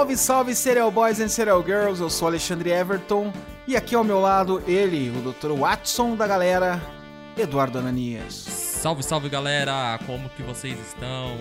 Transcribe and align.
Salve, 0.00 0.16
salve 0.16 0.54
Serial 0.54 0.90
Boys 0.90 1.20
and 1.20 1.28
Serial 1.28 1.62
Girls, 1.62 2.00
eu 2.00 2.08
sou 2.08 2.26
Alexandre 2.26 2.70
Everton 2.70 3.30
e 3.66 3.76
aqui 3.76 3.94
ao 3.94 4.02
meu 4.02 4.18
lado 4.18 4.62
ele, 4.66 5.10
o 5.10 5.30
Dr. 5.30 5.52
Watson 5.52 6.16
da 6.16 6.26
galera, 6.26 6.80
Eduardo 7.36 7.78
Ananias. 7.78 8.32
Salve, 8.32 9.02
salve 9.02 9.28
galera, 9.28 10.00
como 10.06 10.30
que 10.30 10.42
vocês 10.42 10.78
estão? 10.88 11.36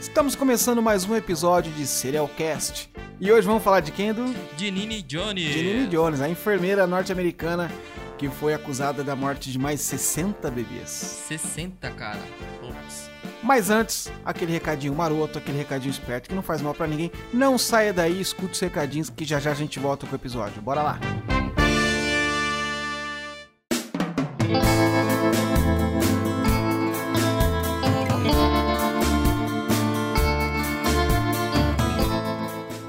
Estamos 0.00 0.34
começando 0.34 0.82
mais 0.82 1.04
um 1.04 1.14
episódio 1.14 1.70
de 1.70 1.86
Serial 1.86 2.28
Cast 2.36 2.90
e 3.20 3.30
hoje 3.30 3.46
vamos 3.46 3.62
falar 3.62 3.78
de 3.78 3.92
quem, 3.92 4.08
Edu? 4.08 4.34
De 4.56 4.72
Nini 4.72 5.02
Jones. 5.02 5.54
De 5.54 5.62
Nini 5.62 5.86
Jones, 5.86 6.20
a 6.20 6.28
enfermeira 6.28 6.88
norte-americana 6.88 7.70
que 8.18 8.28
foi 8.28 8.52
acusada 8.52 9.04
da 9.04 9.14
morte 9.14 9.52
de 9.52 9.58
mais 9.58 9.82
60 9.82 10.50
bebês. 10.50 10.90
60, 11.28 11.88
cara. 11.92 12.18
Ops. 12.60 13.09
Mas 13.42 13.70
antes, 13.70 14.12
aquele 14.24 14.52
recadinho 14.52 14.94
maroto, 14.94 15.38
aquele 15.38 15.58
recadinho 15.58 15.90
esperto 15.90 16.28
que 16.28 16.34
não 16.34 16.42
faz 16.42 16.60
mal 16.60 16.74
para 16.74 16.86
ninguém. 16.86 17.10
Não 17.32 17.56
saia 17.56 17.92
daí, 17.92 18.20
escute 18.20 18.52
os 18.52 18.60
recadinhos 18.60 19.08
que 19.08 19.24
já 19.24 19.40
já 19.40 19.52
a 19.52 19.54
gente 19.54 19.78
volta 19.78 20.06
com 20.06 20.12
o 20.12 20.16
episódio. 20.16 20.60
Bora 20.60 20.82
lá. 20.82 21.00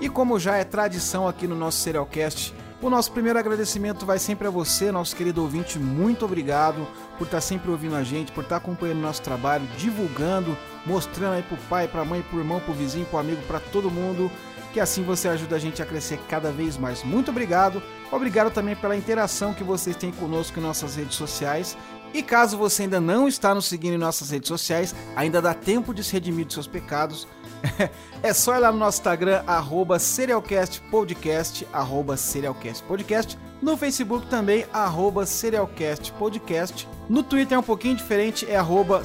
E 0.02 0.10
como 0.10 0.38
já 0.38 0.58
é 0.58 0.64
tradição 0.64 1.28
aqui 1.28 1.48
no 1.48 1.56
nosso 1.56 1.80
Serialcast, 1.80 2.54
o 2.82 2.90
nosso 2.90 3.12
primeiro 3.12 3.38
agradecimento 3.38 4.06
vai 4.06 4.18
sempre 4.18 4.48
a 4.48 4.50
você, 4.50 4.92
nosso 4.92 5.16
querido 5.16 5.42
ouvinte. 5.42 5.78
Muito 5.78 6.26
obrigado 6.26 6.88
por 7.18 7.26
estar 7.26 7.40
sempre 7.40 7.70
ouvindo 7.70 7.96
a 7.96 8.04
gente, 8.04 8.32
por 8.32 8.44
estar 8.44 8.58
acompanhando 8.58 8.98
o 8.98 9.02
nosso 9.02 9.22
trabalho, 9.22 9.68
divulgando, 9.78 10.58
mostrando 10.86 11.34
aí 11.34 11.44
pro 11.44 11.58
pai, 11.70 11.88
pra 11.88 12.04
mãe, 12.04 12.24
pro 12.24 12.40
irmão, 12.40 12.60
pro 12.60 12.74
vizinho, 12.74 13.06
pro 13.06 13.20
amigo, 13.20 13.42
para 13.44 13.60
todo 13.60 13.92
mundo. 13.92 14.32
Que 14.74 14.80
assim 14.80 15.04
você 15.04 15.28
ajuda 15.28 15.58
a 15.58 15.60
gente 15.60 15.82
a 15.82 15.86
crescer 15.86 16.18
cada 16.30 16.52
vez 16.52 16.78
mais. 16.78 17.04
Muito 17.04 17.30
obrigado. 17.30 17.84
Obrigado 18.12 18.52
também 18.52 18.76
pela 18.76 18.96
interação 18.96 19.54
que 19.54 19.64
vocês 19.64 19.96
têm 19.96 20.12
conosco 20.12 20.58
em 20.58 20.64
nossas 20.64 20.96
redes 20.96 21.16
sociais. 21.16 21.78
E 22.14 22.24
caso 22.24 22.58
você 22.58 22.84
ainda 22.84 23.00
não 23.00 23.28
está 23.28 23.54
nos 23.54 23.66
seguindo 23.66 23.94
em 23.94 23.98
nossas 23.98 24.32
redes 24.32 24.48
sociais, 24.48 24.94
ainda 25.16 25.42
dá 25.42 25.54
tempo 25.54 25.94
de 25.94 26.04
se 26.04 26.14
redimir 26.14 26.46
dos 26.46 26.56
seus 26.56 26.68
pecados 26.68 27.28
é 28.24 28.34
só 28.34 28.56
ir 28.56 28.60
lá 28.60 28.72
no 28.72 28.78
nosso 28.78 29.00
Instagram, 29.00 29.44
arroba 29.46 30.00
serialcastpodcast, 30.00 31.68
arroba 31.72 32.18
serialcastpodcast. 32.18 33.38
No 33.62 33.78
Facebook 33.78 34.26
também, 34.26 34.66
arroba 34.74 35.26
serialcastpodcast. 35.26 36.88
No 37.08 37.22
Twitter 37.22 37.56
é 37.56 37.60
um 37.60 37.64
pouquinho 37.64 37.96
diferente, 37.96 38.50
é 38.50 38.56
arroba. 38.56 39.04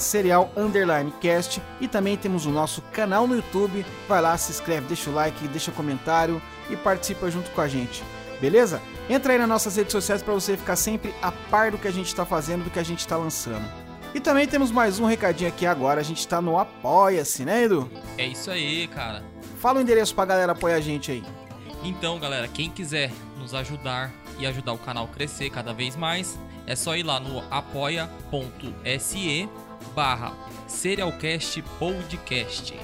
E 1.80 1.88
também 1.88 2.16
temos 2.16 2.46
o 2.46 2.50
nosso 2.50 2.80
canal 2.92 3.26
no 3.26 3.36
YouTube. 3.36 3.84
Vai 4.08 4.22
lá, 4.22 4.36
se 4.38 4.52
inscreve, 4.52 4.86
deixa 4.86 5.10
o 5.10 5.14
like, 5.14 5.48
deixa 5.48 5.70
o 5.70 5.74
comentário 5.74 6.40
e 6.70 6.76
participa 6.76 7.30
junto 7.30 7.50
com 7.50 7.60
a 7.60 7.68
gente. 7.68 8.02
Beleza? 8.40 8.80
Entra 9.08 9.32
aí 9.32 9.38
nas 9.38 9.48
nossas 9.48 9.76
redes 9.76 9.92
sociais 9.92 10.22
para 10.22 10.32
você 10.32 10.56
ficar 10.56 10.76
sempre 10.76 11.14
a 11.20 11.30
par 11.30 11.70
do 11.70 11.78
que 11.78 11.88
a 11.88 11.92
gente 11.92 12.06
está 12.06 12.24
fazendo, 12.24 12.64
do 12.64 12.70
que 12.70 12.78
a 12.78 12.84
gente 12.84 13.00
está 13.00 13.16
lançando. 13.16 13.85
E 14.16 14.20
também 14.20 14.46
temos 14.46 14.70
mais 14.70 14.98
um 14.98 15.04
recadinho 15.04 15.50
aqui 15.50 15.66
agora, 15.66 16.00
a 16.00 16.02
gente 16.02 16.26
tá 16.26 16.40
no 16.40 16.58
Apoia-se, 16.58 17.44
né, 17.44 17.64
Edu? 17.64 17.90
É 18.16 18.26
isso 18.26 18.50
aí, 18.50 18.88
cara. 18.88 19.22
Fala 19.60 19.78
o 19.78 19.82
endereço 19.82 20.14
pra 20.14 20.24
galera 20.24 20.52
apoiar 20.52 20.76
a 20.76 20.80
gente 20.80 21.12
aí. 21.12 21.22
Então, 21.84 22.18
galera, 22.18 22.48
quem 22.48 22.70
quiser 22.70 23.12
nos 23.38 23.52
ajudar 23.52 24.10
e 24.38 24.46
ajudar 24.46 24.72
o 24.72 24.78
canal 24.78 25.04
a 25.04 25.08
crescer 25.08 25.50
cada 25.50 25.74
vez 25.74 25.96
mais, 25.96 26.38
é 26.66 26.74
só 26.74 26.96
ir 26.96 27.02
lá 27.02 27.20
no 27.20 27.44
apoia.se 27.50 27.90
barra 29.94 30.32
Serialcast 30.66 31.62
Podcast. 31.78 32.74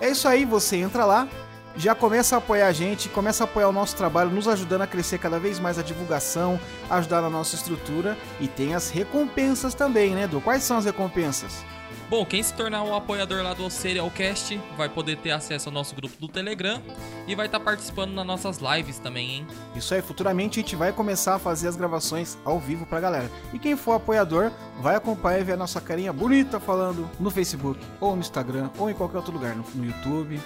É 0.00 0.10
isso 0.10 0.26
aí, 0.26 0.44
você 0.44 0.78
entra 0.78 1.04
lá, 1.04 1.28
já 1.76 1.94
começa 1.94 2.36
a 2.36 2.38
apoiar 2.38 2.68
a 2.68 2.72
gente, 2.72 3.08
começa 3.08 3.42
a 3.42 3.46
apoiar 3.46 3.68
o 3.68 3.72
nosso 3.72 3.96
trabalho, 3.96 4.30
nos 4.30 4.48
ajudando 4.48 4.82
a 4.82 4.86
crescer 4.86 5.18
cada 5.18 5.38
vez 5.38 5.58
mais 5.58 5.78
a 5.78 5.82
divulgação, 5.82 6.58
ajudar 6.90 7.22
na 7.22 7.30
nossa 7.30 7.54
estrutura 7.54 8.16
e 8.40 8.48
tem 8.48 8.74
as 8.74 8.90
recompensas 8.90 9.74
também, 9.74 10.14
né, 10.14 10.24
Edu? 10.24 10.40
Quais 10.40 10.62
são 10.62 10.76
as 10.76 10.84
recompensas? 10.84 11.64
Bom, 12.12 12.26
quem 12.26 12.42
se 12.42 12.52
tornar 12.52 12.82
um 12.82 12.94
apoiador 12.94 13.42
lá 13.42 13.54
do 13.54 13.70
Serialcast 13.70 14.60
vai 14.76 14.86
poder 14.86 15.16
ter 15.16 15.30
acesso 15.30 15.70
ao 15.70 15.72
nosso 15.72 15.94
grupo 15.94 16.14
do 16.20 16.28
Telegram 16.28 16.82
e 17.26 17.34
vai 17.34 17.46
estar 17.46 17.58
tá 17.58 17.64
participando 17.64 18.12
nas 18.12 18.26
nossas 18.26 18.58
lives 18.58 18.98
também, 18.98 19.30
hein? 19.30 19.46
Isso 19.74 19.94
aí, 19.94 20.02
futuramente 20.02 20.60
a 20.60 20.62
gente 20.62 20.76
vai 20.76 20.92
começar 20.92 21.36
a 21.36 21.38
fazer 21.38 21.68
as 21.68 21.76
gravações 21.76 22.36
ao 22.44 22.58
vivo 22.58 22.84
pra 22.84 23.00
galera. 23.00 23.30
E 23.54 23.58
quem 23.58 23.76
for 23.76 23.92
apoiador, 23.92 24.52
vai 24.78 24.94
acompanhar 24.94 25.40
e 25.40 25.44
ver 25.44 25.52
a 25.52 25.56
nossa 25.56 25.80
carinha 25.80 26.12
bonita 26.12 26.60
falando 26.60 27.08
no 27.18 27.30
Facebook, 27.30 27.80
ou 27.98 28.14
no 28.14 28.20
Instagram, 28.20 28.68
ou 28.76 28.90
em 28.90 28.94
qualquer 28.94 29.16
outro 29.16 29.32
lugar, 29.32 29.56
no, 29.56 29.64
no 29.74 29.86
YouTube, 29.86 30.38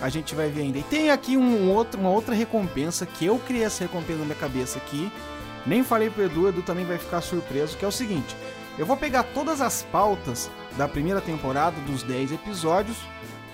a 0.00 0.08
gente 0.08 0.34
vai 0.34 0.48
ver 0.48 0.62
ainda. 0.62 0.78
E 0.78 0.82
tem 0.82 1.10
aqui 1.10 1.36
um 1.36 1.70
outro, 1.70 2.00
uma 2.00 2.10
outra 2.10 2.34
recompensa 2.34 3.06
que 3.06 3.26
eu 3.26 3.38
criei 3.38 3.64
essa 3.64 3.84
recompensa 3.84 4.20
na 4.20 4.24
minha 4.26 4.36
cabeça 4.36 4.78
aqui. 4.78 5.10
Nem 5.64 5.82
falei 5.82 6.10
pro 6.10 6.24
Edu, 6.24 6.48
Edu 6.48 6.62
também 6.62 6.84
vai 6.84 6.98
ficar 6.98 7.20
surpreso, 7.20 7.76
que 7.76 7.84
é 7.84 7.88
o 7.88 7.92
seguinte. 7.92 8.36
Eu 8.78 8.86
vou 8.86 8.96
pegar 8.96 9.22
todas 9.22 9.60
as 9.60 9.82
pautas 9.82 10.50
da 10.76 10.86
primeira 10.86 11.20
temporada, 11.20 11.80
dos 11.86 12.02
10 12.02 12.32
episódios, 12.32 12.96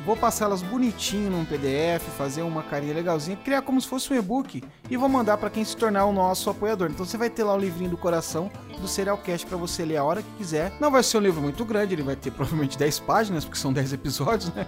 vou 0.04 0.16
passá-las 0.16 0.62
bonitinho 0.62 1.30
num 1.30 1.44
PDF, 1.44 2.02
fazer 2.18 2.42
uma 2.42 2.62
carinha 2.62 2.92
legalzinha, 2.92 3.36
criar 3.36 3.62
como 3.62 3.80
se 3.80 3.86
fosse 3.86 4.12
um 4.12 4.16
e-book 4.16 4.62
e 4.90 4.96
vou 4.96 5.08
mandar 5.08 5.36
para 5.36 5.48
quem 5.48 5.64
se 5.64 5.76
tornar 5.76 6.04
o 6.06 6.12
nosso 6.12 6.50
apoiador. 6.50 6.90
Então 6.90 7.06
você 7.06 7.16
vai 7.16 7.30
ter 7.30 7.44
lá 7.44 7.54
o 7.54 7.58
livrinho 7.58 7.90
do 7.90 7.96
coração 7.96 8.50
do 8.80 8.88
Serialcast 8.88 9.46
para 9.46 9.56
você 9.56 9.84
ler 9.84 9.96
a 9.96 10.04
hora 10.04 10.22
que 10.22 10.30
quiser. 10.38 10.72
Não 10.80 10.90
vai 10.90 11.02
ser 11.02 11.18
um 11.18 11.20
livro 11.20 11.40
muito 11.40 11.64
grande, 11.64 11.94
ele 11.94 12.02
vai 12.02 12.16
ter 12.16 12.30
provavelmente 12.32 12.76
10 12.76 12.98
páginas, 13.00 13.44
porque 13.44 13.58
são 13.58 13.72
10 13.72 13.92
episódios, 13.92 14.52
né? 14.52 14.66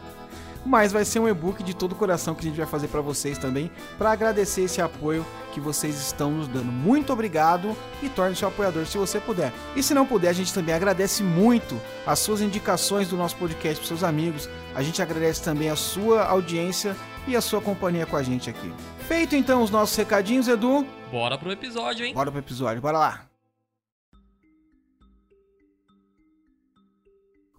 Mas 0.65 0.93
vai 0.93 1.05
ser 1.05 1.19
um 1.19 1.29
e-book 1.29 1.63
de 1.63 1.75
todo 1.75 1.93
o 1.93 1.97
coração 1.97 2.35
que 2.35 2.41
a 2.41 2.49
gente 2.49 2.57
vai 2.57 2.67
fazer 2.67 2.89
para 2.89 3.01
vocês 3.01 3.39
também, 3.39 3.71
para 3.99 4.11
agradecer 4.11 4.63
esse 4.63 4.81
apoio 4.81 5.25
que 5.53 5.61
vocês 5.61 5.97
estão 5.97 6.31
nos 6.31 6.49
dando. 6.49 6.73
Muito 6.73 7.13
obrigado 7.13 7.77
e 8.03 8.09
torne-se 8.09 8.45
um 8.45 8.49
apoiador 8.49 8.87
se 8.87 8.99
você 8.99 9.21
puder. 9.21 9.53
E 9.77 9.83
se 9.83 9.95
não 9.95 10.07
puder, 10.07 10.29
a 10.29 10.33
gente 10.33 10.53
também 10.53 10.75
agradece 10.75 11.23
muito 11.23 11.81
as 12.07 12.19
suas 12.19 12.41
indicações 12.41 13.09
do 13.09 13.17
nosso 13.17 13.37
podcast 13.37 13.79
para 13.79 13.89
seus 13.89 14.03
amigos. 14.03 14.49
A 14.75 14.83
gente 14.83 15.01
agradece 15.01 15.43
também 15.43 15.71
a 15.71 15.77
sua 15.77 16.25
audiência 16.25 16.97
e 17.27 17.37
a 17.37 17.41
sua 17.41 17.61
companhia 17.61 18.07
com 18.07 18.17
a 18.17 18.23
gente 18.23 18.51
aqui. 18.51 18.73
Feito 19.07 19.37
então 19.37 19.63
os 19.63 19.71
nossos 19.71 19.95
recadinhos, 19.97 20.49
Edu. 20.49 20.87
Bora 21.11 21.39
pro 21.39 21.53
episódio, 21.53 22.05
hein? 22.05 22.15
Bora 22.15 22.31
pro 22.31 22.41
episódio, 22.41 22.83
bora 22.83 22.99
lá. 22.99 23.27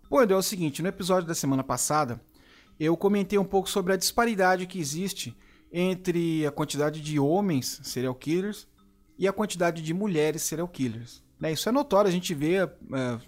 Bom, 0.09 0.21
Edu, 0.21 0.33
é 0.33 0.37
o 0.37 0.41
seguinte, 0.41 0.81
no 0.81 0.87
episódio 0.87 1.27
da 1.27 1.33
semana 1.33 1.63
passada, 1.63 2.21
eu 2.79 2.95
comentei 2.97 3.37
um 3.39 3.45
pouco 3.45 3.69
sobre 3.69 3.93
a 3.93 3.97
disparidade 3.97 4.65
que 4.65 4.79
existe 4.79 5.35
entre 5.71 6.45
a 6.45 6.51
quantidade 6.51 7.01
de 7.01 7.19
homens 7.19 7.79
serial 7.83 8.15
killers 8.15 8.67
e 9.17 9.27
a 9.27 9.33
quantidade 9.33 9.81
de 9.81 9.93
mulheres 9.93 10.41
serial 10.43 10.67
killers. 10.67 11.23
Né? 11.39 11.51
Isso 11.51 11.67
é 11.67 11.71
notório, 11.71 12.09
a 12.09 12.11
gente 12.11 12.33
vê 12.33 12.55
é, 12.55 12.69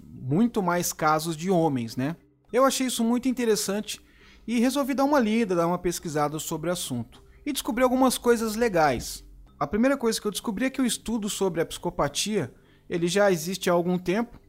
muito 0.01 0.61
mais 0.61 0.93
casos 0.93 1.35
de 1.35 1.49
homens, 1.49 1.95
né? 1.95 2.15
Eu 2.51 2.63
achei 2.63 2.87
isso 2.87 3.03
muito 3.03 3.27
interessante 3.27 4.01
e 4.47 4.59
resolvi 4.59 4.93
dar 4.93 5.03
uma 5.03 5.19
lida, 5.19 5.55
dar 5.55 5.67
uma 5.67 5.77
pesquisada 5.77 6.39
sobre 6.39 6.69
o 6.69 6.73
assunto. 6.73 7.21
E 7.45 7.51
descobri 7.51 7.83
algumas 7.83 8.17
coisas 8.17 8.55
legais. 8.55 9.25
A 9.59 9.67
primeira 9.67 9.97
coisa 9.97 10.19
que 10.19 10.27
eu 10.27 10.31
descobri 10.31 10.65
é 10.65 10.69
que 10.69 10.81
o 10.81 10.85
estudo 10.85 11.29
sobre 11.29 11.59
a 11.59 11.65
psicopatia 11.65 12.53
ele 12.89 13.07
já 13.07 13.29
existe 13.29 13.69
há 13.69 13.73
algum 13.73 13.97
tempo, 13.97 14.39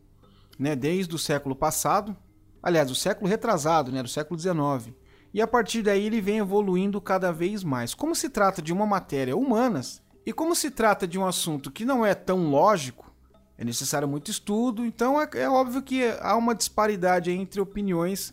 né, 0.58 0.76
desde 0.76 1.14
o 1.14 1.18
século 1.18 1.56
passado, 1.56 2.16
aliás, 2.62 2.88
do 2.88 2.94
século 2.94 3.28
retrasado, 3.28 3.90
né, 3.92 4.02
do 4.02 4.08
século 4.08 4.38
XIX. 4.38 4.94
E 5.32 5.42
a 5.42 5.46
partir 5.46 5.82
daí 5.82 6.06
ele 6.06 6.20
vem 6.20 6.38
evoluindo 6.38 7.00
cada 7.00 7.32
vez 7.32 7.62
mais. 7.62 7.94
Como 7.94 8.14
se 8.14 8.28
trata 8.28 8.62
de 8.62 8.72
uma 8.72 8.86
matéria 8.86 9.36
humanas 9.36 10.02
e 10.24 10.32
como 10.32 10.54
se 10.54 10.70
trata 10.70 11.06
de 11.06 11.18
um 11.18 11.26
assunto 11.26 11.70
que 11.70 11.84
não 11.84 12.04
é 12.04 12.14
tão 12.14 12.50
lógico, 12.50 13.12
é 13.56 13.64
necessário 13.64 14.06
muito 14.06 14.30
estudo, 14.30 14.84
então 14.84 15.20
é, 15.20 15.28
é 15.34 15.48
óbvio 15.48 15.82
que 15.82 16.04
há 16.20 16.36
uma 16.36 16.54
disparidade 16.54 17.30
entre 17.30 17.60
opiniões 17.60 18.32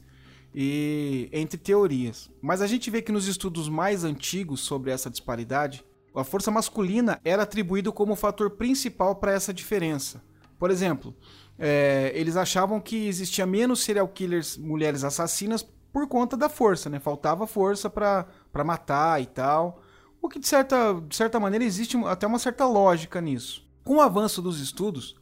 e 0.53 1.27
entre 1.33 1.57
teorias. 1.57 2.29
Mas 2.41 2.61
a 2.61 2.67
gente 2.67 2.89
vê 2.89 3.01
que 3.01 3.11
nos 3.11 3.27
estudos 3.27 3.67
mais 3.67 4.03
antigos 4.03 4.61
sobre 4.61 4.91
essa 4.91 5.09
disparidade, 5.09 5.83
a 6.15 6.23
força 6.23 6.49
masculina 6.49 7.19
era 7.25 7.43
atribuída 7.43 7.91
como 7.91 8.15
fator 8.15 8.51
principal 8.51 9.15
para 9.15 9.33
essa 9.33 9.53
diferença. 9.53 10.23
Por 10.57 10.71
exemplo, 10.71 11.13
é, 11.57 12.11
eles 12.13 12.35
achavam 12.35 12.79
que 12.79 13.07
existia 13.07 13.45
menos 13.45 13.83
serial 13.83 14.07
killers 14.07 14.57
mulheres 14.57 15.03
assassinas 15.03 15.65
por 15.91 16.07
conta 16.07 16.35
da 16.35 16.49
força, 16.49 16.89
né? 16.89 16.99
Faltava 16.99 17.47
força 17.47 17.89
para 17.89 18.63
matar 18.65 19.21
e 19.21 19.25
tal. 19.25 19.81
O 20.21 20.27
que 20.27 20.39
de 20.39 20.47
certa, 20.47 21.01
de 21.07 21.15
certa 21.15 21.39
maneira 21.39 21.63
existe 21.63 21.97
até 22.05 22.27
uma 22.27 22.39
certa 22.39 22.65
lógica 22.65 23.21
nisso. 23.21 23.65
Com 23.83 23.97
o 23.97 24.01
avanço 24.01 24.41
dos 24.41 24.59
estudos, 24.59 25.15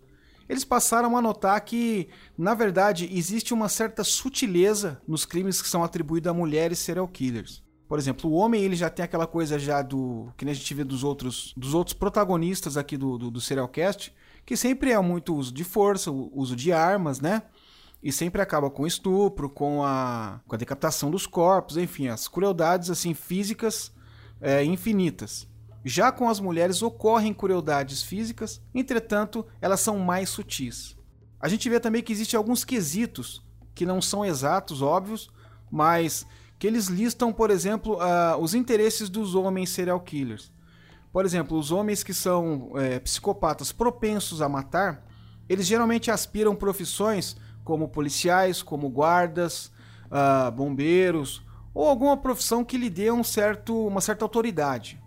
eles 0.47 0.65
passaram 0.65 1.15
a 1.15 1.21
notar 1.21 1.59
que, 1.61 2.09
na 2.37 2.53
verdade, 2.53 3.09
existe 3.11 3.53
uma 3.53 3.69
certa 3.69 4.03
sutileza 4.03 5.01
nos 5.07 5.25
crimes 5.25 5.61
que 5.61 5.67
são 5.67 5.83
atribuídos 5.83 6.29
a 6.29 6.33
mulheres 6.33 6.79
serial 6.79 7.07
killers. 7.07 7.62
Por 7.87 7.99
exemplo, 7.99 8.29
o 8.29 8.33
homem 8.33 8.63
ele 8.63 8.75
já 8.75 8.89
tem 8.89 9.03
aquela 9.03 9.27
coisa 9.27 9.59
já 9.59 9.81
do 9.81 10.31
que 10.37 10.45
a 10.47 10.53
gente 10.53 10.73
vê 10.73 10.83
dos 10.83 11.03
outros 11.03 11.53
dos 11.55 11.73
outros 11.73 11.93
protagonistas 11.93 12.77
aqui 12.77 12.97
do, 12.97 13.17
do, 13.17 13.31
do 13.31 13.41
Serialcast, 13.41 14.13
que 14.45 14.57
sempre 14.57 14.91
é 14.91 14.99
muito 14.99 15.35
uso 15.35 15.53
de 15.53 15.63
força, 15.63 16.11
uso 16.11 16.55
de 16.55 16.71
armas, 16.71 17.19
né? 17.19 17.43
E 18.01 18.11
sempre 18.11 18.41
acaba 18.41 18.69
com 18.69 18.85
estupro, 18.85 19.49
com 19.49 19.83
a, 19.83 20.41
com 20.47 20.55
a 20.55 20.57
decapitação 20.57 21.09
dos 21.09 21.25
corpos, 21.25 21.77
enfim, 21.77 22.07
as 22.07 22.27
crueldades 22.27 22.89
assim 22.89 23.13
físicas 23.13 23.93
é, 24.41 24.63
infinitas. 24.63 25.47
Já 25.85 26.11
com 26.11 26.29
as 26.29 26.39
mulheres 26.39 26.81
ocorrem 26.81 27.33
crueldades 27.33 28.03
físicas, 28.03 28.61
entretanto, 28.73 29.45
elas 29.61 29.81
são 29.81 29.99
mais 29.99 30.29
sutis. 30.29 30.97
A 31.39 31.49
gente 31.49 31.69
vê 31.69 31.79
também 31.79 32.01
que 32.01 32.13
existem 32.13 32.37
alguns 32.37 32.63
quesitos 32.63 33.43
que 33.75 33.85
não 33.85 34.01
são 34.01 34.23
exatos, 34.23 34.81
óbvios, 34.81 35.29
mas 35.69 36.25
que 36.57 36.67
eles 36.67 36.87
listam, 36.87 37.33
por 37.33 37.51
exemplo, 37.51 37.95
uh, 37.95 38.37
os 38.39 38.53
interesses 38.53 39.09
dos 39.09 39.35
homens 39.35 39.69
serial 39.69 39.99
killers. 39.99 40.51
Por 41.11 41.25
exemplo, 41.25 41.57
os 41.57 41.71
homens 41.71 42.03
que 42.03 42.13
são 42.13 42.71
é, 42.75 42.99
psicopatas 42.99 43.71
propensos 43.71 44.41
a 44.41 44.49
matar, 44.49 45.05
eles 45.47 45.67
geralmente 45.67 46.09
aspiram 46.09 46.55
profissões 46.55 47.37
como 47.63 47.87
policiais, 47.87 48.63
como 48.63 48.89
guardas, 48.89 49.71
uh, 50.07 50.51
bombeiros 50.51 51.43
ou 51.73 51.87
alguma 51.87 52.17
profissão 52.17 52.63
que 52.63 52.77
lhe 52.77 52.89
dê 52.89 53.11
um 53.11 53.23
certo, 53.23 53.87
uma 53.87 54.01
certa 54.01 54.25
autoridade. 54.25 55.01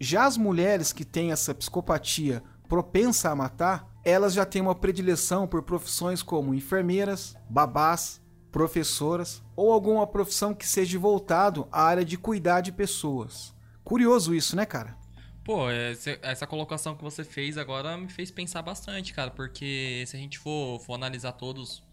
Já 0.00 0.26
as 0.26 0.36
mulheres 0.36 0.92
que 0.92 1.04
têm 1.04 1.32
essa 1.32 1.54
psicopatia 1.54 2.42
propensa 2.68 3.30
a 3.30 3.34
matar, 3.34 3.88
elas 4.04 4.32
já 4.32 4.44
têm 4.44 4.62
uma 4.62 4.74
predileção 4.74 5.46
por 5.46 5.62
profissões 5.62 6.22
como 6.22 6.54
enfermeiras, 6.54 7.36
babás, 7.50 8.20
professoras 8.58 9.40
ou 9.54 9.72
alguma 9.72 10.04
profissão 10.04 10.52
que 10.52 10.66
seja 10.66 10.98
voltado 10.98 11.68
à 11.70 11.84
área 11.84 12.04
de 12.04 12.18
cuidar 12.18 12.60
de 12.60 12.72
pessoas. 12.72 13.54
Curioso 13.84 14.34
isso, 14.34 14.56
né, 14.56 14.66
cara? 14.66 14.98
Pô, 15.44 15.70
essa 15.70 16.44
colocação 16.44 16.96
que 16.96 17.02
você 17.04 17.22
fez 17.22 17.56
agora 17.56 17.96
me 17.96 18.08
fez 18.08 18.32
pensar 18.32 18.60
bastante, 18.62 19.14
cara, 19.14 19.30
porque 19.30 20.02
se 20.08 20.16
a 20.16 20.18
gente 20.18 20.40
for, 20.40 20.80
for 20.80 20.94
analisar 20.94 21.32
todos 21.32 21.84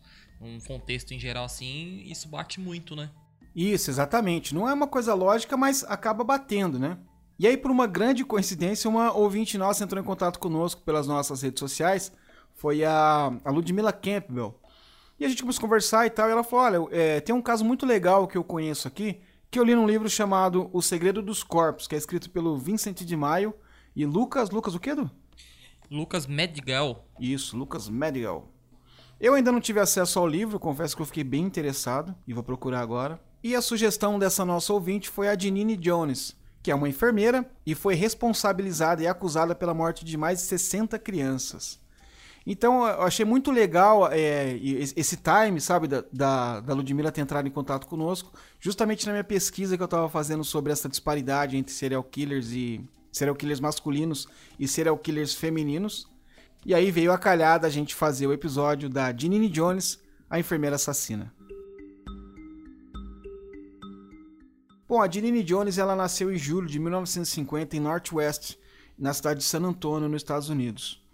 um 0.42 0.60
contexto 0.60 1.14
em 1.14 1.20
geral 1.20 1.46
assim, 1.46 2.02
isso 2.08 2.28
bate 2.28 2.60
muito, 2.60 2.96
né? 2.96 3.12
Isso, 3.56 3.92
exatamente. 3.92 4.56
Não 4.56 4.68
é 4.68 4.74
uma 4.74 4.88
coisa 4.88 5.14
lógica, 5.14 5.56
mas 5.56 5.84
acaba 5.84 6.24
batendo, 6.24 6.80
né? 6.80 6.98
E 7.38 7.46
aí, 7.46 7.56
por 7.56 7.70
uma 7.70 7.86
grande 7.86 8.26
coincidência, 8.26 8.90
uma 8.90 9.14
ouvinte 9.14 9.56
nossa 9.56 9.84
entrou 9.84 10.02
em 10.02 10.06
contato 10.06 10.40
conosco 10.40 10.82
pelas 10.82 11.06
nossas 11.06 11.44
redes 11.44 11.60
sociais. 11.60 12.12
Foi 12.56 12.84
a, 12.84 13.32
a 13.46 13.52
Ludmilla 13.52 13.94
Campbell. 13.94 14.60
E 15.20 15.26
a 15.26 15.30
gente 15.30 15.42
começou 15.42 15.60
a 15.60 15.62
conversar 15.62 16.06
e 16.06 16.10
tal. 16.10 16.28
E 16.28 16.32
ela 16.32 16.44
falou: 16.44 16.66
Olha, 16.66 16.96
é, 16.96 17.20
tem 17.20 17.34
um 17.34 17.42
caso 17.42 17.64
muito 17.64 17.86
legal 17.86 18.28
que 18.28 18.38
eu 18.38 18.44
conheço 18.44 18.88
aqui 18.88 19.22
que 19.56 19.60
eu 19.60 19.64
li 19.64 19.74
num 19.74 19.88
livro 19.88 20.10
chamado 20.10 20.70
O 20.74 20.82
Segredo 20.82 21.22
dos 21.22 21.42
Corpos, 21.42 21.88
que 21.88 21.96
é 21.96 21.98
escrito 21.98 22.30
pelo 22.30 22.58
Vincent 22.58 23.04
de 23.04 23.16
Maio 23.16 23.54
e 23.96 24.06
Lucas. 24.06 24.50
Lucas 24.50 24.76
o 24.76 24.80
quê, 24.82 24.90
Edu? 24.90 25.10
Lucas 25.90 26.28
Medigal. 26.28 27.08
Isso, 27.18 27.56
Lucas 27.56 27.88
Medigal. 27.88 28.52
Eu 29.18 29.34
ainda 29.34 29.54
não 29.54 29.62
tive 29.62 29.80
acesso 29.80 30.20
ao 30.20 30.28
livro, 30.28 30.60
confesso 30.60 30.94
que 30.94 31.02
eu 31.02 31.06
fiquei 31.06 31.24
bem 31.24 31.44
interessado 31.44 32.14
e 32.28 32.34
vou 32.34 32.44
procurar 32.44 32.82
agora. 32.82 33.18
E 33.42 33.56
a 33.56 33.62
sugestão 33.62 34.20
dessa 34.20 34.44
nossa 34.44 34.74
ouvinte 34.74 35.10
foi 35.10 35.30
a 35.30 35.40
Janine 35.40 35.78
Jones, 35.78 36.36
que 36.62 36.70
é 36.70 36.76
uma 36.76 36.90
enfermeira 36.90 37.50
e 37.66 37.74
foi 37.74 37.96
responsabilizada 37.96 39.04
e 39.04 39.08
acusada 39.08 39.56
pela 39.56 39.74
morte 39.74 40.04
de 40.04 40.18
mais 40.18 40.40
de 40.40 40.46
60 40.48 41.00
crianças. 41.00 41.80
Então 42.46 42.86
eu 42.86 43.02
achei 43.02 43.26
muito 43.26 43.52
legal 43.52 44.08
é, 44.12 44.56
esse 44.96 45.18
time, 45.18 45.60
sabe, 45.60 45.88
da, 45.88 46.04
da, 46.14 46.60
da 46.60 46.74
Ludmilla 46.76 47.12
ter 47.12 47.22
entrado 47.22 47.48
em 47.48 47.52
contato 47.52 47.88
conosco, 47.88 48.32
justamente 48.60 49.06
na 49.08 49.14
minha 49.14 49.24
pesquisa 49.24 49.76
que 49.76 49.82
eu 49.82 49.86
estava 49.86 50.08
fazendo 50.08 50.44
sobre 50.44 50.72
essa 50.72 50.88
disparidade 50.88 51.58
entre 51.58 51.74
serial 51.74 52.04
killers 52.04 52.52
e 52.52 52.88
serial 53.12 53.36
killers 53.36 53.60
masculinos 53.60 54.28
e 54.60 54.68
serial 54.68 54.98
killers 54.98 55.34
femininos. 55.34 56.08
E 56.64 56.74
aí 56.74 56.92
veio 56.92 57.12
a 57.12 57.18
calhada 57.18 57.66
a 57.66 57.70
gente 57.70 57.96
fazer 57.96 58.28
o 58.28 58.34
episódio 58.34 58.90
da 58.90 59.16
Janine 59.16 59.50
Jones, 59.50 60.00
a 60.30 60.40
enfermeira 60.40 60.76
assassina. 60.76 61.34
Bom, 64.88 65.02
a 65.02 65.10
Janine 65.10 65.44
Jones 65.44 65.80
ela 65.80 65.96
nasceu 65.96 66.32
em 66.32 66.38
julho 66.38 66.68
de 66.68 66.78
1950 66.78 67.76
em 67.76 67.80
Northwest, 67.80 68.56
na 68.98 69.14
cidade 69.14 69.40
de 69.40 69.46
San 69.46 69.64
Antonio, 69.64 70.08
nos 70.08 70.22
Estados 70.22 70.50
Unidos. 70.50 71.05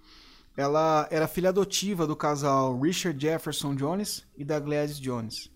Ela 0.55 1.07
era 1.09 1.27
filha 1.27 1.49
adotiva 1.49 2.05
do 2.05 2.15
casal 2.15 2.79
Richard 2.79 3.19
Jefferson 3.19 3.73
Jones 3.75 4.25
e 4.37 4.43
da 4.43 4.59
Gladys 4.59 4.99
Jones. 4.99 5.51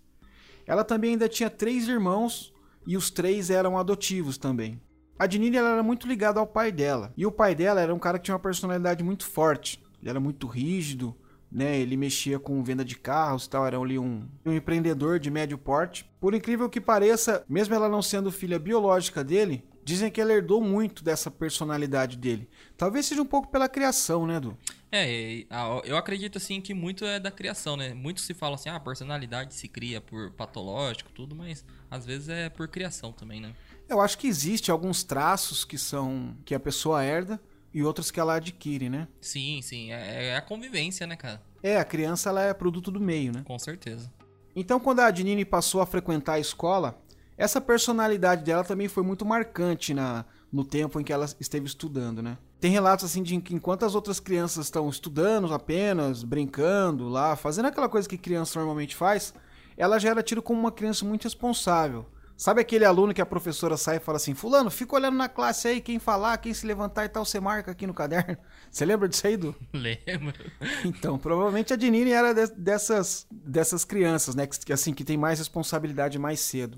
Ela 0.66 0.84
também 0.84 1.12
ainda 1.12 1.30
tinha 1.30 1.50
três 1.50 1.88
irmãos 1.88 2.54
e 2.88 2.96
os 2.96 3.10
três 3.10 3.50
eram 3.50 3.78
adotivos 3.78 4.38
também. 4.38 4.82
A 5.18 5.30
Janine 5.30 5.58
era 5.58 5.82
muito 5.82 6.08
ligada 6.08 6.40
ao 6.40 6.48
pai 6.48 6.72
dela. 6.72 7.14
E 7.16 7.26
o 7.26 7.32
pai 7.32 7.56
dela 7.56 7.82
era 7.82 7.94
um 7.94 8.00
cara 8.00 8.18
que 8.18 8.26
tinha 8.26 8.36
uma 8.36 8.42
personalidade 8.42 9.04
muito 9.04 9.26
forte. 9.26 9.82
Ele 10.02 10.10
era 10.10 10.20
muito 10.20 10.46
rígido, 10.48 11.16
né? 11.52 11.78
Ele 11.78 11.96
mexia 11.96 12.38
com 12.38 12.64
venda 12.64 12.84
de 12.84 12.98
carros, 12.98 13.48
tal, 13.48 13.66
era 13.66 13.78
ali 13.78 13.98
um, 13.98 14.28
um 14.46 14.52
empreendedor 14.52 15.20
de 15.20 15.32
médio 15.32 15.58
porte. 15.58 16.06
Por 16.20 16.34
incrível 16.34 16.70
que 16.70 16.82
pareça, 16.82 17.46
mesmo 17.48 17.74
ela 17.74 17.88
não 17.88 18.02
sendo 18.02 18.32
filha 18.32 18.60
biológica 18.60 19.24
dele, 19.24 19.64
dizem 19.86 20.12
que 20.12 20.20
ela 20.20 20.34
herdou 20.34 20.62
muito 20.62 21.04
dessa 21.04 21.32
personalidade 21.32 22.18
dele. 22.18 22.50
Talvez 22.76 23.06
seja 23.06 23.22
um 23.22 23.26
pouco 23.26 23.50
pela 23.50 23.70
criação, 23.70 24.28
né, 24.28 24.40
Du? 24.40 24.58
É, 24.96 25.46
eu 25.84 25.98
acredito 25.98 26.38
assim 26.38 26.62
que 26.62 26.74
muito 26.74 27.04
é 27.04 27.20
da 27.20 27.30
criação, 27.30 27.76
né? 27.76 27.94
Muitos 27.94 28.24
se 28.24 28.34
falam 28.34 28.56
assim, 28.56 28.70
ah, 28.70 28.76
a 28.76 28.80
personalidade 28.80 29.54
se 29.54 29.68
cria 29.68 30.00
por 30.00 30.32
patológico, 30.32 31.12
tudo, 31.12 31.36
mas 31.36 31.66
às 31.92 32.06
vezes 32.06 32.30
é 32.30 32.50
por 32.50 32.68
criação 32.68 33.12
também, 33.12 33.42
né? 33.42 33.54
Eu 33.90 34.00
acho 34.00 34.18
que 34.18 34.28
existe 34.28 34.72
alguns 34.72 35.04
traços 35.04 35.66
que 35.66 35.78
são 35.78 36.38
que 36.46 36.56
a 36.56 36.60
pessoa 36.60 37.04
herda 37.04 37.40
e 37.74 37.84
outros 37.84 38.10
que 38.10 38.20
ela 38.20 38.36
adquire, 38.36 38.90
né? 38.90 39.08
Sim, 39.20 39.62
sim, 39.62 39.92
é, 39.92 40.28
é 40.28 40.38
a 40.38 40.42
convivência, 40.42 41.06
né, 41.06 41.18
cara? 41.18 41.44
É, 41.62 41.78
a 41.78 41.84
criança 41.84 42.30
ela 42.30 42.42
é 42.42 42.54
produto 42.54 42.90
do 42.90 43.02
meio, 43.02 43.34
né? 43.34 43.44
Com 43.44 43.60
certeza. 43.60 44.12
Então, 44.56 44.80
quando 44.80 45.02
a 45.02 45.08
Adnine 45.08 45.44
passou 45.44 45.82
a 45.82 45.86
frequentar 45.86 46.34
a 46.34 46.40
escola, 46.40 47.04
essa 47.38 47.60
personalidade 47.60 48.44
dela 48.46 48.64
também 48.64 48.88
foi 48.88 49.04
muito 49.04 49.26
marcante 49.26 49.94
na, 49.94 50.24
no 50.52 50.64
tempo 50.64 51.00
em 51.00 51.04
que 51.04 51.12
ela 51.12 51.26
esteve 51.40 51.66
estudando, 51.66 52.22
né? 52.22 52.38
Tem 52.60 52.72
relatos 52.72 53.06
assim 53.06 53.22
de 53.22 53.40
que 53.42 53.54
enquanto 53.54 53.86
as 53.86 53.96
outras 53.96 54.20
crianças 54.20 54.66
estão 54.66 54.90
estudando 54.90 55.54
apenas, 55.54 56.24
brincando 56.24 57.08
lá, 57.10 57.36
fazendo 57.36 57.68
aquela 57.68 57.90
coisa 57.90 58.08
que 58.08 58.18
criança 58.18 58.58
normalmente 58.60 58.96
faz, 58.96 59.34
ela 59.78 60.00
já 60.00 60.10
era 60.10 60.24
tida 60.24 60.42
como 60.42 60.60
uma 60.60 60.72
criança 60.72 61.06
muito 61.06 61.24
responsável. 61.24 62.06
Sabe 62.38 62.60
aquele 62.60 62.84
aluno 62.84 63.14
que 63.14 63.22
a 63.22 63.26
professora 63.26 63.78
sai 63.78 63.96
e 63.96 64.00
fala 64.00 64.18
assim: 64.18 64.34
Fulano, 64.34 64.70
fica 64.70 64.96
olhando 64.96 65.16
na 65.16 65.30
classe 65.30 65.70
aí, 65.70 65.80
quem 65.80 66.00
falar, 66.00 66.38
quem 66.38 66.54
se 66.54 66.68
levantar 66.68 67.06
e 67.06 67.10
tal, 67.10 67.24
você 67.24 67.40
marca 67.40 67.72
aqui 67.72 67.88
no 67.88 67.94
caderno. 67.94 68.38
Você 68.70 68.84
lembra 68.84 69.08
disso 69.08 69.26
aí, 69.26 69.38
Du? 69.38 69.56
Lembro. 69.74 70.36
Então, 70.84 71.18
provavelmente 71.18 71.72
a 71.72 71.78
Dinini 71.78 72.12
era 72.12 72.34
de, 72.34 72.48
dessas, 72.48 73.26
dessas 73.32 73.86
crianças, 73.86 74.36
né? 74.36 74.46
Que, 74.46 74.74
assim, 74.74 74.94
que 74.94 75.06
tem 75.06 75.16
mais 75.16 75.40
responsabilidade 75.40 76.20
mais 76.20 76.42
cedo. 76.42 76.78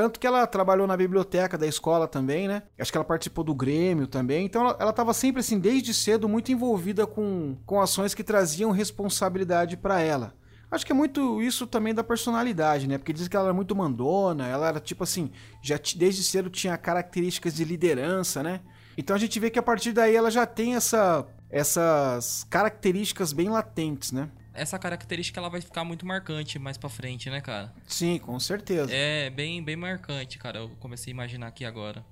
Tanto 0.00 0.18
que 0.18 0.26
ela 0.26 0.46
trabalhou 0.46 0.86
na 0.86 0.96
biblioteca 0.96 1.58
da 1.58 1.66
escola 1.66 2.08
também, 2.08 2.48
né? 2.48 2.62
Acho 2.78 2.90
que 2.90 2.96
ela 2.96 3.04
participou 3.04 3.44
do 3.44 3.54
Grêmio 3.54 4.06
também. 4.06 4.46
Então 4.46 4.74
ela 4.80 4.88
estava 4.88 5.12
sempre, 5.12 5.40
assim, 5.40 5.58
desde 5.58 5.92
cedo, 5.92 6.26
muito 6.26 6.50
envolvida 6.50 7.06
com, 7.06 7.54
com 7.66 7.82
ações 7.82 8.14
que 8.14 8.24
traziam 8.24 8.70
responsabilidade 8.70 9.76
para 9.76 10.00
ela. 10.00 10.32
Acho 10.70 10.86
que 10.86 10.92
é 10.92 10.94
muito 10.94 11.42
isso 11.42 11.66
também 11.66 11.92
da 11.92 12.02
personalidade, 12.02 12.88
né? 12.88 12.96
Porque 12.96 13.12
diz 13.12 13.28
que 13.28 13.36
ela 13.36 13.48
era 13.48 13.52
muito 13.52 13.76
mandona, 13.76 14.46
ela 14.46 14.68
era 14.68 14.80
tipo 14.80 15.04
assim, 15.04 15.30
já 15.62 15.78
desde 15.96 16.22
cedo 16.22 16.48
tinha 16.48 16.78
características 16.78 17.54
de 17.54 17.62
liderança, 17.62 18.42
né? 18.42 18.62
Então 18.96 19.14
a 19.14 19.18
gente 19.18 19.38
vê 19.38 19.50
que 19.50 19.58
a 19.58 19.62
partir 19.62 19.92
daí 19.92 20.16
ela 20.16 20.30
já 20.30 20.46
tem 20.46 20.76
essa, 20.76 21.26
essas 21.50 22.46
características 22.48 23.34
bem 23.34 23.50
latentes, 23.50 24.12
né? 24.12 24.30
Essa 24.60 24.78
característica 24.78 25.40
ela 25.40 25.48
vai 25.48 25.62
ficar 25.62 25.84
muito 25.84 26.04
marcante 26.04 26.58
mais 26.58 26.76
para 26.76 26.90
frente, 26.90 27.30
né, 27.30 27.40
cara? 27.40 27.72
Sim, 27.86 28.18
com 28.18 28.38
certeza. 28.38 28.92
É 28.92 29.30
bem, 29.30 29.64
bem 29.64 29.74
marcante, 29.74 30.36
cara. 30.36 30.58
Eu 30.58 30.68
comecei 30.78 31.10
a 31.10 31.14
imaginar 31.14 31.46
aqui 31.46 31.64
agora. 31.64 32.04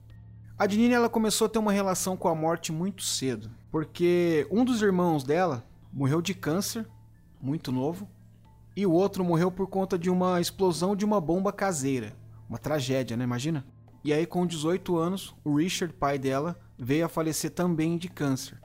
A 0.59 0.67
Dinine 0.67 0.95
ela 0.95 1.11
começou 1.11 1.45
a 1.47 1.49
ter 1.49 1.59
uma 1.59 1.71
relação 1.71 2.17
com 2.17 2.27
a 2.27 2.35
morte 2.35 2.73
muito 2.73 3.03
cedo, 3.03 3.51
porque 3.71 4.47
um 4.51 4.65
dos 4.65 4.81
irmãos 4.81 5.23
dela 5.23 5.63
morreu 5.93 6.23
de 6.23 6.33
câncer, 6.33 6.89
muito 7.41 7.71
novo, 7.71 8.09
e 8.75 8.87
o 8.87 8.93
outro 8.93 9.23
morreu 9.23 9.53
por 9.53 9.69
conta 9.69 9.99
de 9.99 10.09
uma 10.09 10.41
explosão 10.41 10.97
de 10.97 11.05
uma 11.05 11.21
bomba 11.21 11.53
caseira. 11.53 12.17
Uma 12.49 12.59
tragédia, 12.59 13.17
né? 13.17 13.25
Imagina? 13.25 13.65
E 14.03 14.11
aí, 14.11 14.25
com 14.25 14.47
18 14.47 14.97
anos, 14.97 15.35
o 15.45 15.57
Richard, 15.57 15.93
pai 15.93 16.19
dela, 16.19 16.59
veio 16.79 17.05
a 17.05 17.09
falecer 17.09 17.51
também 17.51 17.99
de 17.99 18.09
câncer 18.09 18.59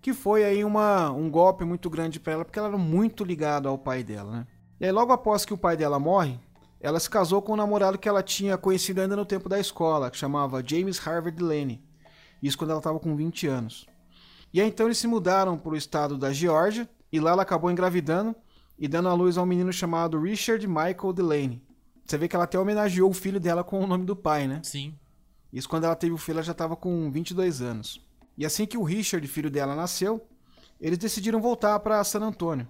que 0.00 0.12
foi 0.12 0.44
aí 0.44 0.64
uma, 0.64 1.10
um 1.10 1.30
golpe 1.30 1.64
muito 1.64 1.90
grande 1.90 2.20
para 2.20 2.34
ela, 2.34 2.44
porque 2.44 2.58
ela 2.58 2.68
era 2.68 2.78
muito 2.78 3.24
ligada 3.24 3.68
ao 3.68 3.78
pai 3.78 4.02
dela, 4.02 4.30
né? 4.30 4.46
E 4.80 4.86
aí, 4.86 4.92
logo 4.92 5.12
após 5.12 5.44
que 5.44 5.52
o 5.52 5.58
pai 5.58 5.76
dela 5.76 5.98
morre, 5.98 6.38
ela 6.80 7.00
se 7.00 7.10
casou 7.10 7.42
com 7.42 7.54
um 7.54 7.56
namorado 7.56 7.98
que 7.98 8.08
ela 8.08 8.22
tinha 8.22 8.56
conhecido 8.56 9.00
ainda 9.00 9.16
no 9.16 9.26
tempo 9.26 9.48
da 9.48 9.58
escola, 9.58 10.10
que 10.10 10.16
chamava 10.16 10.62
James 10.64 10.98
Harvard 10.98 11.36
Delaney. 11.36 11.82
Isso 12.40 12.56
quando 12.56 12.70
ela 12.70 12.78
estava 12.78 13.00
com 13.00 13.16
20 13.16 13.48
anos. 13.48 13.86
E 14.52 14.60
aí 14.60 14.68
então 14.68 14.86
eles 14.86 14.98
se 14.98 15.08
mudaram 15.08 15.58
para 15.58 15.72
o 15.72 15.76
estado 15.76 16.16
da 16.16 16.32
Geórgia, 16.32 16.88
e 17.12 17.18
lá 17.18 17.32
ela 17.32 17.42
acabou 17.42 17.70
engravidando 17.70 18.36
e 18.78 18.86
dando 18.86 19.08
à 19.08 19.14
luz 19.14 19.36
a 19.36 19.42
um 19.42 19.46
menino 19.46 19.72
chamado 19.72 20.20
Richard 20.20 20.64
Michael 20.66 21.12
Delaney. 21.12 21.62
Você 22.06 22.16
vê 22.16 22.28
que 22.28 22.36
ela 22.36 22.44
até 22.44 22.58
homenageou 22.58 23.10
o 23.10 23.14
filho 23.14 23.40
dela 23.40 23.64
com 23.64 23.80
o 23.80 23.86
nome 23.86 24.04
do 24.04 24.14
pai, 24.14 24.46
né? 24.46 24.60
Sim. 24.62 24.94
Isso 25.52 25.68
quando 25.68 25.84
ela 25.84 25.96
teve 25.96 26.12
o 26.12 26.18
filho, 26.18 26.36
ela 26.36 26.42
já 26.42 26.52
estava 26.52 26.76
com 26.76 27.10
22 27.10 27.60
anos. 27.60 28.00
E 28.38 28.46
assim 28.46 28.64
que 28.64 28.78
o 28.78 28.84
Richard, 28.84 29.26
filho 29.26 29.50
dela, 29.50 29.74
nasceu, 29.74 30.24
eles 30.80 30.96
decidiram 30.96 31.40
voltar 31.40 31.80
para 31.80 32.04
San 32.04 32.20
Antônio. 32.20 32.68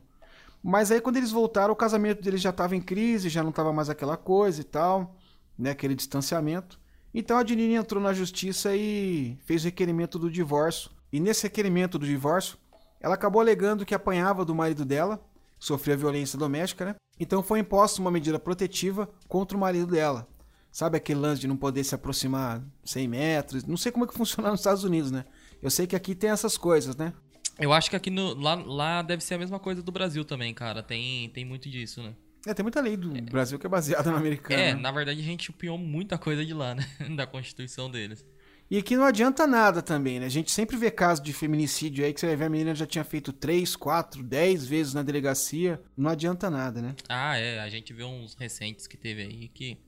Mas 0.63 0.91
aí 0.91 0.99
quando 0.99 1.19
eles 1.19 1.31
voltaram, 1.31 1.75
o 1.75 1.77
casamento 1.77 2.23
deles 2.23 2.41
já 2.41 2.49
estava 2.49 2.75
em 2.75 2.81
crise, 2.81 3.29
já 3.29 3.43
não 3.43 3.51
estava 3.51 3.71
mais 3.71 3.91
aquela 3.91 4.17
coisa 4.17 4.63
e 4.63 4.65
tal, 4.65 5.15
né, 5.59 5.71
aquele 5.71 5.95
distanciamento. 5.95 6.81
Então 7.13 7.37
a 7.37 7.45
Janine 7.45 7.75
entrou 7.75 8.03
na 8.03 8.15
justiça 8.15 8.75
e 8.75 9.39
fez 9.45 9.63
o 9.63 9.67
requerimento 9.67 10.19
do 10.19 10.31
divórcio. 10.31 10.91
E 11.13 11.21
nesse 11.21 11.43
requerimento 11.43 11.99
do 11.99 12.07
divórcio, 12.07 12.57
ela 12.99 13.15
acabou 13.15 13.41
alegando 13.41 13.85
que 13.85 13.95
apanhava 13.95 14.47
do 14.47 14.55
marido 14.55 14.87
dela, 14.87 15.23
sofria 15.59 15.97
violência 15.97 16.39
doméstica, 16.39 16.87
né? 16.87 16.95
Então 17.21 17.43
foi 17.43 17.59
imposta 17.59 18.01
uma 18.01 18.11
medida 18.11 18.39
protetiva 18.39 19.09
contra 19.29 19.57
o 19.57 19.61
marido 19.61 19.87
dela. 19.93 20.27
Sabe 20.71 20.97
aquele 20.97 21.21
lance 21.21 21.41
de 21.41 21.49
não 21.49 21.57
poder 21.57 21.85
se 21.85 21.95
aproximar 21.95 22.63
100 22.85 23.09
metros? 23.09 23.65
Não 23.65 23.77
sei 23.77 23.93
como 23.93 24.05
é 24.05 24.09
que 24.09 24.15
funciona 24.15 24.51
nos 24.51 24.61
Estados 24.61 24.85
Unidos, 24.85 25.11
né? 25.11 25.25
Eu 25.63 25.71
sei 25.71 25.87
que 25.87 25.97
aqui 25.97 26.15
tem 26.15 26.31
essas 26.31 26.57
coisas, 26.57 26.97
né? 26.97 27.13
Eu 27.59 27.73
acho 27.73 27.91
que 27.91 27.97
aqui 27.97 28.11
no, 28.11 28.35
lá, 28.35 28.55
lá 28.55 29.03
deve 29.03 29.23
ser 29.23 29.35
a 29.35 29.39
mesma 29.39 29.59
coisa 29.59 29.83
do 29.83 29.91
Brasil 29.91 30.25
também, 30.25 30.55
cara. 30.55 30.83
Tem, 30.83 31.29
tem 31.31 31.45
muito 31.45 31.69
disso, 31.69 32.03
né? 32.03 32.15
É, 32.47 32.55
tem 32.55 32.63
muita 32.63 32.81
lei 32.81 32.97
do 32.97 33.17
é. 33.17 33.21
Brasil 33.21 33.59
que 33.59 33.67
é 33.67 33.69
baseada 33.69 34.11
no 34.11 34.17
americano. 34.17 34.61
É, 34.61 34.73
né? 34.73 34.81
na 34.81 34.93
verdade 34.93 35.21
a 35.21 35.25
gente 35.25 35.51
copiou 35.51 35.77
muita 35.77 36.17
coisa 36.17 36.45
de 36.45 36.55
lá, 36.55 36.75
né? 36.75 36.87
da 37.17 37.27
Constituição 37.27 37.91
deles. 37.91 38.25
E 38.71 38.77
aqui 38.77 38.97
não 38.97 39.05
adianta 39.05 39.47
nada 39.47 39.81
também, 39.81 40.21
né? 40.21 40.27
A 40.27 40.31
gente 40.31 40.51
sempre 40.51 40.77
vê 40.77 40.91
casos 40.91 41.25
de 41.25 41.33
feminicídio 41.33 42.05
aí 42.05 42.13
que 42.13 42.21
você 42.21 42.27
vai 42.27 42.37
ver 42.37 42.45
a 42.45 42.51
menina 42.51 42.75
já 42.75 42.87
tinha 42.87 43.03
feito 43.03 43.33
3, 43.33 43.75
4, 43.75 44.23
10 44.23 44.67
vezes 44.67 44.95
na 44.95 45.03
delegacia. 45.03 45.81
Não 45.97 46.11
adianta 46.11 46.51
nada, 46.51 46.83
né? 46.83 46.95
Ah, 47.09 47.37
é. 47.37 47.61
A 47.61 47.69
gente 47.71 47.95
vê 47.95 48.05
uns 48.05 48.35
recentes 48.35 48.87
que 48.87 48.97
teve 48.97 49.23
aí 49.23 49.49
que 49.49 49.79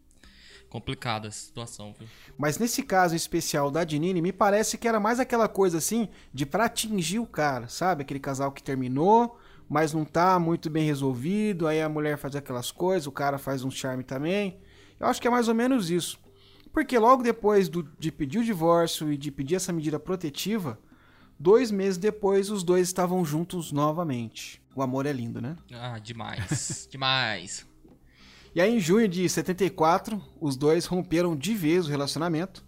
complicada 0.71 1.29
a 1.29 1.31
situação. 1.31 1.95
Viu? 1.99 2.09
Mas 2.39 2.57
nesse 2.57 2.83
caso 2.83 3.15
especial 3.15 3.71
da 3.71 3.85
Dinine, 3.85 4.23
me 4.23 4.33
parece 4.33 4.79
que 4.79 4.89
era 4.89 5.01
mais 5.01 5.21
aquela 5.21 5.49
coisa 5.49 5.77
assim 5.77 6.09
de 6.33 6.47
pra 6.47 6.65
atingir 6.67 7.19
o 7.19 7.27
cara, 7.27 7.69
sabe? 7.69 8.03
Aquele 8.03 8.21
casal 8.21 8.53
que 8.53 8.63
terminou, 8.63 9.39
mas 9.69 9.93
não 9.93 10.05
tá 10.05 10.39
muito 10.39 10.71
bem 10.71 10.87
resolvido, 10.87 11.67
aí 11.67 11.83
a 11.83 11.89
mulher 11.89 12.17
faz 12.17 12.35
aquelas 12.35 12.71
coisas, 12.71 13.07
o 13.07 13.13
cara 13.13 13.37
faz 13.37 13.65
um 13.65 13.71
charme 13.71 14.05
também. 14.05 14.59
Eu 14.99 15.07
acho 15.07 15.21
que 15.21 15.29
é 15.29 15.31
mais 15.31 15.49
ou 15.49 15.55
menos 15.55 15.91
isso. 15.91 16.19
Porque 16.73 16.99
logo 16.99 17.23
depois 17.23 17.69
do, 17.69 17.83
de 17.99 18.13
pedir 18.13 18.39
o 18.39 18.45
divórcio 18.45 19.13
e 19.13 19.17
de 19.17 19.31
pedir 19.31 19.57
essa 19.57 19.73
medida 19.73 19.99
protetiva, 19.99 20.79
dois 21.39 21.71
meses 21.71 21.99
depois 21.99 22.49
os 22.49 22.63
dois 22.63 22.87
estavam 22.87 23.25
juntos 23.25 23.73
novamente. 23.73 24.63
O 24.75 24.83
amor 24.83 25.05
é 25.05 25.13
lindo, 25.13 25.41
né? 25.41 25.57
Ah, 25.73 25.99
demais. 25.99 26.87
demais. 26.93 27.67
E 28.55 28.61
aí, 28.61 28.75
em 28.75 28.81
junho 28.81 29.07
de 29.07 29.29
74, 29.29 30.21
os 30.41 30.57
dois 30.57 30.87
romperam 30.87 31.37
de 31.37 31.55
vez 31.55 31.87
o 31.87 31.91
relacionamento. 31.91 32.65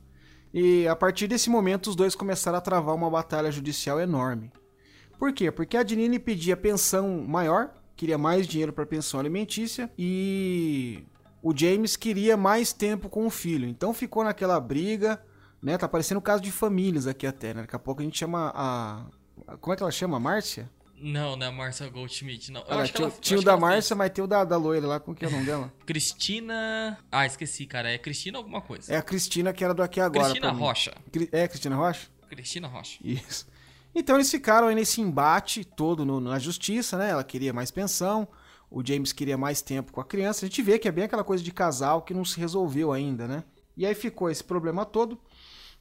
E 0.54 0.86
a 0.86 0.94
partir 0.94 1.26
desse 1.26 1.50
momento, 1.50 1.88
os 1.88 1.96
dois 1.96 2.14
começaram 2.14 2.58
a 2.58 2.60
travar 2.60 2.94
uma 2.94 3.10
batalha 3.10 3.50
judicial 3.50 3.98
enorme. 3.98 4.52
Por 5.18 5.32
quê? 5.32 5.50
Porque 5.50 5.76
a 5.76 5.86
Janine 5.86 6.18
pedia 6.18 6.56
pensão 6.56 7.24
maior, 7.26 7.72
queria 7.96 8.18
mais 8.18 8.46
dinheiro 8.46 8.72
para 8.72 8.84
pensão 8.84 9.18
alimentícia, 9.18 9.90
e 9.98 11.04
o 11.42 11.56
James 11.56 11.96
queria 11.96 12.36
mais 12.36 12.72
tempo 12.72 13.08
com 13.08 13.26
o 13.26 13.30
filho. 13.30 13.66
Então 13.66 13.94
ficou 13.94 14.22
naquela 14.22 14.60
briga, 14.60 15.20
né? 15.62 15.78
Tá 15.78 15.88
parecendo 15.88 16.18
um 16.18 16.22
caso 16.22 16.42
de 16.42 16.52
famílias 16.52 17.06
aqui 17.06 17.26
até, 17.26 17.54
né? 17.54 17.62
Daqui 17.62 17.74
a 17.74 17.78
pouco 17.78 18.02
a 18.02 18.04
gente 18.04 18.18
chama 18.18 18.52
a. 18.54 19.06
Como 19.60 19.72
é 19.72 19.76
que 19.76 19.82
ela 19.82 19.90
chama? 19.90 20.20
Márcia? 20.20 20.70
Não, 21.02 21.34
não 21.34 21.46
é 21.46 21.48
a 21.48 21.52
Márcia 21.52 21.88
Goldschmidt, 21.88 22.52
não. 22.52 22.62
Eu 22.62 22.78
acho 22.78 22.92
tinha, 22.92 23.08
ela, 23.08 23.16
tinha 23.20 23.40
o 23.40 23.42
da 23.42 23.56
Márcia, 23.56 23.96
mas 23.96 24.10
tem 24.10 24.22
o 24.22 24.26
da, 24.26 24.44
da 24.44 24.56
loira 24.56 24.86
lá, 24.86 25.00
como 25.00 25.16
que 25.16 25.24
é 25.24 25.28
o 25.28 25.30
nome 25.32 25.44
dela? 25.44 25.72
Cristina... 25.84 26.96
Ah, 27.10 27.26
esqueci, 27.26 27.66
cara. 27.66 27.90
É 27.90 27.98
Cristina 27.98 28.38
alguma 28.38 28.60
coisa. 28.60 28.92
É 28.92 28.96
a 28.96 29.02
Cristina 29.02 29.52
que 29.52 29.64
era 29.64 29.74
do 29.74 29.82
Aqui 29.82 30.00
Agora. 30.00 30.30
Cristina 30.30 30.52
Rocha. 30.52 30.94
É, 31.32 31.48
Cristina 31.48 31.74
Rocha? 31.74 32.08
Cristina 32.28 32.68
Rocha. 32.68 32.98
Isso. 33.02 33.46
Então 33.94 34.16
eles 34.16 34.30
ficaram 34.30 34.68
aí 34.68 34.74
nesse 34.74 35.00
embate 35.00 35.64
todo 35.64 36.04
no, 36.04 36.20
na 36.20 36.38
justiça, 36.38 36.96
né? 36.96 37.10
Ela 37.10 37.24
queria 37.24 37.52
mais 37.52 37.70
pensão, 37.70 38.26
o 38.70 38.84
James 38.86 39.12
queria 39.12 39.36
mais 39.36 39.60
tempo 39.60 39.92
com 39.92 40.00
a 40.00 40.04
criança. 40.04 40.46
A 40.46 40.48
gente 40.48 40.62
vê 40.62 40.78
que 40.78 40.88
é 40.88 40.92
bem 40.92 41.04
aquela 41.04 41.24
coisa 41.24 41.42
de 41.42 41.50
casal 41.50 42.02
que 42.02 42.14
não 42.14 42.24
se 42.24 42.38
resolveu 42.38 42.92
ainda, 42.92 43.26
né? 43.26 43.44
E 43.76 43.84
aí 43.84 43.94
ficou 43.94 44.30
esse 44.30 44.42
problema 44.42 44.86
todo. 44.86 45.18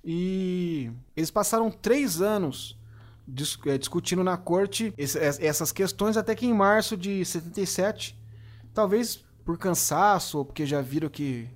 E 0.04 0.92
eles 1.16 1.30
passaram 1.30 1.70
três 1.70 2.22
anos 2.22 2.76
é, 3.66 3.78
discutindo 3.78 4.24
na 4.24 4.38
corte 4.38 4.94
essas 4.98 5.72
questões 5.72 6.18
até 6.18 6.36
que 6.36 6.46
em 6.46 6.54
março 6.54 6.98
de 6.98 7.24
77, 7.24 8.18
talvez 8.74 9.24
por 9.46 9.58
cansaço 9.58 10.40
ou 10.40 10.46
porque 10.46 10.66
já 10.66 10.82
viram 10.82 11.10
que 11.10 11.48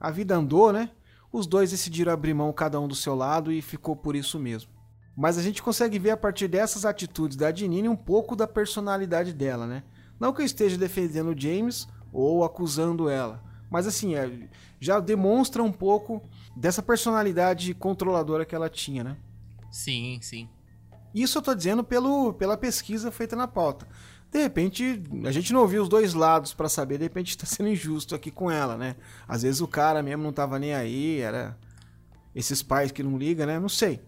a 0.00 0.10
vida 0.10 0.36
andou, 0.36 0.72
né? 0.72 0.90
Os 1.32 1.46
dois 1.46 1.70
decidiram 1.70 2.12
abrir 2.12 2.34
mão 2.34 2.52
cada 2.52 2.78
um 2.78 2.86
do 2.86 2.94
seu 2.94 3.14
lado 3.14 3.50
e 3.50 3.62
ficou 3.62 3.96
por 3.96 4.14
isso 4.14 4.38
mesmo. 4.38 4.70
Mas 5.16 5.38
a 5.38 5.42
gente 5.42 5.62
consegue 5.62 5.98
ver 5.98 6.10
a 6.10 6.16
partir 6.16 6.48
dessas 6.48 6.84
atitudes 6.84 7.36
da 7.36 7.54
Janine 7.54 7.88
um 7.88 7.96
pouco 7.96 8.36
da 8.36 8.46
personalidade 8.46 9.32
dela, 9.32 9.66
né? 9.66 9.82
Não 10.20 10.32
que 10.32 10.42
eu 10.42 10.46
esteja 10.46 10.76
defendendo 10.76 11.30
o 11.34 11.38
James 11.38 11.88
ou 12.12 12.44
acusando 12.44 13.08
ela, 13.08 13.42
mas 13.70 13.86
assim, 13.86 14.14
é, 14.14 14.48
já 14.78 15.00
demonstra 15.00 15.62
um 15.62 15.72
pouco 15.72 16.22
dessa 16.54 16.82
personalidade 16.82 17.72
controladora 17.74 18.44
que 18.44 18.54
ela 18.54 18.68
tinha, 18.68 19.02
né? 19.02 19.16
Sim, 19.70 20.18
sim. 20.20 20.48
Isso 21.14 21.38
eu 21.38 21.42
tô 21.42 21.54
dizendo 21.54 21.84
pelo, 21.84 22.32
pela 22.34 22.56
pesquisa 22.56 23.10
feita 23.10 23.36
na 23.36 23.46
pauta. 23.46 23.86
De 24.30 24.40
repente, 24.40 25.02
a 25.26 25.30
gente 25.30 25.52
não 25.52 25.60
ouviu 25.60 25.82
os 25.82 25.88
dois 25.88 26.14
lados 26.14 26.54
para 26.54 26.68
saber, 26.68 26.96
de 26.96 27.04
repente 27.04 27.36
tá 27.36 27.44
sendo 27.46 27.68
injusto 27.68 28.14
aqui 28.14 28.30
com 28.30 28.50
ela, 28.50 28.76
né? 28.76 28.96
Às 29.28 29.42
vezes 29.42 29.60
o 29.60 29.68
cara 29.68 30.02
mesmo 30.02 30.22
não 30.22 30.32
tava 30.32 30.58
nem 30.58 30.74
aí, 30.74 31.20
era 31.20 31.56
esses 32.34 32.62
pais 32.62 32.90
que 32.90 33.02
não 33.02 33.18
ligam, 33.18 33.46
né? 33.46 33.58
Não 33.58 33.68
sei. 33.68 34.00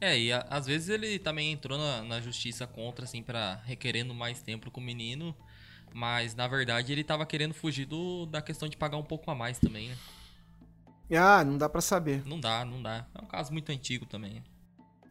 É, 0.00 0.18
e 0.18 0.32
a, 0.32 0.46
às 0.48 0.66
vezes 0.66 0.88
ele 0.88 1.18
também 1.18 1.50
entrou 1.50 1.76
na, 1.76 2.02
na 2.02 2.20
justiça 2.20 2.66
contra, 2.66 3.04
assim, 3.04 3.22
para 3.22 3.60
requerendo 3.64 4.14
mais 4.14 4.40
tempo 4.40 4.70
com 4.70 4.80
o 4.80 4.84
menino, 4.84 5.34
mas 5.92 6.34
na 6.34 6.46
verdade 6.46 6.92
ele 6.92 7.02
tava 7.02 7.26
querendo 7.26 7.54
fugir 7.54 7.86
do, 7.86 8.26
da 8.26 8.40
questão 8.40 8.68
de 8.68 8.76
pagar 8.76 8.96
um 8.96 9.02
pouco 9.02 9.30
a 9.30 9.34
mais 9.34 9.58
também, 9.58 9.88
né? 9.88 9.96
Ah, 11.18 11.44
não 11.44 11.58
dá 11.58 11.68
para 11.68 11.80
saber. 11.80 12.22
Não 12.26 12.38
dá, 12.38 12.64
não 12.64 12.82
dá. 12.82 13.06
É 13.14 13.22
um 13.22 13.26
caso 13.26 13.52
muito 13.52 13.70
antigo 13.70 14.06
também. 14.06 14.42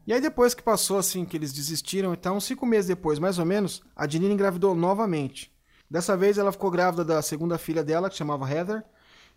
E 0.06 0.14
aí 0.14 0.20
depois 0.20 0.54
que 0.54 0.62
passou 0.62 0.98
assim, 0.98 1.24
que 1.24 1.38
eles 1.38 1.54
desistiram, 1.54 2.14
então 2.14 2.40
cinco 2.40 2.66
meses 2.66 2.88
depois, 2.88 3.20
mais 3.20 3.40
ou 3.40 3.46
menos, 3.46 3.82
a 3.96 4.08
Janine 4.08 4.34
engravidou 4.34 4.76
novamente. 4.76 5.54
Dessa 5.90 6.18
vez 6.18 6.38
ela 6.38 6.52
ficou 6.52 6.72
grávida 6.72 7.06
da 7.06 7.22
segunda 7.22 7.58
filha 7.58 7.84
dela, 7.84 8.10
que 8.10 8.16
chamava 8.16 8.50
Heather. 8.50 8.84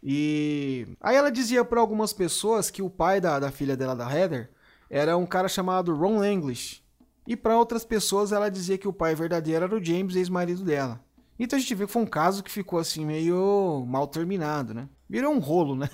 E 0.03 0.87
aí 1.01 1.15
ela 1.15 1.31
dizia 1.31 1.65
para 1.65 1.81
algumas 1.81 2.13
pessoas 2.13 2.71
que 2.71 2.83
o 2.83 2.91
pai 2.91 3.21
da, 3.21 3.39
da 3.39 3.51
filha 3.51 3.77
dela, 3.77 3.95
da 3.95 4.11
Heather, 4.11 4.51
era 4.91 5.17
um 5.17 5.27
cara 5.27 5.49
chamado 5.49 5.95
Ron 5.95 6.25
English. 6.25 6.83
E 7.27 7.37
para 7.37 7.59
outras 7.59 7.85
pessoas 7.85 8.33
ela 8.33 8.49
dizia 8.49 8.79
que 8.79 8.89
o 8.89 8.93
pai 8.93 9.15
verdadeiro 9.15 9.65
era 9.65 9.77
o 9.77 9.85
James, 9.85 10.17
ex-marido 10.17 10.65
dela. 10.65 11.01
Então 11.39 11.57
a 11.57 11.61
gente 11.61 11.75
vê 11.75 11.87
que 11.87 11.93
foi 11.93 12.03
um 12.03 12.07
caso 12.07 12.43
que 12.43 12.51
ficou 12.51 12.79
assim 12.79 13.05
meio 13.05 13.85
mal 13.87 14.07
terminado, 14.07 14.73
né? 14.73 14.89
Virou 15.09 15.33
um 15.33 15.39
rolo, 15.39 15.77
né? 15.77 15.91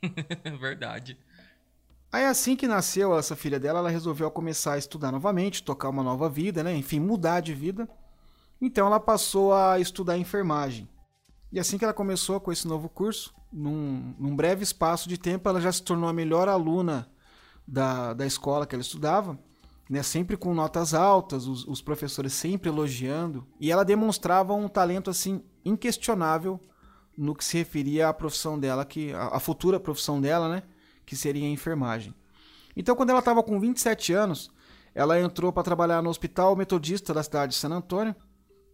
Verdade. 0.60 1.18
Aí 2.10 2.24
assim 2.24 2.56
que 2.56 2.66
nasceu 2.66 3.16
essa 3.18 3.36
filha 3.36 3.60
dela, 3.60 3.80
ela 3.80 3.90
resolveu 3.90 4.30
começar 4.30 4.74
a 4.74 4.78
estudar 4.78 5.12
novamente, 5.12 5.62
tocar 5.62 5.90
uma 5.90 6.02
nova 6.02 6.28
vida, 6.28 6.62
né? 6.62 6.74
Enfim, 6.74 7.00
mudar 7.00 7.40
de 7.40 7.54
vida. 7.54 7.88
Então 8.60 8.86
ela 8.86 8.98
passou 8.98 9.54
a 9.54 9.78
estudar 9.78 10.16
enfermagem. 10.16 10.88
E 11.52 11.60
assim 11.60 11.76
que 11.76 11.84
ela 11.84 11.94
começou 11.94 12.40
com 12.40 12.50
esse 12.50 12.66
novo 12.66 12.88
curso, 12.88 13.34
num, 13.52 14.14
num 14.18 14.34
breve 14.34 14.62
espaço 14.62 15.08
de 15.08 15.18
tempo, 15.18 15.48
ela 15.48 15.60
já 15.60 15.70
se 15.70 15.82
tornou 15.82 16.08
a 16.08 16.12
melhor 16.12 16.48
aluna 16.48 17.10
da, 17.66 18.14
da 18.14 18.26
escola 18.26 18.66
que 18.66 18.74
ela 18.74 18.82
estudava, 18.82 19.38
né? 19.88 20.02
Sempre 20.02 20.36
com 20.36 20.54
notas 20.54 20.94
altas, 20.94 21.46
os, 21.46 21.66
os 21.66 21.82
professores 21.82 22.32
sempre 22.32 22.70
elogiando. 22.70 23.46
E 23.60 23.70
ela 23.70 23.84
demonstrava 23.84 24.54
um 24.54 24.68
talento 24.68 25.10
assim 25.10 25.42
inquestionável 25.62 26.58
no 27.16 27.34
que 27.34 27.44
se 27.44 27.58
referia 27.58 28.08
à 28.08 28.14
profissão 28.14 28.58
dela, 28.58 28.84
que 28.84 29.12
a, 29.12 29.36
a 29.36 29.40
futura 29.40 29.78
profissão 29.78 30.20
dela, 30.20 30.48
né? 30.48 30.62
Que 31.08 31.16
seria 31.16 31.46
a 31.46 31.50
enfermagem. 31.50 32.14
Então, 32.76 32.94
quando 32.94 33.08
ela 33.08 33.20
estava 33.20 33.42
com 33.42 33.58
27 33.58 34.12
anos, 34.12 34.50
ela 34.94 35.18
entrou 35.18 35.50
para 35.50 35.62
trabalhar 35.62 36.02
no 36.02 36.10
Hospital 36.10 36.54
Metodista 36.54 37.14
da 37.14 37.22
cidade 37.22 37.52
de 37.52 37.58
San 37.58 37.70
Antônio 37.70 38.14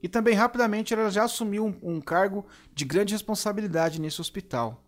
e 0.03 0.09
também 0.09 0.35
rapidamente 0.35 0.93
ela 0.93 1.09
já 1.11 1.23
assumiu 1.23 1.65
um, 1.65 1.95
um 1.95 2.01
cargo 2.01 2.45
de 2.75 2.85
grande 2.85 3.15
responsabilidade 3.15 4.01
nesse 4.01 4.21
hospital. 4.21 4.83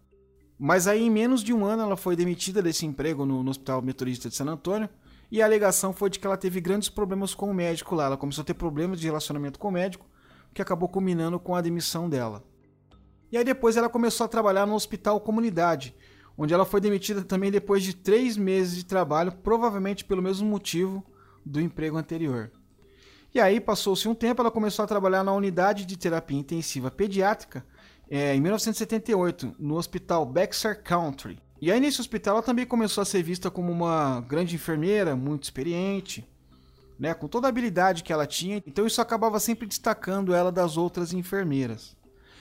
Mas 0.58 0.88
aí, 0.88 1.04
em 1.04 1.10
menos 1.10 1.44
de 1.44 1.54
um 1.54 1.64
ano, 1.64 1.84
ela 1.84 1.96
foi 1.96 2.16
demitida 2.16 2.60
desse 2.60 2.84
emprego 2.84 3.24
no, 3.24 3.44
no 3.44 3.50
Hospital 3.50 3.80
Metodista 3.80 4.28
de 4.28 4.34
San 4.34 4.46
Antônio 4.46 4.88
e 5.30 5.40
a 5.40 5.44
alegação 5.44 5.92
foi 5.92 6.10
de 6.10 6.18
que 6.18 6.26
ela 6.26 6.36
teve 6.36 6.60
grandes 6.60 6.88
problemas 6.88 7.32
com 7.32 7.48
o 7.48 7.54
médico 7.54 7.94
lá. 7.94 8.06
Ela 8.06 8.16
começou 8.16 8.42
a 8.42 8.44
ter 8.44 8.54
problemas 8.54 8.98
de 8.98 9.06
relacionamento 9.06 9.56
com 9.56 9.68
o 9.68 9.72
médico, 9.72 10.04
que 10.52 10.60
acabou 10.60 10.88
culminando 10.88 11.38
com 11.38 11.54
a 11.54 11.60
demissão 11.60 12.10
dela. 12.10 12.42
E 13.30 13.36
aí 13.36 13.44
depois 13.44 13.76
ela 13.76 13.88
começou 13.88 14.24
a 14.24 14.28
trabalhar 14.28 14.66
no 14.66 14.74
hospital 14.74 15.20
comunidade, 15.20 15.94
onde 16.36 16.52
ela 16.52 16.64
foi 16.64 16.80
demitida 16.80 17.22
também 17.22 17.50
depois 17.50 17.82
de 17.82 17.94
três 17.94 18.36
meses 18.36 18.76
de 18.76 18.84
trabalho, 18.84 19.32
provavelmente 19.32 20.04
pelo 20.04 20.22
mesmo 20.22 20.48
motivo 20.48 21.04
do 21.44 21.60
emprego 21.60 21.96
anterior. 21.96 22.50
E 23.34 23.40
aí, 23.40 23.60
passou-se 23.60 24.08
um 24.08 24.14
tempo, 24.14 24.40
ela 24.40 24.50
começou 24.50 24.84
a 24.84 24.88
trabalhar 24.88 25.22
na 25.22 25.32
unidade 25.32 25.84
de 25.84 25.96
terapia 25.96 26.38
intensiva 26.38 26.90
pediátrica 26.90 27.64
é, 28.08 28.34
em 28.34 28.40
1978, 28.40 29.56
no 29.58 29.76
hospital 29.76 30.24
Bexar 30.24 30.82
Country. 30.82 31.38
E 31.60 31.70
aí, 31.70 31.80
nesse 31.80 32.00
hospital, 32.00 32.36
ela 32.36 32.42
também 32.42 32.66
começou 32.66 33.02
a 33.02 33.04
ser 33.04 33.22
vista 33.22 33.50
como 33.50 33.72
uma 33.72 34.20
grande 34.20 34.54
enfermeira, 34.54 35.16
muito 35.16 35.44
experiente, 35.44 36.26
né, 36.98 37.12
com 37.12 37.28
toda 37.28 37.46
a 37.46 37.50
habilidade 37.50 38.02
que 38.02 38.12
ela 38.12 38.26
tinha, 38.26 38.62
então 38.66 38.86
isso 38.86 39.02
acabava 39.02 39.38
sempre 39.38 39.66
destacando 39.66 40.34
ela 40.34 40.50
das 40.50 40.76
outras 40.76 41.12
enfermeiras. 41.12 41.96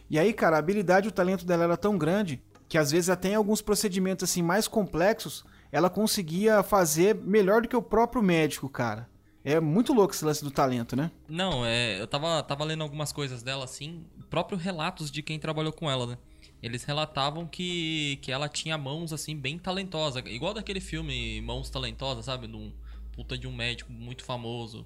E 0.09 0.17
aí, 0.17 0.33
cara, 0.33 0.55
a 0.55 0.59
habilidade 0.59 1.07
e 1.07 1.09
o 1.09 1.13
talento 1.13 1.45
dela 1.45 1.63
era 1.63 1.77
tão 1.77 1.97
grande 1.97 2.41
que 2.67 2.77
às 2.77 2.91
vezes 2.91 3.09
até 3.09 3.29
em 3.29 3.35
alguns 3.35 3.61
procedimentos 3.61 4.29
assim 4.29 4.41
mais 4.41 4.67
complexos, 4.67 5.45
ela 5.71 5.89
conseguia 5.89 6.63
fazer 6.63 7.15
melhor 7.15 7.61
do 7.61 7.67
que 7.67 7.75
o 7.75 7.81
próprio 7.81 8.21
médico, 8.21 8.69
cara. 8.69 9.09
É 9.43 9.59
muito 9.59 9.93
louco 9.93 10.13
esse 10.13 10.25
lance 10.25 10.43
do 10.43 10.49
talento, 10.49 10.95
né? 10.95 11.11
Não, 11.29 11.63
é, 11.63 12.01
eu 12.01 12.07
tava, 12.07 12.41
tava 12.41 12.63
lendo 12.63 12.81
algumas 12.81 13.11
coisas 13.11 13.43
dela, 13.43 13.63
assim, 13.63 14.03
próprios 14.29 14.61
relatos 14.61 15.11
de 15.11 15.21
quem 15.21 15.37
trabalhou 15.37 15.71
com 15.71 15.89
ela, 15.89 16.07
né? 16.07 16.17
Eles 16.63 16.83
relatavam 16.83 17.45
que, 17.45 18.17
que 18.23 18.31
ela 18.31 18.49
tinha 18.49 18.75
mãos, 18.75 19.13
assim, 19.13 19.37
bem 19.37 19.59
talentosas. 19.59 20.23
Igual 20.25 20.53
daquele 20.53 20.79
filme 20.79 21.39
Mãos 21.41 21.69
Talentosas, 21.69 22.25
sabe? 22.25 22.47
De 22.47 22.55
um 22.55 22.73
puta 23.11 23.37
de 23.37 23.47
um 23.47 23.55
médico 23.55 23.91
muito 23.91 24.23
famoso. 24.23 24.83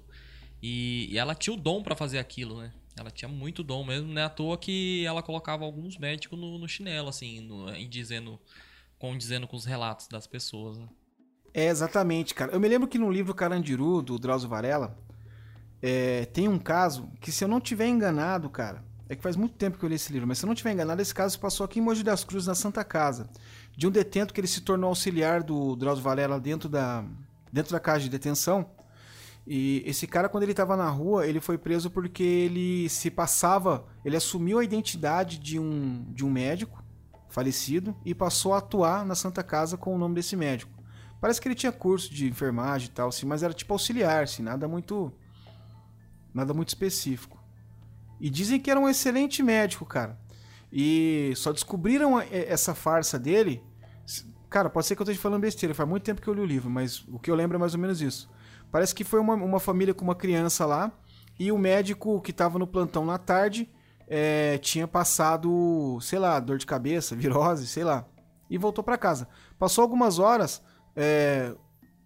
E, 0.62 1.08
e 1.10 1.16
ela 1.16 1.34
tinha 1.34 1.54
o 1.54 1.56
dom 1.56 1.82
para 1.82 1.96
fazer 1.96 2.18
aquilo, 2.18 2.60
né? 2.60 2.70
Ela 2.98 3.10
tinha 3.10 3.28
muito 3.28 3.62
dom 3.62 3.84
mesmo, 3.84 4.12
não 4.12 4.20
é 4.20 4.24
à 4.24 4.28
toa 4.28 4.58
que 4.58 5.04
ela 5.06 5.22
colocava 5.22 5.64
alguns 5.64 5.96
médicos 5.96 6.38
no, 6.38 6.58
no 6.58 6.68
chinelo, 6.68 7.08
assim, 7.08 7.40
no, 7.40 7.70
em 7.70 7.88
dizendo, 7.88 8.38
condizendo 8.98 9.46
com 9.46 9.56
os 9.56 9.64
relatos 9.64 10.08
das 10.08 10.26
pessoas, 10.26 10.78
né? 10.78 10.88
É, 11.52 11.66
exatamente, 11.66 12.34
cara. 12.34 12.52
Eu 12.52 12.60
me 12.60 12.68
lembro 12.68 12.86
que 12.86 12.98
no 12.98 13.10
livro 13.10 13.34
Carandiru, 13.34 14.02
do 14.02 14.18
Drauzio 14.18 14.48
Varela, 14.48 14.96
é, 15.82 16.26
tem 16.26 16.46
um 16.48 16.58
caso 16.58 17.10
que, 17.20 17.32
se 17.32 17.42
eu 17.42 17.48
não 17.48 17.60
tiver 17.60 17.88
enganado, 17.88 18.48
cara, 18.48 18.84
é 19.08 19.16
que 19.16 19.22
faz 19.22 19.34
muito 19.34 19.56
tempo 19.56 19.76
que 19.76 19.84
eu 19.84 19.88
li 19.88 19.96
esse 19.96 20.12
livro, 20.12 20.28
mas 20.28 20.38
se 20.38 20.44
eu 20.44 20.46
não 20.46 20.54
tiver 20.54 20.72
enganado, 20.72 21.02
esse 21.02 21.14
caso 21.14 21.38
passou 21.40 21.64
aqui 21.64 21.80
em 21.80 21.82
Mogi 21.82 22.04
das 22.04 22.22
Cruzes, 22.22 22.46
na 22.46 22.54
Santa 22.54 22.84
Casa, 22.84 23.28
de 23.76 23.86
um 23.86 23.90
detento 23.90 24.32
que 24.32 24.40
ele 24.40 24.46
se 24.46 24.60
tornou 24.60 24.88
auxiliar 24.88 25.42
do 25.42 25.74
Drauzio 25.74 26.04
Varela 26.04 26.38
dentro 26.38 26.68
da, 26.68 27.04
dentro 27.52 27.72
da 27.72 27.80
casa 27.80 28.00
de 28.00 28.08
detenção. 28.08 28.70
E 29.46 29.82
esse 29.86 30.06
cara, 30.06 30.28
quando 30.28 30.44
ele 30.44 30.52
estava 30.52 30.76
na 30.76 30.88
rua, 30.88 31.26
ele 31.26 31.40
foi 31.40 31.58
preso 31.58 31.90
porque 31.90 32.22
ele 32.22 32.88
se 32.88 33.10
passava, 33.10 33.86
ele 34.04 34.16
assumiu 34.16 34.58
a 34.58 34.64
identidade 34.64 35.38
de 35.38 35.58
um, 35.58 36.04
de 36.12 36.24
um 36.24 36.30
médico 36.30 36.84
falecido 37.28 37.96
e 38.04 38.14
passou 38.14 38.54
a 38.54 38.58
atuar 38.58 39.04
na 39.04 39.14
Santa 39.14 39.42
Casa 39.42 39.76
com 39.76 39.94
o 39.94 39.98
nome 39.98 40.14
desse 40.14 40.36
médico. 40.36 40.80
Parece 41.20 41.40
que 41.40 41.48
ele 41.48 41.54
tinha 41.54 41.72
curso 41.72 42.12
de 42.12 42.26
enfermagem 42.26 42.88
e 42.88 42.92
tal, 42.92 43.08
assim, 43.08 43.26
mas 43.26 43.42
era 43.42 43.52
tipo 43.52 43.72
auxiliar, 43.72 44.24
assim, 44.24 44.42
nada 44.42 44.66
muito. 44.66 45.12
Nada 46.32 46.54
muito 46.54 46.68
específico. 46.68 47.42
E 48.20 48.30
dizem 48.30 48.60
que 48.60 48.70
era 48.70 48.78
um 48.78 48.88
excelente 48.88 49.42
médico, 49.42 49.84
cara. 49.84 50.18
E 50.72 51.32
só 51.34 51.52
descobriram 51.52 52.20
essa 52.20 52.74
farsa 52.74 53.18
dele. 53.18 53.62
Cara, 54.48 54.70
pode 54.70 54.86
ser 54.86 54.94
que 54.94 55.02
eu 55.02 55.04
esteja 55.04 55.20
falando 55.20 55.42
besteira, 55.42 55.74
faz 55.74 55.88
muito 55.88 56.04
tempo 56.04 56.20
que 56.20 56.28
eu 56.28 56.34
li 56.34 56.40
o 56.40 56.44
livro, 56.44 56.70
mas 56.70 57.04
o 57.08 57.18
que 57.18 57.30
eu 57.30 57.34
lembro 57.34 57.56
é 57.56 57.60
mais 57.60 57.74
ou 57.74 57.80
menos 57.80 58.00
isso. 58.00 58.30
Parece 58.70 58.94
que 58.94 59.04
foi 59.04 59.20
uma, 59.20 59.34
uma 59.34 59.60
família 59.60 59.94
com 59.94 60.04
uma 60.04 60.14
criança 60.14 60.64
lá 60.64 60.92
e 61.38 61.50
o 61.50 61.58
médico 61.58 62.20
que 62.20 62.30
estava 62.30 62.58
no 62.58 62.66
plantão 62.66 63.04
na 63.04 63.18
tarde 63.18 63.68
é, 64.06 64.58
tinha 64.58 64.86
passado, 64.86 65.98
sei 66.00 66.18
lá, 66.18 66.38
dor 66.40 66.58
de 66.58 66.66
cabeça, 66.66 67.14
virose, 67.16 67.66
sei 67.66 67.84
lá, 67.84 68.06
e 68.48 68.58
voltou 68.58 68.84
para 68.84 68.98
casa. 68.98 69.28
Passou 69.58 69.82
algumas 69.82 70.18
horas, 70.18 70.62
é, 70.94 71.54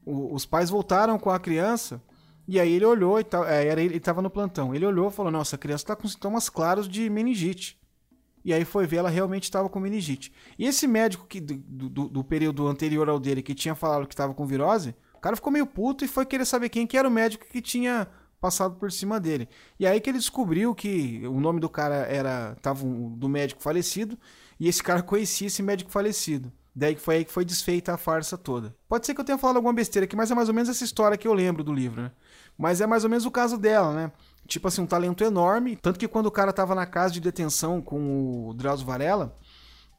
os 0.05 0.45
pais 0.45 0.71
voltaram 0.71 1.19
com 1.19 1.31
a 1.31 1.39
criança 1.39 2.03
e 2.47 2.61
aí 2.61 2.75
ele 2.75 2.85
olhou 2.85 3.19
e 3.19 3.25
tal, 3.25 3.45
é, 3.45 3.67
era 3.67 3.81
ele 3.81 3.97
estava 3.97 4.21
no 4.21 4.29
plantão. 4.29 4.75
Ele 4.75 4.85
olhou 4.85 5.09
e 5.09 5.13
falou: 5.13 5.33
"Nossa, 5.33 5.57
a 5.57 5.59
criança 5.59 5.85
está 5.85 5.97
com 5.97 6.07
sintomas 6.07 6.49
claros 6.49 6.89
de 6.89 7.09
meningite". 7.09 7.81
E 8.45 8.53
aí 8.53 8.65
foi 8.65 8.87
ver, 8.87 8.99
ela 8.99 9.09
realmente 9.09 9.45
estava 9.45 9.71
com 9.71 9.81
meningite. 9.81 10.31
E 10.59 10.67
esse 10.67 10.87
médico 10.87 11.27
que 11.27 11.41
do, 11.41 11.89
do, 11.89 12.09
do, 12.09 12.23
período 12.23 12.69
anterior 12.69 13.09
ao 13.09 13.19
dele 13.19 13.43
que 13.43 13.55
tinha 13.55 13.75
falado 13.75 14.07
que 14.07 14.13
estava 14.13 14.35
com 14.35 14.47
virose, 14.47 14.91
o 14.91 14.95
cara 15.25 15.37
ficou 15.37 15.51
meio 15.51 15.67
puto 15.67 16.05
e 16.05 16.09
foi 16.09 16.27
querer 16.27 16.45
saber 16.45 16.69
quem 16.69 16.87
que 16.87 16.99
era 16.99 17.09
o 17.09 17.11
médico 17.11 17.47
que 17.51 17.63
tinha 17.63 18.07
passado 18.39 18.75
por 18.75 18.93
cima 18.93 19.19
dele. 19.19 19.49
E 19.81 19.87
aí 19.87 19.99
que 19.99 20.11
ele 20.11 20.19
descobriu 20.19 20.75
que 20.75 21.23
o 21.27 21.41
nome 21.41 21.61
do 21.61 21.69
cara 21.71 21.95
era 21.95 22.55
tava 22.61 22.85
um, 22.85 23.09
do 23.17 23.27
médico 23.27 23.63
falecido 23.63 24.19
e 24.61 24.69
esse 24.69 24.83
cara 24.83 25.03
conhecia 25.03 25.47
esse 25.47 25.63
médico 25.63 25.91
falecido. 25.91 26.53
Daí 26.77 26.95
que 26.95 27.01
foi 27.01 27.17
aí 27.17 27.25
que 27.25 27.33
foi 27.33 27.43
desfeita 27.43 27.95
a 27.95 27.97
farsa 27.97 28.37
toda. 28.37 28.77
Pode 28.87 29.07
ser 29.07 29.15
que 29.15 29.21
eu 29.23 29.25
tenha 29.25 29.39
falado 29.39 29.57
alguma 29.57 29.73
besteira 29.73 30.05
aqui, 30.05 30.15
mas 30.15 30.31
é 30.31 30.35
mais 30.35 30.51
ou 30.51 30.55
menos 30.55 30.69
essa 30.69 30.85
história 30.85 31.17
que 31.17 31.27
eu 31.27 31.33
lembro 31.33 31.65
do 31.65 31.73
livro, 31.73 32.03
né? 32.03 32.11
Mas 32.59 32.83
é 32.83 32.87
mais 32.87 33.03
ou 33.03 33.09
menos 33.09 33.25
o 33.25 33.31
caso 33.31 33.57
dela, 33.57 33.95
né? 33.95 34.13
Tipo 34.47 34.69
assim, 34.69 34.83
um 34.83 34.87
talento 34.87 35.25
enorme. 35.25 35.77
Tanto 35.77 35.99
que 35.99 36.07
quando 36.07 36.27
o 36.27 36.31
cara 36.31 36.53
tava 36.53 36.75
na 36.75 36.85
casa 36.85 37.15
de 37.15 37.21
detenção 37.21 37.81
com 37.81 38.49
o 38.51 38.53
Drauzio 38.53 38.85
Varela, 38.85 39.35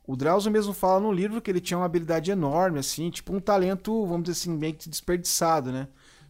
o 0.07 0.15
Drauzio 0.15 0.51
mesmo 0.51 0.73
fala 0.73 0.99
no 0.99 1.11
livro 1.11 1.41
que 1.41 1.49
ele 1.49 1.59
tinha 1.59 1.77
uma 1.77 1.85
habilidade 1.85 2.31
enorme, 2.31 2.79
assim, 2.79 3.09
tipo 3.09 3.35
um 3.35 3.39
talento, 3.39 4.05
vamos 4.05 4.23
dizer 4.23 4.39
assim, 4.39 4.57
meio 4.57 4.73
que 4.73 4.89
desperdiçado, 4.89 5.71
né? 5.71 5.87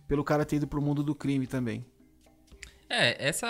Pelo 0.08 0.24
cara 0.24 0.46
ter 0.46 0.58
ido 0.58 0.68
pro 0.68 0.82
mundo 0.82 1.04
do 1.04 1.14
crime 1.14 1.48
também. 1.48 1.86
É, 2.88 3.28
essa, 3.28 3.48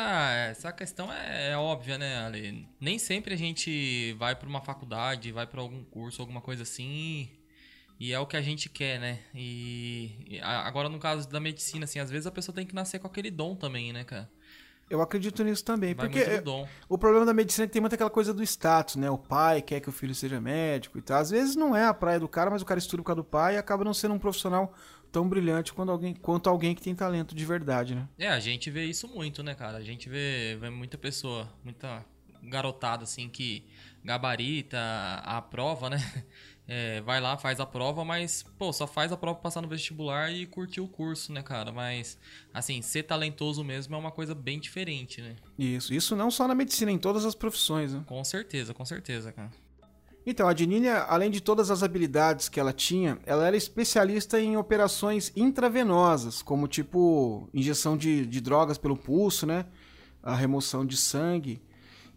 essa 0.50 0.72
questão 0.72 1.12
é, 1.12 1.52
é, 1.52 1.58
óbvia, 1.58 1.98
né, 1.98 2.26
Ale? 2.26 2.68
Nem 2.80 2.98
sempre 2.98 3.34
a 3.34 3.38
gente 3.38 4.14
vai 4.14 4.34
para 4.36 4.48
uma 4.48 4.62
faculdade, 4.62 5.32
vai 5.32 5.46
para 5.46 5.62
algum 5.62 5.84
curso, 5.84 6.22
alguma 6.22 6.40
coisa 6.40 6.64
assim, 6.64 7.30
e 8.00 8.14
é 8.14 8.20
o 8.20 8.26
que 8.26 8.38
a 8.38 8.42
gente 8.42 8.70
quer, 8.70 9.00
né? 9.00 9.20
E, 9.34 10.26
e 10.28 10.40
agora 10.42 10.90
no 10.90 11.00
caso 11.00 11.30
da 11.30 11.40
medicina, 11.40 11.84
assim, 11.84 12.00
às 12.00 12.10
vezes 12.10 12.26
a 12.26 12.32
pessoa 12.32 12.56
tem 12.56 12.66
que 12.66 12.74
nascer 12.74 13.00
com 13.00 13.08
aquele 13.08 13.30
dom 13.30 13.56
também, 13.56 13.92
né, 13.94 14.04
cara? 14.06 14.30
Eu 14.90 15.02
acredito 15.02 15.44
nisso 15.44 15.64
também, 15.66 15.96
vai 15.96 16.08
porque 16.08 16.20
é, 16.20 16.44
o 16.88 16.98
problema 16.98 17.26
da 17.26 17.34
medicina 17.34 17.66
é 17.66 17.68
que 17.68 17.74
tem 17.74 17.82
muita 17.82 17.96
aquela 17.96 18.10
coisa 18.10 18.34
do 18.34 18.44
status, 18.44 18.96
né? 18.96 19.10
O 19.10 19.18
pai 19.18 19.62
quer 19.62 19.80
que 19.80 19.90
o 19.90 19.92
filho 19.92 20.14
seja 20.14 20.40
médico 20.40 20.98
e 20.98 21.02
tal. 21.02 21.20
Às 21.20 21.32
vezes 21.32 21.56
não 21.56 21.76
é 21.76 21.86
a 21.86 21.94
praia 21.94 22.20
do 22.20 22.28
cara, 22.28 22.52
mas 22.52 22.62
o 22.62 22.66
cara 22.66 22.78
estuda 22.78 23.02
por 23.02 23.08
causa 23.08 23.22
do 23.22 23.26
pai 23.26 23.56
e 23.56 23.58
acaba 23.58 23.84
não 23.84 23.94
sendo 23.94 24.14
um 24.14 24.20
profissional 24.20 24.74
tão 25.12 25.28
brilhante 25.28 25.74
quanto 25.74 25.92
alguém, 25.92 26.14
quanto 26.14 26.50
alguém 26.50 26.76
que 26.76 26.82
tem 26.82 26.94
talento 26.94 27.34
de 27.34 27.46
verdade, 27.46 27.96
né? 27.96 28.08
É, 28.18 28.30
a 28.30 28.40
gente 28.40 28.70
vê 28.70 28.86
isso 28.86 29.08
muito, 29.08 29.42
né, 29.42 29.56
cara? 29.56 29.78
A 29.78 29.82
gente 29.82 30.08
vê, 30.08 30.58
vê 30.60 30.70
muita 30.70 30.98
pessoa, 30.98 31.50
muita 31.64 32.06
garotada, 32.44 33.04
assim, 33.04 33.28
que 33.28 33.66
gabarita 34.04 34.78
a 35.24 35.42
prova, 35.42 35.90
né? 35.90 35.98
É, 36.68 37.00
vai 37.02 37.22
lá, 37.22 37.38
faz 37.38 37.60
a 37.60 37.66
prova, 37.66 38.04
mas, 38.04 38.44
pô, 38.58 38.74
só 38.74 38.88
faz 38.88 39.12
a 39.12 39.18
prova 39.18 39.40
passar 39.40 39.62
no 39.62 39.68
vestibular 39.68 40.32
e 40.32 40.48
curtir 40.48 40.82
o 40.82 40.88
curso, 40.88 41.32
né, 41.32 41.44
cara? 41.44 41.72
Mas, 41.72 42.18
assim, 42.54 42.82
ser 42.82 43.04
talentoso 43.04 43.64
mesmo 43.64 43.96
é 43.96 43.98
uma 43.98 44.12
coisa 44.12 44.34
bem 44.34 44.60
diferente, 44.60 45.22
né? 45.22 45.36
Isso, 45.60 45.94
isso 45.94 46.16
não 46.16 46.32
só 46.32 46.48
na 46.48 46.56
medicina, 46.56 46.92
em 46.92 46.98
todas 46.98 47.24
as 47.24 47.36
profissões, 47.36 47.94
né? 47.94 48.04
Com 48.08 48.24
certeza, 48.24 48.74
com 48.74 48.84
certeza, 48.84 49.32
cara. 49.32 49.52
Então, 50.26 50.48
a 50.48 50.54
Dininha, 50.54 51.02
além 51.04 51.30
de 51.30 51.40
todas 51.40 51.70
as 51.70 51.84
habilidades 51.84 52.50
que 52.50 52.60
ela 52.60 52.74
tinha, 52.74 53.20
ela 53.28 53.46
era 53.46 53.56
especialista 53.56 54.42
em 54.42 54.58
operações 54.58 55.32
intravenosas, 55.36 56.42
como 56.42 56.68
tipo 56.68 57.48
injeção 57.54 57.96
de, 57.96 58.26
de 58.26 58.42
drogas 58.42 58.80
pelo 58.80 58.98
pulso, 58.98 59.46
né? 59.46 59.68
A 60.24 60.36
remoção 60.36 60.84
de 60.84 60.98
sangue. 60.98 61.62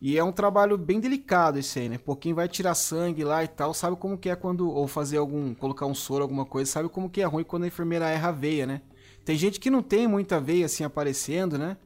E 0.00 0.16
é 0.16 0.22
um 0.22 0.30
trabalho 0.30 0.78
bem 0.78 1.00
delicado 1.00 1.58
esse 1.58 1.80
aí, 1.80 1.88
né? 1.88 1.98
Pouquinho 1.98 2.37
vai 2.37 2.48
tirar 2.48 2.74
sangue 2.74 3.24
lá 3.24 3.42
e 3.42 3.48
tal, 3.48 3.74
sabe 3.74 3.96
como 3.96 4.16
que 4.16 4.30
é 4.30 4.37
quando. 4.37 4.70
Ou 4.70 4.87
fazer 4.87 5.16
algum. 5.16 5.54
colocar 5.54 5.87
um 5.87 5.94
soro, 5.94 6.22
alguma 6.22 6.44
coisa, 6.44 6.70
sabe 6.70 6.88
como 6.88 7.11
que 7.11 7.20
é 7.20 7.24
ruim 7.24 7.44
quando 7.44 7.64
a 7.64 7.66
enfermeira 7.66 8.08
erra 8.08 8.28
a 8.28 8.32
veia, 8.32 8.66
né? 8.66 8.82
Tem 9.24 9.37
gente 9.37 9.58
que 9.58 9.70
não 9.70 9.82
tem 9.82 10.06
muita 10.06 10.40
veia 10.40 10.66
assim 10.66 10.84
aparecendo, 10.84 11.58
né? 11.58 11.76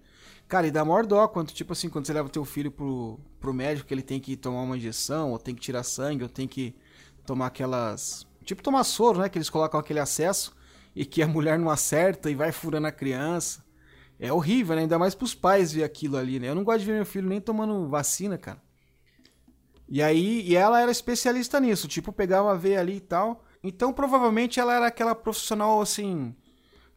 Cara, 0.46 0.66
e 0.66 0.70
dá 0.70 0.84
maior 0.84 1.06
dó 1.06 1.26
quando, 1.26 1.50
tipo 1.50 1.72
assim, 1.72 1.88
quando 1.88 2.06
você 2.06 2.12
leva 2.12 2.28
teu 2.28 2.44
filho 2.44 2.70
pro, 2.70 3.18
pro 3.40 3.54
médico, 3.54 3.88
que 3.88 3.94
ele 3.94 4.02
tem 4.02 4.20
que 4.20 4.36
tomar 4.36 4.60
uma 4.60 4.76
injeção, 4.76 5.30
ou 5.32 5.38
tem 5.38 5.54
que 5.54 5.62
tirar 5.62 5.82
sangue, 5.82 6.22
ou 6.22 6.28
tem 6.28 6.46
que 6.46 6.76
tomar 7.24 7.46
aquelas. 7.46 8.26
Tipo 8.44 8.62
tomar 8.62 8.84
soro, 8.84 9.20
né? 9.20 9.28
Que 9.30 9.38
eles 9.38 9.48
colocam 9.48 9.80
aquele 9.80 10.00
acesso 10.00 10.54
e 10.94 11.06
que 11.06 11.22
a 11.22 11.26
mulher 11.26 11.58
não 11.58 11.70
acerta 11.70 12.30
e 12.30 12.34
vai 12.34 12.52
furando 12.52 12.86
a 12.86 12.92
criança. 12.92 13.64
É 14.22 14.32
horrível, 14.32 14.76
né? 14.76 14.82
Ainda 14.82 15.00
mais 15.00 15.16
pros 15.16 15.34
pais 15.34 15.72
ver 15.72 15.82
aquilo 15.82 16.16
ali, 16.16 16.38
né? 16.38 16.48
Eu 16.48 16.54
não 16.54 16.62
gosto 16.62 16.78
de 16.78 16.86
ver 16.86 16.92
meu 16.92 17.04
filho 17.04 17.28
nem 17.28 17.40
tomando 17.40 17.88
vacina, 17.88 18.38
cara. 18.38 18.62
E 19.88 20.00
aí, 20.00 20.42
e 20.42 20.54
ela 20.54 20.80
era 20.80 20.92
especialista 20.92 21.58
nisso, 21.58 21.88
tipo, 21.88 22.12
pegava 22.12 22.52
a 22.52 22.54
veia 22.54 22.78
ali 22.78 22.98
e 22.98 23.00
tal. 23.00 23.44
Então, 23.64 23.92
provavelmente 23.92 24.60
ela 24.60 24.76
era 24.76 24.86
aquela 24.86 25.12
profissional 25.12 25.80
assim, 25.80 26.32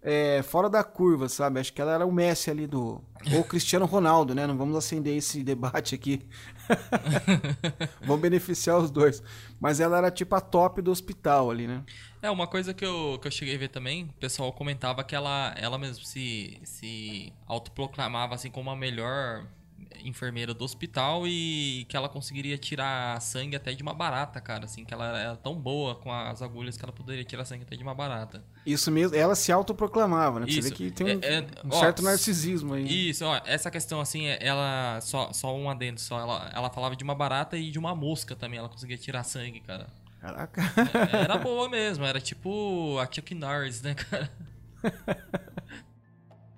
é, 0.04 0.44
fora 0.44 0.70
da 0.70 0.84
curva, 0.84 1.28
sabe? 1.28 1.60
Acho 1.60 1.74
que 1.74 1.82
ela 1.82 1.94
era 1.94 2.06
o 2.06 2.12
Messi 2.12 2.52
ali 2.52 2.68
do. 2.68 3.02
Ou 3.34 3.40
o 3.40 3.44
Cristiano 3.44 3.88
Ronaldo, 3.88 4.36
né? 4.36 4.46
Não 4.46 4.56
vamos 4.56 4.76
acender 4.76 5.18
esse 5.18 5.44
debate 5.44 5.96
aqui. 5.96 6.22
vamos 8.06 8.22
beneficiar 8.22 8.78
os 8.78 8.92
dois. 8.92 9.24
Mas 9.60 9.80
ela 9.80 9.98
era 9.98 10.12
tipo 10.12 10.36
a 10.36 10.42
top 10.42 10.80
do 10.80 10.92
hospital 10.92 11.50
ali, 11.50 11.66
né? 11.66 11.84
É, 12.26 12.32
uma 12.32 12.48
coisa 12.48 12.74
que 12.74 12.84
eu, 12.84 13.20
que 13.22 13.28
eu 13.28 13.32
cheguei 13.32 13.54
a 13.54 13.58
ver 13.60 13.68
também, 13.68 14.06
o 14.06 14.14
pessoal 14.14 14.52
comentava 14.52 15.04
que 15.04 15.14
ela, 15.14 15.54
ela 15.60 15.78
mesmo 15.78 16.04
se, 16.04 16.60
se 16.64 17.32
autoproclamava 17.46 18.34
assim 18.34 18.50
como 18.50 18.72
a 18.72 18.76
melhor 18.76 19.46
enfermeira 20.04 20.52
do 20.52 20.66
hospital 20.66 21.28
e 21.28 21.86
que 21.88 21.96
ela 21.96 22.10
conseguiria 22.10 22.58
tirar 22.58 23.22
sangue 23.22 23.56
até 23.56 23.74
de 23.74 23.84
uma 23.84 23.94
barata, 23.94 24.42
cara, 24.42 24.66
assim, 24.66 24.84
que 24.84 24.92
ela 24.92 25.20
era 25.20 25.36
tão 25.36 25.54
boa 25.54 25.94
com 25.94 26.12
as 26.12 26.42
agulhas 26.42 26.76
que 26.76 26.84
ela 26.84 26.92
poderia 26.92 27.24
tirar 27.24 27.46
sangue 27.46 27.62
até 27.62 27.76
de 27.76 27.84
uma 27.84 27.94
barata. 27.94 28.44
Isso 28.66 28.90
mesmo, 28.90 29.16
ela 29.16 29.36
se 29.36 29.52
autoproclamava, 29.52 30.40
né? 30.40 30.48
Isso. 30.48 30.64
Você 30.64 30.70
vê 30.70 30.76
que 30.76 30.90
tem 30.90 31.18
um, 31.18 31.20
é, 31.22 31.36
é, 31.36 31.42
um 31.64 31.70
ó, 31.70 31.80
certo 31.80 32.02
narcisismo 32.02 32.74
aí. 32.74 33.10
Isso, 33.10 33.24
ó, 33.24 33.40
essa 33.46 33.70
questão 33.70 34.02
assim, 34.02 34.26
é, 34.26 34.40
ela 34.42 35.00
só, 35.00 35.32
só 35.32 35.56
um 35.56 35.70
adendo, 35.70 36.00
só 36.02 36.20
ela, 36.20 36.52
ela 36.56 36.72
falava 36.72 36.96
de 36.96 37.04
uma 37.04 37.14
barata 37.14 37.56
e 37.56 37.70
de 37.70 37.78
uma 37.78 37.94
mosca 37.94 38.36
também, 38.36 38.58
ela 38.58 38.70
conseguia 38.70 38.98
tirar 38.98 39.24
sangue, 39.24 39.60
cara. 39.60 39.86
Caraca. 40.26 40.62
É, 41.14 41.18
era 41.22 41.38
boa 41.38 41.70
mesmo, 41.70 42.04
era 42.04 42.20
tipo 42.20 42.98
a 42.98 43.06
Chuck 43.06 43.36
Norris, 43.36 43.84
né, 43.84 43.94
cara? 43.94 44.32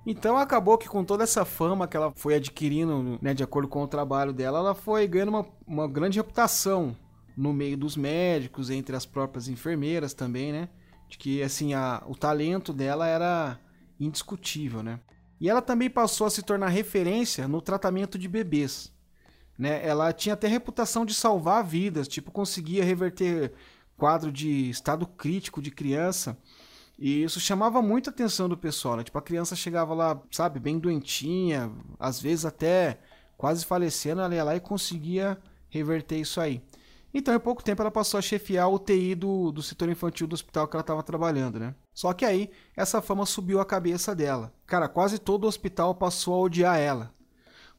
Então 0.05 0.37
acabou 0.37 0.77
que 0.77 0.87
com 0.87 1.03
toda 1.03 1.25
essa 1.25 1.43
fama 1.43 1.85
que 1.85 1.97
ela 1.97 2.13
foi 2.15 2.35
adquirindo, 2.35 3.19
né, 3.21 3.33
de 3.33 3.43
acordo 3.43 3.67
com 3.67 3.83
o 3.83 3.87
trabalho 3.87 4.31
dela, 4.31 4.59
ela 4.59 4.73
foi 4.73 5.05
ganhando 5.05 5.29
uma, 5.29 5.45
uma 5.67 5.85
grande 5.85 6.17
reputação 6.17 6.95
no 7.35 7.51
meio 7.51 7.77
dos 7.77 7.97
médicos, 7.97 8.69
entre 8.69 8.95
as 8.95 9.05
próprias 9.05 9.49
enfermeiras 9.49 10.13
também, 10.13 10.53
né? 10.53 10.69
De 11.09 11.17
que 11.17 11.43
assim 11.43 11.73
a, 11.73 12.01
o 12.07 12.15
talento 12.15 12.71
dela 12.71 13.05
era 13.05 13.59
indiscutível, 13.99 14.81
né? 14.81 15.01
E 15.41 15.49
ela 15.49 15.61
também 15.61 15.89
passou 15.89 16.25
a 16.25 16.29
se 16.29 16.41
tornar 16.41 16.69
referência 16.69 17.45
no 17.45 17.61
tratamento 17.61 18.17
de 18.17 18.29
bebês. 18.29 18.93
Né? 19.57 19.85
Ela 19.85 20.13
tinha 20.13 20.33
até 20.33 20.47
reputação 20.47 21.05
de 21.05 21.13
salvar 21.13 21.63
vidas, 21.63 22.07
tipo, 22.07 22.31
conseguia 22.31 22.83
reverter 22.83 23.53
quadro 23.97 24.31
de 24.31 24.69
estado 24.69 25.07
crítico 25.07 25.61
de 25.61 25.71
criança. 25.71 26.37
E 26.97 27.23
isso 27.23 27.39
chamava 27.39 27.81
muito 27.81 28.09
a 28.09 28.13
atenção 28.13 28.49
do 28.49 28.57
pessoal, 28.57 28.97
né? 28.97 29.03
Tipo, 29.03 29.17
a 29.17 29.21
criança 29.21 29.55
chegava 29.55 29.93
lá, 29.93 30.21
sabe, 30.31 30.59
bem 30.59 30.79
doentinha, 30.79 31.71
às 31.99 32.19
vezes 32.19 32.45
até 32.45 32.99
quase 33.37 33.65
falecendo, 33.65 34.21
ela 34.21 34.33
ia 34.33 34.43
lá 34.43 34.55
e 34.55 34.59
conseguia 34.59 35.37
reverter 35.69 36.17
isso 36.17 36.41
aí. 36.41 36.61
Então, 37.13 37.33
em 37.33 37.39
pouco 37.39 37.63
tempo, 37.63 37.81
ela 37.81 37.91
passou 37.91 38.17
a 38.17 38.21
chefiar 38.21 38.67
o 38.67 38.75
UTI 38.75 39.15
do, 39.15 39.51
do 39.51 39.63
setor 39.63 39.89
infantil 39.89 40.27
do 40.27 40.33
hospital 40.33 40.67
que 40.67 40.75
ela 40.75 40.81
estava 40.81 41.01
trabalhando, 41.01 41.59
né? 41.59 41.73
Só 41.93 42.13
que 42.13 42.25
aí, 42.25 42.51
essa 42.75 43.01
fama 43.01 43.25
subiu 43.25 43.59
a 43.59 43.65
cabeça 43.65 44.13
dela. 44.13 44.53
Cara, 44.65 44.87
quase 44.87 45.17
todo 45.17 45.45
o 45.45 45.47
hospital 45.47 45.95
passou 45.95 46.33
a 46.33 46.39
odiar 46.39 46.77
ela. 46.77 47.11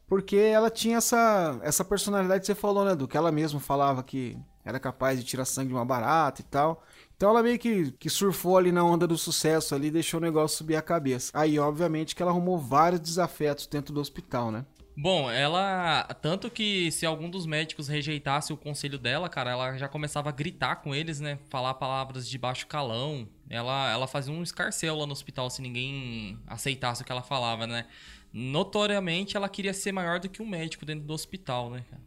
Porque 0.08 0.36
ela 0.36 0.70
tinha 0.70 0.96
essa, 0.96 1.60
essa 1.62 1.84
personalidade 1.84 2.40
que 2.40 2.46
você 2.46 2.54
falou, 2.54 2.84
né? 2.84 2.96
Do 2.96 3.06
que 3.06 3.16
ela 3.16 3.30
mesma 3.30 3.60
falava 3.60 4.02
que 4.02 4.38
era 4.64 4.80
capaz 4.80 5.18
de 5.18 5.24
tirar 5.24 5.44
sangue 5.44 5.68
de 5.68 5.74
uma 5.74 5.84
barata 5.84 6.40
e 6.40 6.44
tal. 6.44 6.82
Então 7.16 7.30
ela 7.30 7.42
meio 7.42 7.58
que, 7.58 7.92
que 7.92 8.08
surfou 8.08 8.56
ali 8.56 8.72
na 8.72 8.82
onda 8.82 9.06
do 9.06 9.18
sucesso 9.18 9.74
ali, 9.74 9.90
deixou 9.90 10.18
o 10.18 10.22
negócio 10.22 10.56
subir 10.56 10.76
a 10.76 10.82
cabeça. 10.82 11.30
Aí, 11.34 11.58
obviamente, 11.58 12.14
que 12.14 12.22
ela 12.22 12.30
arrumou 12.30 12.58
vários 12.58 13.00
desafetos 13.00 13.66
dentro 13.66 13.92
do 13.92 14.00
hospital, 14.00 14.50
né? 14.50 14.64
Bom, 15.00 15.30
ela. 15.30 16.02
Tanto 16.20 16.50
que 16.50 16.90
se 16.90 17.06
algum 17.06 17.30
dos 17.30 17.46
médicos 17.46 17.86
rejeitasse 17.86 18.52
o 18.52 18.56
conselho 18.56 18.98
dela, 18.98 19.28
cara, 19.28 19.52
ela 19.52 19.76
já 19.76 19.86
começava 19.88 20.28
a 20.28 20.32
gritar 20.32 20.76
com 20.76 20.92
eles, 20.92 21.20
né? 21.20 21.38
Falar 21.48 21.74
palavras 21.74 22.28
de 22.28 22.36
baixo 22.36 22.66
calão. 22.66 23.28
Ela, 23.48 23.92
ela 23.92 24.08
fazia 24.08 24.32
um 24.32 24.42
escarcel 24.42 24.96
lá 24.96 25.06
no 25.06 25.12
hospital 25.12 25.48
se 25.50 25.62
ninguém 25.62 26.36
aceitasse 26.48 27.02
o 27.02 27.04
que 27.04 27.12
ela 27.12 27.22
falava, 27.22 27.64
né? 27.64 27.86
Notoriamente 28.32 29.36
ela 29.36 29.48
queria 29.48 29.72
ser 29.72 29.92
maior 29.92 30.20
do 30.20 30.28
que 30.28 30.42
um 30.42 30.46
médico 30.46 30.84
dentro 30.84 31.04
do 31.04 31.12
hospital, 31.12 31.70
né, 31.70 31.84
cara? 31.90 32.02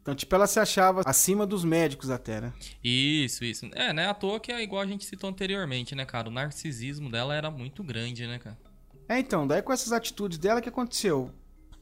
Então, 0.00 0.14
tipo, 0.14 0.34
ela 0.34 0.46
se 0.46 0.60
achava 0.60 1.00
acima 1.06 1.46
dos 1.46 1.64
médicos 1.64 2.10
até, 2.10 2.38
né? 2.38 2.52
Isso, 2.82 3.42
isso. 3.42 3.70
É, 3.72 3.90
né? 3.90 4.06
À 4.06 4.12
toa 4.12 4.38
que 4.38 4.52
é 4.52 4.62
igual 4.62 4.82
a 4.82 4.86
gente 4.86 5.04
citou 5.04 5.30
anteriormente, 5.30 5.94
né, 5.94 6.04
cara? 6.04 6.28
O 6.28 6.32
narcisismo 6.32 7.10
dela 7.10 7.34
era 7.34 7.50
muito 7.50 7.82
grande, 7.82 8.26
né, 8.26 8.38
cara? 8.38 8.58
É, 9.08 9.18
então, 9.18 9.46
daí 9.46 9.62
com 9.62 9.72
essas 9.72 9.92
atitudes 9.92 10.36
dela, 10.36 10.60
o 10.60 10.62
que 10.62 10.68
aconteceu? 10.68 11.30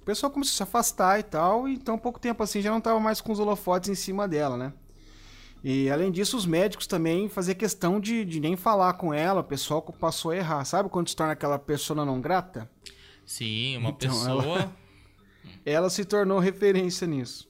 O 0.01 0.05
pessoal 0.05 0.31
começou 0.31 0.53
a 0.53 0.57
se 0.57 0.63
afastar 0.63 1.19
e 1.19 1.23
tal, 1.25 1.69
e 1.69 1.75
então 1.75 1.99
pouco 1.99 2.21
tempo 2.21 2.43
assim 2.43 2.61
já 2.61 2.71
não 2.71 2.81
tava 2.81 2.99
mais 3.01 3.21
com 3.21 3.33
os 3.33 3.41
holofotes 3.41 3.89
em 3.89 3.95
cima 3.95 4.27
dela, 4.29 4.57
né? 4.57 4.73
E 5.65 5.89
além 5.91 6.11
disso, 6.11 6.37
os 6.37 6.45
médicos 6.45 6.89
também 6.89 7.29
faziam 7.29 7.55
questão 7.55 8.01
de, 8.01 8.25
de 8.25 8.41
nem 8.41 8.57
falar 8.57 8.95
com 8.95 9.15
ela, 9.15 9.41
o 9.41 9.45
pessoal 9.45 9.81
passou 9.81 10.33
a 10.33 10.37
errar. 10.37 10.65
Sabe 10.65 10.89
quando 10.89 11.09
se 11.09 11.15
torna 11.15 11.35
aquela 11.35 11.59
pessoa 11.59 12.05
não 12.05 12.21
grata? 12.21 12.69
Sim, 13.25 13.77
uma 13.79 13.91
então, 13.91 14.11
pessoa. 14.11 14.43
Ela, 14.45 14.77
ela, 15.65 15.91
se 15.91 16.05
tornou 16.05 16.39
referência 16.39 17.07
nisso. 17.07 17.49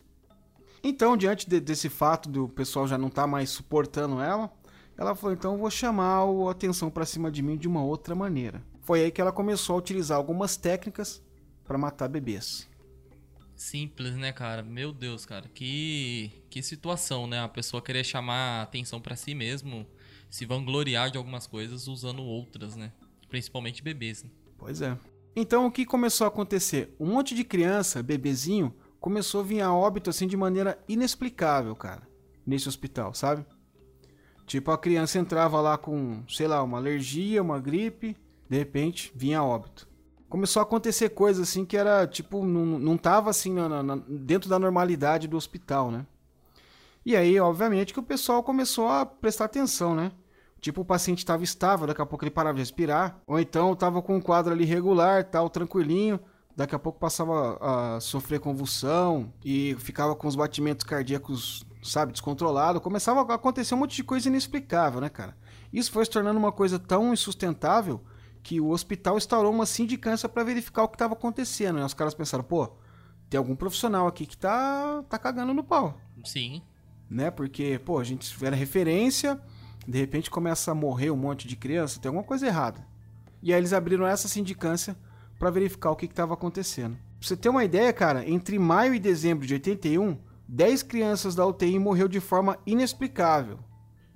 Então, 0.82 1.16
diante 1.16 1.48
de, 1.48 1.60
desse 1.60 1.88
fato 1.88 2.28
do 2.28 2.48
pessoal 2.48 2.86
já 2.86 2.98
não 2.98 3.08
estar 3.08 3.22
tá 3.22 3.28
mais 3.28 3.50
suportando 3.50 4.20
ela, 4.20 4.52
ela 4.96 5.14
falou: 5.14 5.34
então 5.34 5.52
eu 5.52 5.58
vou 5.58 5.70
chamar 5.70 6.22
a 6.22 6.50
atenção 6.50 6.90
para 6.90 7.06
cima 7.06 7.30
de 7.30 7.42
mim 7.42 7.56
de 7.56 7.68
uma 7.68 7.82
outra 7.82 8.14
maneira. 8.14 8.62
Foi 8.80 9.02
aí 9.02 9.10
que 9.10 9.20
ela 9.20 9.32
começou 9.32 9.76
a 9.76 9.78
utilizar 9.78 10.16
algumas 10.16 10.56
técnicas 10.56 11.22
para 11.64 11.78
matar 11.78 12.08
bebês. 12.08 12.68
Simples, 13.54 14.16
né, 14.16 14.32
cara? 14.32 14.62
Meu 14.62 14.92
Deus, 14.92 15.24
cara, 15.24 15.48
que 15.48 16.32
que 16.50 16.62
situação, 16.62 17.26
né? 17.26 17.40
A 17.40 17.48
pessoa 17.48 17.80
querer 17.80 18.02
chamar 18.02 18.60
a 18.60 18.62
atenção 18.62 19.00
para 19.00 19.14
si 19.14 19.34
mesmo, 19.34 19.86
se 20.28 20.44
vangloriar 20.44 21.10
de 21.10 21.18
algumas 21.18 21.46
coisas 21.46 21.86
usando 21.86 22.22
outras, 22.22 22.74
né? 22.74 22.92
Principalmente 23.28 23.82
bebês. 23.82 24.24
Né? 24.24 24.30
Pois 24.58 24.82
é. 24.82 24.98
Então 25.34 25.66
o 25.66 25.70
que 25.70 25.86
começou 25.86 26.24
a 26.24 26.28
acontecer? 26.28 26.94
Um 27.00 27.06
monte 27.06 27.34
de 27.34 27.44
criança, 27.44 28.02
bebezinho, 28.02 28.74
começou 29.00 29.40
a 29.40 29.44
vir 29.44 29.60
a 29.60 29.72
óbito 29.72 30.10
assim 30.10 30.26
de 30.26 30.36
maneira 30.36 30.78
inexplicável, 30.88 31.74
cara, 31.74 32.02
nesse 32.46 32.68
hospital, 32.68 33.14
sabe? 33.14 33.44
Tipo, 34.46 34.70
a 34.70 34.78
criança 34.78 35.18
entrava 35.18 35.60
lá 35.60 35.78
com, 35.78 36.22
sei 36.28 36.46
lá, 36.46 36.62
uma 36.62 36.78
alergia, 36.78 37.40
uma 37.40 37.58
gripe, 37.58 38.16
de 38.48 38.58
repente 38.58 39.12
vinha 39.14 39.38
a 39.38 39.44
óbito 39.44 39.90
começou 40.32 40.60
a 40.60 40.62
acontecer 40.62 41.10
coisas 41.10 41.46
assim 41.46 41.62
que 41.62 41.76
era, 41.76 42.06
tipo, 42.06 42.42
não, 42.42 42.64
não 42.64 42.96
tava 42.96 43.28
assim 43.28 43.52
na, 43.52 43.82
na, 43.82 43.96
dentro 44.08 44.48
da 44.48 44.58
normalidade 44.58 45.28
do 45.28 45.36
hospital, 45.36 45.90
né? 45.90 46.06
E 47.04 47.14
aí, 47.14 47.38
obviamente, 47.38 47.92
que 47.92 48.00
o 48.00 48.02
pessoal 48.02 48.42
começou 48.42 48.88
a 48.88 49.04
prestar 49.04 49.44
atenção, 49.44 49.94
né? 49.94 50.10
Tipo, 50.62 50.82
o 50.82 50.84
paciente 50.84 51.18
estava 51.18 51.42
estável, 51.42 51.88
daqui 51.88 52.00
a 52.00 52.06
pouco 52.06 52.24
ele 52.24 52.30
parava 52.30 52.54
de 52.54 52.60
respirar, 52.60 53.20
ou 53.26 53.40
então 53.40 53.72
estava 53.72 54.00
com 54.00 54.14
um 54.14 54.20
quadro 54.20 54.52
ali 54.52 54.64
regular, 54.64 55.24
tal, 55.24 55.50
tranquilinho, 55.50 56.20
daqui 56.56 56.72
a 56.72 56.78
pouco 56.78 57.00
passava 57.00 57.58
a 57.60 57.98
sofrer 57.98 58.38
convulsão 58.38 59.32
e 59.44 59.74
ficava 59.80 60.14
com 60.14 60.28
os 60.28 60.36
batimentos 60.36 60.84
cardíacos, 60.84 61.66
sabe, 61.82 62.12
descontrolado. 62.12 62.80
Começava 62.80 63.22
a 63.22 63.34
acontecer 63.34 63.74
um 63.74 63.78
monte 63.78 63.96
de 63.96 64.04
coisa 64.04 64.28
inexplicável, 64.28 65.00
né, 65.00 65.08
cara? 65.08 65.36
Isso 65.72 65.90
foi 65.90 66.04
se 66.04 66.12
tornando 66.12 66.38
uma 66.38 66.52
coisa 66.52 66.78
tão 66.78 67.12
insustentável 67.12 68.00
que 68.40 68.60
o 68.60 68.70
hospital 68.70 69.16
instaurou 69.16 69.50
uma 69.50 69.66
sindicância 69.66 70.28
para 70.28 70.44
verificar 70.44 70.84
o 70.84 70.88
que 70.88 70.94
estava 70.94 71.14
acontecendo. 71.14 71.80
E 71.80 71.82
os 71.82 71.92
caras 71.92 72.14
pensaram, 72.14 72.44
pô, 72.44 72.70
tem 73.28 73.36
algum 73.36 73.56
profissional 73.56 74.06
aqui 74.06 74.26
que 74.26 74.36
tá, 74.36 75.02
tá 75.08 75.18
cagando 75.18 75.52
no 75.52 75.64
pau. 75.64 75.98
Sim. 76.22 76.62
Né? 77.10 77.32
Porque, 77.32 77.80
pô, 77.84 77.98
a 77.98 78.04
gente 78.04 78.32
era 78.44 78.54
referência, 78.54 79.42
de 79.86 79.98
repente 79.98 80.30
começa 80.30 80.70
a 80.70 80.74
morrer 80.74 81.10
um 81.10 81.16
monte 81.16 81.48
de 81.48 81.56
criança, 81.56 82.00
tem 82.00 82.08
alguma 82.08 82.24
coisa 82.24 82.46
errada. 82.46 82.86
E 83.42 83.52
aí 83.52 83.58
eles 83.58 83.72
abriram 83.72 84.06
essa 84.06 84.28
sindicância 84.28 84.96
para 85.38 85.50
verificar 85.50 85.90
o 85.90 85.96
que 85.96 86.06
estava 86.06 86.34
acontecendo. 86.34 86.96
Pra 87.18 87.28
você 87.28 87.36
ter 87.36 87.48
uma 87.48 87.64
ideia, 87.64 87.92
cara, 87.92 88.28
entre 88.28 88.58
maio 88.58 88.94
e 88.94 89.00
dezembro 89.00 89.46
de 89.46 89.54
81, 89.54 90.16
10 90.46 90.82
crianças 90.82 91.34
da 91.34 91.46
UTI 91.46 91.78
morreu 91.78 92.06
de 92.06 92.20
forma 92.20 92.58
inexplicável. 92.66 93.58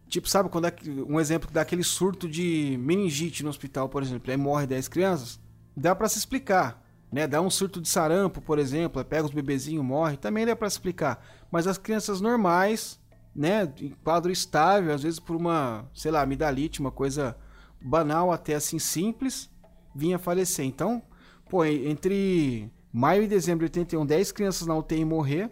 Tipo, 0.08 0.28
sabe 0.28 0.48
quando 0.48 0.66
é 0.66 0.74
um 1.08 1.18
exemplo 1.18 1.50
daquele 1.50 1.82
surto 1.82 2.28
de 2.28 2.76
meningite 2.80 3.42
no 3.42 3.48
hospital, 3.48 3.88
por 3.88 4.02
exemplo, 4.02 4.30
aí 4.30 4.36
morre 4.36 4.66
10 4.66 4.86
crianças? 4.88 5.40
Dá 5.76 5.94
para 5.94 6.08
se 6.08 6.18
explicar, 6.18 6.84
né? 7.10 7.26
Dá 7.26 7.40
um 7.40 7.50
surto 7.50 7.80
de 7.80 7.88
sarampo, 7.88 8.40
por 8.40 8.58
exemplo, 8.58 9.04
pega 9.04 9.24
os 9.24 9.32
bebezinhos, 9.32 9.84
morre, 9.84 10.16
também 10.16 10.46
dá 10.46 10.54
para 10.54 10.68
explicar. 10.68 11.24
Mas 11.50 11.66
as 11.66 11.76
crianças 11.76 12.20
normais, 12.20 13.00
né, 13.36 13.70
em 13.80 13.90
quadro 14.02 14.32
estável, 14.32 14.94
às 14.94 15.02
vezes 15.02 15.20
por 15.20 15.36
uma, 15.36 15.88
sei 15.94 16.10
lá, 16.10 16.22
amidalite, 16.22 16.80
uma 16.80 16.90
coisa 16.90 17.36
banal 17.80 18.32
até 18.32 18.54
assim 18.54 18.78
simples, 18.78 19.50
vinha 19.94 20.18
falecer. 20.18 20.64
Então, 20.64 21.02
pô, 21.48 21.64
entre 21.64 22.70
maio 22.90 23.22
e 23.22 23.28
dezembro 23.28 23.68
de 23.68 23.78
81, 23.78 24.06
10 24.06 24.32
crianças 24.32 24.66
na 24.66 24.74
UTI 24.74 25.04
morrer, 25.04 25.50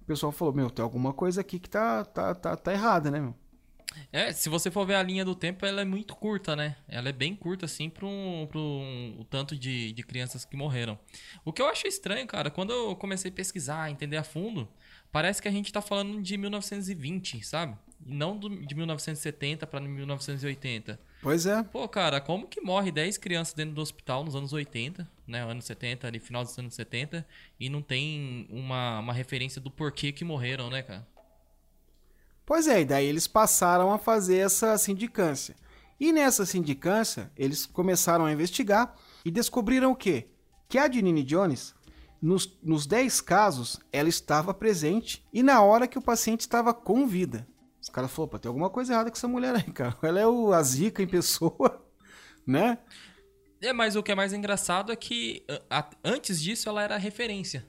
o 0.00 0.06
pessoal 0.06 0.30
falou: 0.30 0.54
"Meu, 0.54 0.70
tem 0.70 0.82
alguma 0.82 1.12
coisa 1.12 1.40
aqui 1.40 1.58
que 1.58 1.68
tá 1.68 2.04
tá 2.04 2.34
tá, 2.34 2.56
tá 2.56 2.72
errada, 2.72 3.10
né, 3.10 3.20
meu?" 3.20 3.34
É, 4.12 4.32
se 4.32 4.48
você 4.48 4.70
for 4.70 4.86
ver 4.86 4.94
a 4.96 5.02
linha 5.02 5.24
do 5.24 5.34
tempo, 5.34 5.64
ela 5.64 5.80
é 5.80 5.84
muito 5.84 6.16
curta, 6.16 6.56
né? 6.56 6.76
Ela 6.88 7.10
é 7.10 7.12
bem 7.12 7.34
curta, 7.34 7.66
assim, 7.66 7.88
para 7.88 8.06
um, 8.06 8.48
um, 8.54 9.16
o 9.20 9.24
tanto 9.24 9.56
de, 9.56 9.92
de 9.92 10.02
crianças 10.02 10.44
que 10.44 10.56
morreram. 10.56 10.98
O 11.44 11.52
que 11.52 11.62
eu 11.62 11.66
acho 11.66 11.86
estranho, 11.86 12.26
cara, 12.26 12.50
quando 12.50 12.72
eu 12.72 12.96
comecei 12.96 13.30
a 13.30 13.34
pesquisar, 13.34 13.90
entender 13.90 14.16
a 14.16 14.24
fundo, 14.24 14.68
parece 15.14 15.40
que 15.40 15.46
a 15.46 15.50
gente 15.52 15.72
tá 15.72 15.80
falando 15.80 16.20
de 16.20 16.36
1920, 16.36 17.46
sabe? 17.46 17.78
E 18.04 18.12
não 18.12 18.36
do, 18.36 18.50
de 18.50 18.74
1970 18.74 19.64
para 19.64 19.80
1980. 19.80 20.98
Pois 21.22 21.46
é. 21.46 21.62
Pô, 21.62 21.88
cara, 21.88 22.20
como 22.20 22.48
que 22.48 22.60
morre 22.60 22.90
10 22.90 23.16
crianças 23.18 23.54
dentro 23.54 23.76
do 23.76 23.80
hospital 23.80 24.24
nos 24.24 24.34
anos 24.34 24.52
80, 24.52 25.08
né? 25.24 25.48
Anos 25.48 25.66
70, 25.66 26.08
ali, 26.08 26.18
final 26.18 26.42
dos 26.42 26.58
anos 26.58 26.74
70, 26.74 27.24
e 27.60 27.68
não 27.68 27.80
tem 27.80 28.48
uma, 28.50 28.98
uma 28.98 29.12
referência 29.12 29.60
do 29.60 29.70
porquê 29.70 30.10
que 30.10 30.24
morreram, 30.24 30.68
né, 30.68 30.82
cara? 30.82 31.06
Pois 32.44 32.66
é, 32.66 32.80
e 32.80 32.84
daí 32.84 33.06
eles 33.06 33.28
passaram 33.28 33.92
a 33.92 33.98
fazer 33.98 34.38
essa 34.38 34.76
sindicância. 34.76 35.54
E 36.00 36.10
nessa 36.10 36.44
sindicância, 36.44 37.30
eles 37.36 37.66
começaram 37.66 38.24
a 38.24 38.32
investigar 38.32 38.96
e 39.24 39.30
descobriram 39.30 39.92
o 39.92 39.96
quê? 39.96 40.26
Que 40.68 40.76
a 40.76 40.90
Janine 40.90 41.22
Jones, 41.22 41.72
nos, 42.24 42.58
nos 42.62 42.86
10 42.86 43.20
casos, 43.20 43.78
ela 43.92 44.08
estava 44.08 44.54
presente 44.54 45.22
e 45.30 45.42
na 45.42 45.62
hora 45.62 45.86
que 45.86 45.98
o 45.98 46.02
paciente 46.02 46.40
estava 46.40 46.72
com 46.72 47.06
vida. 47.06 47.46
Os 47.78 47.90
caras 47.90 48.10
falaram, 48.10 48.38
tem 48.38 48.48
alguma 48.48 48.70
coisa 48.70 48.94
errada 48.94 49.10
com 49.10 49.16
essa 49.16 49.28
mulher 49.28 49.54
aí, 49.54 49.70
cara. 49.70 49.94
Ela 50.02 50.20
é 50.20 50.26
o, 50.26 50.50
a 50.54 50.62
zica 50.62 51.02
em 51.02 51.06
pessoa, 51.06 51.86
né? 52.46 52.78
É, 53.60 53.74
mas 53.74 53.94
o 53.94 54.02
que 54.02 54.10
é 54.10 54.14
mais 54.14 54.32
engraçado 54.32 54.90
é 54.90 54.96
que 54.96 55.44
a, 55.68 55.86
antes 56.02 56.40
disso 56.40 56.66
ela 56.66 56.82
era 56.82 56.96
referência. 56.96 57.66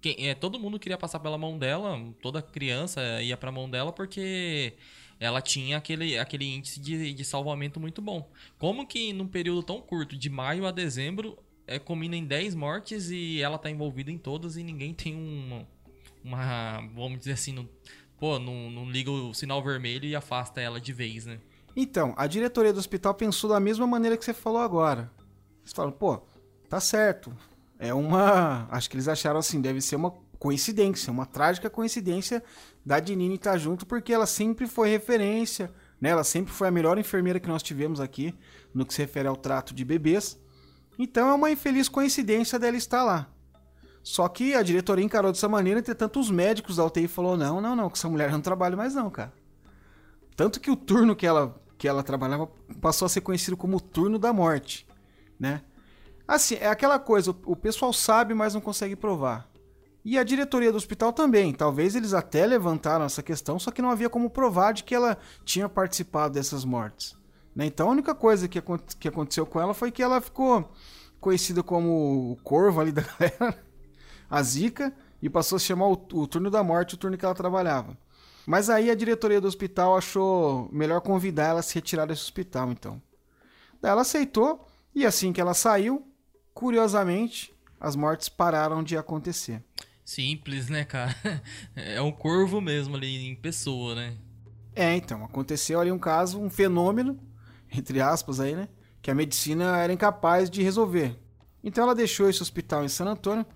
Quem, 0.00 0.28
é, 0.28 0.34
todo 0.34 0.60
mundo 0.60 0.78
queria 0.78 0.96
passar 0.96 1.18
pela 1.18 1.36
mão 1.36 1.58
dela, 1.58 1.98
toda 2.22 2.40
criança 2.40 3.00
ia 3.20 3.36
pra 3.36 3.50
mão 3.50 3.68
dela 3.68 3.92
porque 3.92 4.74
ela 5.18 5.40
tinha 5.40 5.76
aquele, 5.76 6.16
aquele 6.16 6.44
índice 6.44 6.78
de, 6.78 7.12
de 7.12 7.24
salvamento 7.24 7.80
muito 7.80 8.00
bom. 8.00 8.30
Como 8.58 8.86
que 8.86 9.12
num 9.12 9.26
período 9.26 9.62
tão 9.64 9.80
curto, 9.80 10.16
de 10.16 10.30
maio 10.30 10.66
a 10.66 10.70
dezembro, 10.70 11.36
é, 11.68 11.78
combina 11.78 12.16
em 12.16 12.24
10 12.24 12.54
mortes 12.54 13.10
e 13.10 13.40
ela 13.40 13.58
tá 13.58 13.70
envolvida 13.70 14.10
em 14.10 14.18
todas 14.18 14.56
e 14.56 14.62
ninguém 14.62 14.94
tem 14.94 15.14
uma, 15.14 15.68
uma 16.24 16.80
vamos 16.94 17.18
dizer 17.18 17.32
assim, 17.32 17.52
não, 17.52 17.68
pô, 18.18 18.38
não, 18.38 18.70
não 18.70 18.90
liga 18.90 19.10
o 19.10 19.34
sinal 19.34 19.62
vermelho 19.62 20.06
e 20.06 20.16
afasta 20.16 20.60
ela 20.60 20.80
de 20.80 20.92
vez, 20.92 21.26
né? 21.26 21.38
Então, 21.76 22.14
a 22.16 22.26
diretoria 22.26 22.72
do 22.72 22.78
hospital 22.78 23.14
pensou 23.14 23.50
da 23.50 23.60
mesma 23.60 23.86
maneira 23.86 24.16
que 24.16 24.24
você 24.24 24.34
falou 24.34 24.60
agora. 24.60 25.12
Eles 25.60 25.72
falaram, 25.72 25.96
pô, 25.96 26.20
tá 26.68 26.80
certo. 26.80 27.32
É 27.78 27.94
uma. 27.94 28.66
Acho 28.70 28.90
que 28.90 28.96
eles 28.96 29.06
acharam 29.06 29.38
assim, 29.38 29.60
deve 29.60 29.80
ser 29.80 29.94
uma 29.94 30.10
coincidência, 30.38 31.12
uma 31.12 31.26
trágica 31.26 31.68
coincidência 31.68 32.42
da 32.84 32.98
Dinini 32.98 33.34
estar 33.34 33.52
tá 33.52 33.58
junto, 33.58 33.86
porque 33.86 34.12
ela 34.12 34.26
sempre 34.26 34.66
foi 34.66 34.88
referência, 34.88 35.72
né? 36.00 36.10
Ela 36.10 36.24
sempre 36.24 36.52
foi 36.52 36.66
a 36.66 36.70
melhor 36.70 36.98
enfermeira 36.98 37.38
que 37.38 37.48
nós 37.48 37.62
tivemos 37.62 38.00
aqui 38.00 38.34
no 38.72 38.86
que 38.86 38.94
se 38.94 39.02
refere 39.02 39.28
ao 39.28 39.36
trato 39.36 39.74
de 39.74 39.84
bebês. 39.84 40.40
Então 40.98 41.28
é 41.28 41.34
uma 41.34 41.50
infeliz 41.50 41.88
coincidência 41.88 42.58
dela 42.58 42.76
estar 42.76 43.04
lá. 43.04 43.28
Só 44.02 44.26
que 44.28 44.54
a 44.54 44.62
diretoria 44.62 45.04
encarou 45.04 45.30
dessa 45.30 45.48
maneira, 45.48 45.80
entretanto, 45.80 46.18
os 46.18 46.30
médicos 46.30 46.76
da 46.76 46.84
UTI 46.84 47.06
falou: 47.06 47.36
não, 47.36 47.60
não, 47.60 47.76
não, 47.76 47.90
que 47.90 47.98
essa 47.98 48.08
mulher 48.08 48.32
não 48.32 48.40
trabalha 48.40 48.76
mais, 48.76 48.94
não, 48.94 49.10
cara. 49.10 49.32
Tanto 50.34 50.60
que 50.60 50.70
o 50.70 50.76
turno 50.76 51.14
que 51.14 51.26
ela, 51.26 51.60
que 51.76 51.86
ela 51.86 52.02
trabalhava 52.02 52.48
passou 52.80 53.06
a 53.06 53.08
ser 53.08 53.20
conhecido 53.20 53.56
como 53.56 53.76
o 53.76 53.80
turno 53.80 54.18
da 54.18 54.32
morte, 54.32 54.86
né? 55.38 55.62
Assim, 56.26 56.56
é 56.56 56.68
aquela 56.68 56.98
coisa, 56.98 57.34
o 57.44 57.56
pessoal 57.56 57.92
sabe, 57.92 58.34
mas 58.34 58.54
não 58.54 58.60
consegue 58.60 58.94
provar. 58.94 59.48
E 60.04 60.18
a 60.18 60.24
diretoria 60.24 60.70
do 60.70 60.76
hospital 60.76 61.12
também. 61.12 61.52
Talvez 61.52 61.94
eles 61.94 62.14
até 62.14 62.46
levantaram 62.46 63.04
essa 63.04 63.22
questão, 63.22 63.58
só 63.58 63.70
que 63.70 63.82
não 63.82 63.90
havia 63.90 64.08
como 64.08 64.30
provar 64.30 64.72
de 64.72 64.84
que 64.84 64.94
ela 64.94 65.18
tinha 65.44 65.68
participado 65.68 66.34
dessas 66.34 66.64
mortes. 66.64 67.17
Né? 67.58 67.66
Então 67.66 67.88
a 67.88 67.90
única 67.90 68.14
coisa 68.14 68.46
que, 68.46 68.62
que 69.00 69.08
aconteceu 69.08 69.44
com 69.44 69.60
ela 69.60 69.74
foi 69.74 69.90
que 69.90 70.00
ela 70.00 70.20
ficou 70.20 70.72
conhecida 71.20 71.60
como 71.60 72.30
o 72.30 72.36
corvo 72.44 72.80
ali 72.80 72.92
da 72.92 73.02
galera, 73.18 73.58
a 74.30 74.40
zica, 74.44 74.94
e 75.20 75.28
passou 75.28 75.56
a 75.56 75.58
se 75.58 75.66
chamar 75.66 75.88
o, 75.88 76.06
o 76.12 76.26
turno 76.28 76.52
da 76.52 76.62
morte, 76.62 76.94
o 76.94 76.96
turno 76.96 77.18
que 77.18 77.24
ela 77.24 77.34
trabalhava. 77.34 77.98
Mas 78.46 78.70
aí 78.70 78.88
a 78.88 78.94
diretoria 78.94 79.40
do 79.40 79.48
hospital 79.48 79.96
achou 79.96 80.68
melhor 80.72 81.00
convidar 81.00 81.48
ela 81.48 81.58
a 81.58 81.62
se 81.62 81.74
retirar 81.74 82.06
desse 82.06 82.22
hospital, 82.22 82.70
então. 82.70 83.02
Daí 83.82 83.90
ela 83.90 84.02
aceitou, 84.02 84.64
e 84.94 85.04
assim 85.04 85.32
que 85.32 85.40
ela 85.40 85.52
saiu, 85.52 86.06
curiosamente, 86.54 87.52
as 87.80 87.96
mortes 87.96 88.28
pararam 88.28 88.84
de 88.84 88.96
acontecer. 88.96 89.64
Simples, 90.04 90.68
né, 90.68 90.84
cara? 90.84 91.16
É 91.74 92.00
um 92.00 92.12
corvo 92.12 92.60
mesmo 92.60 92.94
ali 92.94 93.28
em 93.28 93.34
pessoa, 93.34 93.96
né? 93.96 94.16
É, 94.76 94.94
então, 94.94 95.24
aconteceu 95.24 95.80
ali 95.80 95.90
um 95.90 95.98
caso, 95.98 96.40
um 96.40 96.48
fenômeno, 96.48 97.18
entre 97.72 98.00
aspas 98.00 98.40
aí, 98.40 98.54
né? 98.54 98.68
Que 99.00 99.10
a 99.10 99.14
medicina 99.14 99.76
era 99.78 99.92
incapaz 99.92 100.50
de 100.50 100.62
resolver. 100.62 101.18
Então 101.62 101.84
ela 101.84 101.94
deixou 101.94 102.28
esse 102.28 102.42
hospital 102.42 102.84
em 102.84 102.88
San 102.88 103.06
Antônio 103.06 103.46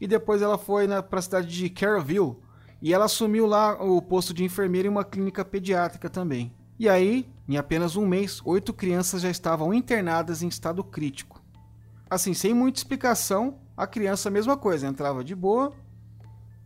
e 0.00 0.06
depois 0.06 0.42
ela 0.42 0.58
foi 0.58 0.86
para 1.02 1.18
a 1.18 1.22
cidade 1.22 1.48
de 1.48 1.70
Carrollville 1.70 2.36
e 2.80 2.92
ela 2.92 3.04
assumiu 3.04 3.46
lá 3.46 3.80
o 3.82 4.02
posto 4.02 4.34
de 4.34 4.44
enfermeira 4.44 4.88
em 4.88 4.90
uma 4.90 5.04
clínica 5.04 5.44
pediátrica 5.44 6.10
também. 6.10 6.52
E 6.78 6.88
aí, 6.88 7.28
em 7.48 7.56
apenas 7.56 7.94
um 7.94 8.06
mês, 8.06 8.40
oito 8.44 8.72
crianças 8.72 9.22
já 9.22 9.30
estavam 9.30 9.72
internadas 9.72 10.42
em 10.42 10.48
estado 10.48 10.82
crítico 10.82 11.42
assim, 12.14 12.34
sem 12.34 12.52
muita 12.52 12.78
explicação, 12.78 13.58
a 13.74 13.86
criança, 13.86 14.28
a 14.28 14.32
mesma 14.32 14.54
coisa, 14.54 14.86
entrava 14.86 15.24
de 15.24 15.34
boa, 15.34 15.72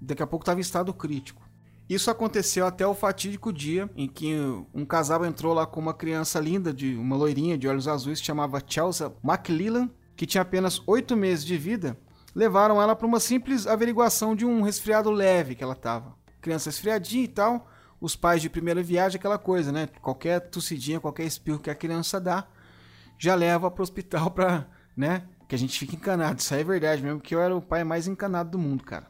daqui 0.00 0.20
a 0.20 0.26
pouco 0.26 0.42
estava 0.42 0.58
em 0.58 0.60
estado 0.60 0.92
crítico. 0.92 1.45
Isso 1.88 2.10
aconteceu 2.10 2.66
até 2.66 2.86
o 2.86 2.94
fatídico 2.94 3.52
dia 3.52 3.88
em 3.96 4.08
que 4.08 4.34
um 4.74 4.84
casal 4.84 5.24
entrou 5.24 5.54
lá 5.54 5.66
com 5.66 5.80
uma 5.80 5.94
criança 5.94 6.40
linda, 6.40 6.72
de 6.72 6.96
uma 6.96 7.16
loirinha 7.16 7.56
de 7.56 7.68
olhos 7.68 7.86
azuis, 7.86 8.20
que 8.20 8.26
chamava 8.26 8.62
Chelsea 8.66 9.12
McLellan, 9.22 9.88
que 10.16 10.26
tinha 10.26 10.42
apenas 10.42 10.82
oito 10.86 11.16
meses 11.16 11.44
de 11.44 11.56
vida. 11.56 11.96
Levaram 12.34 12.82
ela 12.82 12.96
para 12.96 13.06
uma 13.06 13.20
simples 13.20 13.66
averiguação 13.66 14.34
de 14.34 14.44
um 14.44 14.62
resfriado 14.62 15.10
leve 15.10 15.54
que 15.54 15.62
ela 15.62 15.74
estava. 15.74 16.14
Criança 16.40 16.70
resfriadinha 16.70 17.24
e 17.24 17.28
tal, 17.28 17.70
os 18.00 18.16
pais 18.16 18.42
de 18.42 18.50
primeira 18.50 18.82
viagem, 18.82 19.18
aquela 19.18 19.38
coisa, 19.38 19.70
né? 19.70 19.88
Qualquer 20.02 20.40
tossidinha, 20.50 21.00
qualquer 21.00 21.24
espirro 21.24 21.60
que 21.60 21.70
a 21.70 21.74
criança 21.74 22.20
dá, 22.20 22.46
já 23.18 23.34
leva 23.34 23.70
para 23.70 23.80
o 23.80 23.84
hospital 23.84 24.30
para, 24.30 24.68
né? 24.96 25.22
que 25.48 25.54
a 25.54 25.58
gente 25.58 25.78
fica 25.78 25.94
encanado. 25.94 26.40
Isso 26.40 26.54
aí 26.54 26.60
é 26.60 26.64
verdade 26.64 27.02
mesmo, 27.02 27.20
que 27.20 27.34
eu 27.34 27.40
era 27.40 27.54
o 27.54 27.62
pai 27.62 27.84
mais 27.84 28.06
encanado 28.06 28.50
do 28.50 28.58
mundo, 28.58 28.84
cara. 28.84 29.06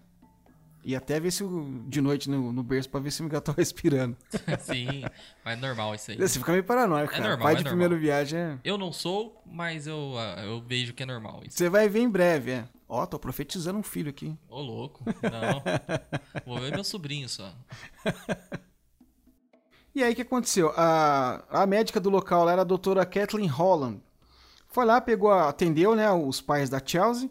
E 0.86 0.94
até 0.94 1.18
ver 1.18 1.32
se 1.32 1.42
eu, 1.42 1.68
de 1.88 2.00
noite 2.00 2.30
no, 2.30 2.52
no 2.52 2.62
berço 2.62 2.88
pra 2.88 3.00
ver 3.00 3.10
se 3.10 3.20
o 3.20 3.28
gato 3.28 3.46
tá 3.46 3.54
respirando. 3.58 4.16
Sim, 4.62 5.02
mas 5.44 5.58
é 5.58 5.60
normal 5.60 5.96
isso 5.96 6.12
aí. 6.12 6.16
Você 6.16 6.38
fica 6.38 6.52
meio 6.52 6.62
paranoico, 6.62 7.12
é 7.12 7.16
cara. 7.16 7.30
Normal, 7.30 7.42
pai 7.42 7.54
é 7.54 7.56
de 7.56 7.64
normal. 7.64 7.78
primeira 7.88 8.00
viagem 8.00 8.38
é... 8.38 8.58
Eu 8.62 8.78
não 8.78 8.92
sou, 8.92 9.42
mas 9.44 9.88
eu, 9.88 10.14
ah, 10.16 10.44
eu 10.44 10.60
vejo 10.60 10.94
que 10.94 11.02
é 11.02 11.06
normal 11.06 11.42
isso. 11.44 11.58
Você 11.58 11.68
vai 11.68 11.88
ver 11.88 12.02
em 12.02 12.08
breve, 12.08 12.52
é. 12.52 12.68
Ó, 12.88 13.04
tô 13.04 13.18
profetizando 13.18 13.80
um 13.80 13.82
filho 13.82 14.10
aqui. 14.10 14.38
Ô, 14.48 14.60
louco. 14.60 15.02
Não. 15.24 15.60
Vou 16.46 16.60
ver 16.60 16.70
meu 16.70 16.84
sobrinho 16.84 17.28
só. 17.28 17.52
E 19.92 20.04
aí, 20.04 20.12
o 20.12 20.14
que 20.14 20.22
aconteceu? 20.22 20.72
A, 20.76 21.62
a 21.62 21.66
médica 21.66 21.98
do 21.98 22.10
local 22.10 22.48
era 22.48 22.62
a 22.62 22.64
doutora 22.64 23.04
Kathleen 23.04 23.48
Holland. 23.48 24.00
Foi 24.68 24.84
lá, 24.84 25.00
pegou, 25.00 25.32
atendeu, 25.32 25.96
né, 25.96 26.08
os 26.12 26.40
pais 26.40 26.70
da 26.70 26.80
Chelsea, 26.84 27.28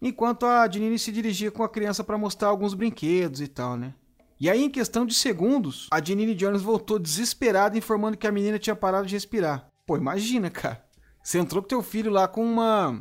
enquanto 0.00 0.46
a 0.46 0.70
Janine 0.70 0.98
se 0.98 1.12
dirigia 1.12 1.50
com 1.50 1.62
a 1.62 1.68
criança 1.68 2.02
para 2.02 2.18
mostrar 2.18 2.48
alguns 2.48 2.74
brinquedos 2.74 3.40
e 3.40 3.48
tal, 3.48 3.76
né? 3.76 3.94
E 4.40 4.48
aí, 4.48 4.64
em 4.64 4.70
questão 4.70 5.04
de 5.04 5.12
segundos, 5.12 5.86
a 5.92 6.02
Janine 6.02 6.34
Jones 6.34 6.62
voltou 6.62 6.98
desesperada, 6.98 7.76
informando 7.76 8.16
que 8.16 8.26
a 8.26 8.32
menina 8.32 8.58
tinha 8.58 8.74
parado 8.74 9.06
de 9.06 9.14
respirar. 9.14 9.68
Pô, 9.86 9.98
imagina, 9.98 10.48
cara. 10.48 10.82
Você 11.22 11.38
entrou 11.38 11.62
com 11.62 11.68
teu 11.68 11.82
filho 11.82 12.10
lá 12.10 12.26
com 12.26 12.42
uma. 12.42 12.98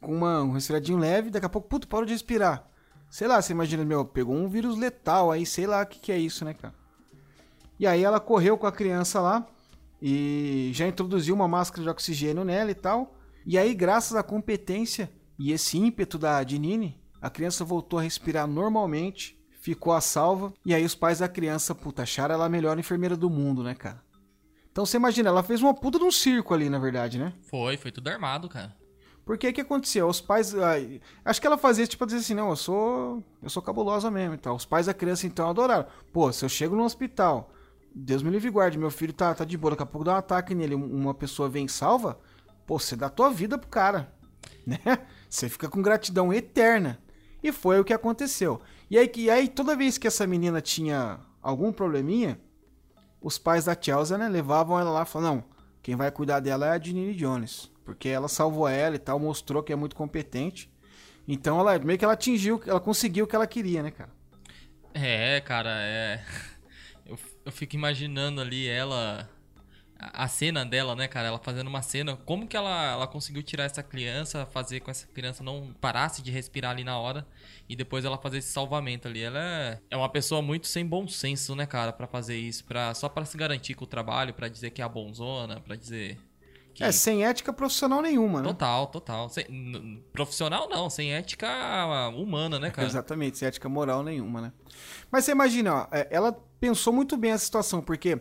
com 0.00 0.14
uma, 0.14 0.42
um 0.42 0.52
resfriadinho 0.52 0.96
leve, 0.96 1.28
daqui 1.28 1.44
a 1.44 1.50
pouco, 1.50 1.68
puto, 1.68 1.86
parou 1.86 2.06
de 2.06 2.12
respirar. 2.12 2.66
Sei 3.10 3.28
lá, 3.28 3.42
você 3.42 3.52
imagina, 3.52 3.84
meu, 3.84 4.06
pegou 4.06 4.34
um 4.34 4.48
vírus 4.48 4.78
letal 4.78 5.30
aí, 5.30 5.44
sei 5.44 5.66
lá 5.66 5.82
o 5.82 5.86
que, 5.86 6.00
que 6.00 6.10
é 6.10 6.18
isso, 6.18 6.44
né, 6.44 6.54
cara? 6.54 6.74
E 7.78 7.86
aí 7.86 8.02
ela 8.02 8.18
correu 8.18 8.56
com 8.56 8.66
a 8.66 8.72
criança 8.72 9.20
lá, 9.20 9.46
e 10.00 10.70
já 10.72 10.86
introduziu 10.86 11.34
uma 11.34 11.46
máscara 11.46 11.82
de 11.82 11.88
oxigênio 11.88 12.44
nela 12.44 12.70
e 12.70 12.74
tal. 12.74 13.14
E 13.46 13.58
aí, 13.58 13.74
graças 13.74 14.16
à 14.16 14.22
competência 14.22 15.10
e 15.38 15.52
esse 15.52 15.78
ímpeto 15.78 16.18
da 16.18 16.42
Dinine, 16.42 17.00
a 17.20 17.30
criança 17.30 17.64
voltou 17.64 17.98
a 17.98 18.02
respirar 18.02 18.46
normalmente, 18.46 19.38
ficou 19.60 19.92
a 19.92 20.00
salva. 20.00 20.52
E 20.64 20.74
aí, 20.74 20.84
os 20.84 20.94
pais 20.94 21.18
da 21.18 21.28
criança, 21.28 21.74
puta, 21.74 22.02
acharam 22.02 22.34
ela 22.34 22.46
a 22.46 22.48
melhor 22.48 22.78
enfermeira 22.78 23.16
do 23.16 23.30
mundo, 23.30 23.62
né, 23.62 23.74
cara? 23.74 24.02
Então 24.70 24.84
você 24.84 24.96
imagina, 24.96 25.28
ela 25.28 25.42
fez 25.42 25.62
uma 25.62 25.72
puta 25.72 25.98
de 25.98 26.04
um 26.04 26.10
circo 26.10 26.52
ali, 26.52 26.68
na 26.68 26.78
verdade, 26.78 27.18
né? 27.18 27.32
Foi, 27.42 27.76
foi 27.76 27.92
tudo 27.92 28.08
armado, 28.08 28.48
cara. 28.48 28.74
Porque 29.24 29.48
o 29.48 29.52
que 29.52 29.60
aconteceu? 29.60 30.06
Os 30.06 30.20
pais. 30.20 30.54
Acho 31.24 31.40
que 31.40 31.46
ela 31.46 31.56
fazia 31.56 31.82
isso 31.82 31.92
tipo 31.92 32.04
dizer 32.04 32.18
assim, 32.18 32.34
não, 32.34 32.50
eu 32.50 32.56
sou. 32.56 33.22
Eu 33.42 33.48
sou 33.48 33.62
cabulosa 33.62 34.10
mesmo 34.10 34.34
e 34.34 34.38
tal. 34.38 34.54
Os 34.54 34.66
pais 34.66 34.86
da 34.86 34.92
criança 34.92 35.26
então 35.26 35.48
adoraram. 35.48 35.86
Pô, 36.12 36.30
se 36.30 36.44
eu 36.44 36.48
chego 36.48 36.76
no 36.76 36.84
hospital 36.84 37.50
Deus 37.94 38.22
me 38.22 38.30
livre 38.30 38.48
e 38.48 38.50
guarde, 38.50 38.76
meu 38.76 38.90
filho 38.90 39.12
tá, 39.12 39.32
tá 39.32 39.44
de 39.44 39.56
boa, 39.56 39.70
daqui 39.70 39.84
a 39.84 39.86
pouco 39.86 40.04
dá 40.04 40.14
um 40.14 40.16
ataque 40.16 40.54
nele, 40.54 40.74
uma 40.74 41.14
pessoa 41.14 41.48
vem 41.48 41.68
salva, 41.68 42.18
pô, 42.66 42.78
você 42.78 42.96
dá 42.96 43.08
tua 43.08 43.30
vida 43.30 43.56
pro 43.56 43.68
cara, 43.68 44.12
né? 44.66 44.80
Você 45.34 45.48
fica 45.48 45.68
com 45.68 45.82
gratidão 45.82 46.32
eterna. 46.32 46.96
E 47.42 47.50
foi 47.50 47.80
o 47.80 47.84
que 47.84 47.92
aconteceu. 47.92 48.62
E 48.88 48.96
aí, 48.96 49.10
e 49.16 49.28
aí 49.28 49.48
toda 49.48 49.74
vez 49.74 49.98
que 49.98 50.06
essa 50.06 50.28
menina 50.28 50.60
tinha 50.60 51.18
algum 51.42 51.72
probleminha, 51.72 52.38
os 53.20 53.36
pais 53.36 53.64
da 53.64 53.76
Chelsea, 53.78 54.16
né, 54.16 54.28
levavam 54.28 54.78
ela 54.78 54.92
lá 54.92 55.02
e 55.02 55.06
falavam, 55.06 55.36
não, 55.38 55.44
quem 55.82 55.96
vai 55.96 56.08
cuidar 56.12 56.38
dela 56.38 56.68
é 56.68 56.70
a 56.70 56.80
Janine 56.80 57.16
Jones, 57.16 57.68
porque 57.84 58.08
ela 58.08 58.28
salvou 58.28 58.68
ela 58.68 58.94
e 58.94 58.98
tal, 58.98 59.18
mostrou 59.18 59.60
que 59.60 59.72
é 59.72 59.76
muito 59.76 59.96
competente. 59.96 60.72
Então 61.26 61.58
ela 61.58 61.80
meio 61.80 61.98
que 61.98 62.04
ela 62.04 62.14
atingiu, 62.14 62.62
ela 62.64 62.78
conseguiu 62.78 63.24
o 63.24 63.28
que 63.28 63.34
ela 63.34 63.46
queria, 63.46 63.82
né, 63.82 63.90
cara? 63.90 64.12
É, 64.94 65.40
cara, 65.40 65.70
é 65.82 66.24
eu, 67.04 67.18
eu 67.44 67.50
fico 67.50 67.74
imaginando 67.74 68.40
ali 68.40 68.68
ela. 68.68 69.28
A, 69.98 70.24
a 70.24 70.28
cena 70.28 70.64
dela, 70.64 70.94
né, 70.94 71.06
cara? 71.08 71.28
Ela 71.28 71.38
fazendo 71.38 71.68
uma 71.68 71.82
cena. 71.82 72.16
Como 72.16 72.46
que 72.46 72.56
ela, 72.56 72.92
ela 72.92 73.06
conseguiu 73.06 73.42
tirar 73.42 73.64
essa 73.64 73.82
criança, 73.82 74.46
fazer 74.46 74.80
com 74.80 74.90
essa 74.90 75.06
criança 75.06 75.42
não 75.42 75.74
parasse 75.80 76.22
de 76.22 76.30
respirar 76.30 76.72
ali 76.72 76.84
na 76.84 76.98
hora 76.98 77.26
e 77.68 77.76
depois 77.76 78.04
ela 78.04 78.18
fazer 78.18 78.38
esse 78.38 78.48
salvamento 78.48 79.08
ali. 79.08 79.22
Ela 79.22 79.38
é, 79.38 79.80
é 79.90 79.96
uma 79.96 80.08
pessoa 80.08 80.42
muito 80.42 80.66
sem 80.66 80.86
bom 80.86 81.06
senso, 81.08 81.54
né, 81.54 81.66
cara, 81.66 81.92
para 81.92 82.06
fazer 82.06 82.36
isso, 82.36 82.64
pra, 82.64 82.94
só 82.94 83.08
para 83.08 83.24
se 83.24 83.36
garantir 83.36 83.74
com 83.74 83.84
o 83.84 83.86
trabalho, 83.88 84.34
para 84.34 84.48
dizer 84.48 84.70
que 84.70 84.82
é 84.82 84.84
a 84.84 84.88
bonzona, 84.88 85.60
para 85.60 85.76
dizer 85.76 86.18
que... 86.74 86.82
É, 86.82 86.90
sem 86.90 87.24
ética 87.24 87.52
profissional 87.52 88.02
nenhuma, 88.02 88.42
né? 88.42 88.48
Total, 88.48 88.86
total. 88.88 89.28
Sem, 89.28 90.02
profissional 90.12 90.68
não, 90.68 90.90
sem 90.90 91.14
ética 91.14 91.48
humana, 92.16 92.58
né, 92.58 92.70
cara? 92.70 92.88
Exatamente, 92.88 93.38
sem 93.38 93.46
ética 93.46 93.68
moral 93.68 94.02
nenhuma, 94.02 94.40
né? 94.40 94.52
Mas 95.10 95.24
você 95.24 95.30
imagina, 95.30 95.74
ó, 95.74 95.86
é, 95.92 96.08
ela 96.10 96.32
pensou 96.58 96.92
muito 96.92 97.16
bem 97.16 97.30
essa 97.30 97.44
situação, 97.44 97.80
porque 97.80 98.20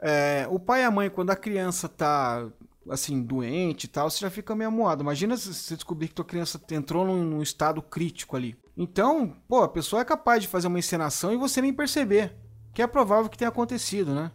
é, 0.00 0.46
o 0.50 0.58
pai 0.58 0.82
e 0.82 0.84
a 0.84 0.90
mãe, 0.90 1.10
quando 1.10 1.30
a 1.30 1.36
criança 1.36 1.88
tá 1.88 2.48
assim, 2.90 3.22
doente 3.22 3.84
e 3.84 3.88
tal, 3.88 4.10
você 4.10 4.20
já 4.20 4.30
fica 4.30 4.54
meio 4.54 4.68
amuado. 4.68 5.02
Imagina 5.02 5.36
se 5.36 5.52
você 5.52 5.74
descobrir 5.74 6.08
que 6.08 6.14
tua 6.14 6.24
criança 6.24 6.60
entrou 6.70 7.04
num, 7.04 7.22
num, 7.22 7.42
estado 7.42 7.82
crítico 7.82 8.36
ali. 8.36 8.56
Então, 8.76 9.36
pô, 9.46 9.62
a 9.62 9.68
pessoa 9.68 10.00
é 10.00 10.04
capaz 10.04 10.42
de 10.42 10.48
fazer 10.48 10.68
uma 10.68 10.78
encenação 10.78 11.32
e 11.32 11.36
você 11.36 11.60
nem 11.60 11.72
perceber. 11.72 12.34
Que 12.72 12.82
é 12.82 12.86
provável 12.86 13.28
que 13.28 13.36
tenha 13.36 13.48
acontecido, 13.48 14.14
né? 14.14 14.30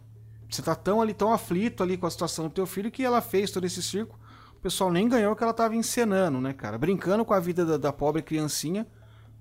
Você 0.50 0.62
tá 0.62 0.74
tão 0.74 1.00
ali, 1.00 1.14
tão 1.14 1.32
aflito 1.32 1.82
ali 1.82 1.96
com 1.96 2.06
a 2.06 2.10
situação 2.10 2.46
do 2.46 2.54
teu 2.54 2.66
filho 2.66 2.90
que 2.90 3.02
ela 3.02 3.20
fez 3.20 3.50
todo 3.50 3.64
esse 3.64 3.82
circo. 3.82 4.18
O 4.54 4.60
pessoal 4.60 4.92
nem 4.92 5.08
ganhou 5.08 5.32
o 5.32 5.36
que 5.36 5.42
ela 5.42 5.52
tava 5.52 5.74
encenando, 5.74 6.40
né, 6.40 6.52
cara? 6.52 6.78
Brincando 6.78 7.24
com 7.24 7.34
a 7.34 7.40
vida 7.40 7.64
da, 7.64 7.76
da 7.76 7.92
pobre 7.92 8.22
criancinha 8.22 8.86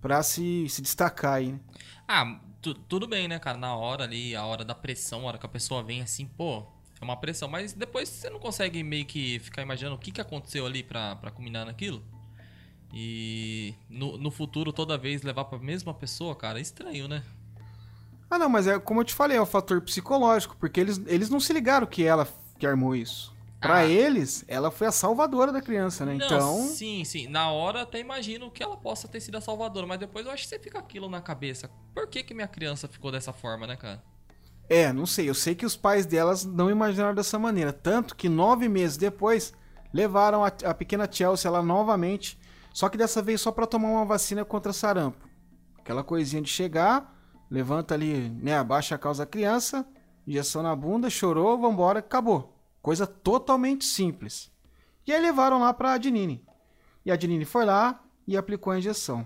pra 0.01 0.23
se, 0.23 0.67
se 0.69 0.81
destacar 0.81 1.33
aí, 1.33 1.51
né? 1.51 1.59
Ah, 2.07 2.39
tu- 2.63 2.73
tudo 2.73 3.07
bem, 3.07 3.27
né, 3.27 3.37
cara? 3.37 3.57
Na 3.57 3.75
hora 3.75 4.03
ali, 4.05 4.35
a 4.35 4.45
hora 4.45 4.63
da 4.65 4.73
pressão, 4.73 5.21
a 5.21 5.25
hora 5.25 5.37
que 5.37 5.45
a 5.45 5.49
pessoa 5.49 5.83
vem 5.83 6.01
assim, 6.01 6.25
pô, 6.25 6.63
é 6.99 7.03
uma 7.03 7.17
pressão. 7.17 7.47
Mas 7.49 7.73
depois 7.73 8.07
você 8.09 8.29
não 8.29 8.39
consegue 8.39 8.81
meio 8.81 9.05
que 9.05 9.37
ficar 9.39 9.61
imaginando 9.61 9.95
o 9.95 9.99
que, 9.99 10.11
que 10.11 10.21
aconteceu 10.21 10.65
ali 10.65 10.81
pra, 10.81 11.15
pra 11.17 11.29
culminar 11.29 11.65
naquilo. 11.65 12.01
E 12.93 13.73
no, 13.89 14.17
no 14.17 14.31
futuro, 14.31 14.71
toda 14.71 14.97
vez 14.97 15.23
levar 15.23 15.45
pra 15.45 15.57
mesma 15.59 15.93
pessoa, 15.93 16.35
cara, 16.35 16.59
é 16.59 16.61
estranho, 16.61 17.07
né? 17.07 17.23
Ah, 18.29 18.37
não, 18.39 18.49
mas 18.49 18.67
é 18.67 18.79
como 18.79 19.01
eu 19.01 19.05
te 19.05 19.13
falei, 19.13 19.37
é 19.37 19.41
o 19.41 19.45
fator 19.45 19.81
psicológico, 19.81 20.55
porque 20.59 20.79
eles, 20.79 21.01
eles 21.07 21.29
não 21.29 21.39
se 21.39 21.51
ligaram 21.53 21.85
que 21.85 22.03
ela 22.03 22.27
que 22.57 22.65
armou 22.65 22.95
isso. 22.95 23.32
Pra 23.63 23.77
Ah. 23.79 23.85
eles, 23.85 24.43
ela 24.47 24.69
foi 24.69 24.87
a 24.87 24.91
salvadora 24.91 25.51
da 25.51 25.61
criança, 25.61 26.05
né? 26.05 26.13
Não, 26.15 26.25
Então, 26.25 26.57
sim, 26.67 27.03
sim. 27.03 27.27
Na 27.27 27.49
hora 27.51 27.81
até 27.81 27.99
imagino 27.99 28.51
que 28.51 28.61
ela 28.61 28.77
possa 28.77 29.07
ter 29.07 29.19
sido 29.21 29.37
a 29.37 29.41
salvadora, 29.41 29.87
mas 29.87 29.99
depois 29.99 30.25
eu 30.25 30.31
acho 30.31 30.43
que 30.43 30.49
você 30.49 30.59
fica 30.59 30.77
aquilo 30.79 31.09
na 31.09 31.21
cabeça. 31.21 31.69
Por 31.93 32.07
que 32.07 32.23
que 32.23 32.33
minha 32.33 32.47
criança 32.47 32.87
ficou 32.87 33.11
dessa 33.11 33.33
forma, 33.33 33.65
né, 33.65 33.75
cara? 33.75 34.03
é, 34.69 34.91
não 34.93 35.05
sei. 35.05 35.29
Eu 35.29 35.33
sei 35.35 35.53
que 35.55 35.65
os 35.65 35.75
pais 35.75 36.05
delas 36.05 36.45
não 36.45 36.69
imaginaram 36.69 37.13
dessa 37.13 37.37
maneira. 37.37 37.71
Tanto 37.73 38.15
que 38.15 38.27
nove 38.29 38.67
meses 38.69 38.97
depois, 38.97 39.53
levaram 39.93 40.43
a, 40.43 40.47
a 40.47 40.73
pequena 40.73 41.07
Chelsea 41.11 41.51
lá 41.51 41.61
novamente, 41.61 42.39
só 42.73 42.89
que 42.89 42.97
dessa 42.97 43.21
vez 43.21 43.39
só 43.41 43.51
pra 43.51 43.67
tomar 43.67 43.89
uma 43.89 44.05
vacina 44.05 44.43
contra 44.43 44.73
sarampo. 44.73 45.27
Aquela 45.77 46.03
coisinha 46.03 46.41
de 46.41 46.49
chegar, 46.49 47.13
levanta 47.51 47.93
ali, 47.93 48.29
né, 48.41 48.57
abaixa 48.57 48.95
a 48.95 48.97
causa 48.97 49.23
da 49.25 49.29
criança, 49.29 49.85
injeção 50.25 50.63
na 50.63 50.75
bunda, 50.75 51.09
chorou, 51.09 51.59
vambora, 51.59 51.99
acabou. 51.99 52.52
Coisa 52.83 53.07
totalmente 53.07 53.85
simples. 53.85 54.51
E 55.07 55.13
aí 55.13 55.21
levaram 55.21 55.57
lá 55.57 55.73
pra 55.73 55.93
Adnine. 55.93 56.45
E 57.05 57.09
a 57.09 57.13
Adnine 57.13 57.45
foi 57.45 57.63
lá 57.63 58.03
e 58.27 58.35
aplicou 58.35 58.71
a 58.73 58.77
injeção. 58.77 59.25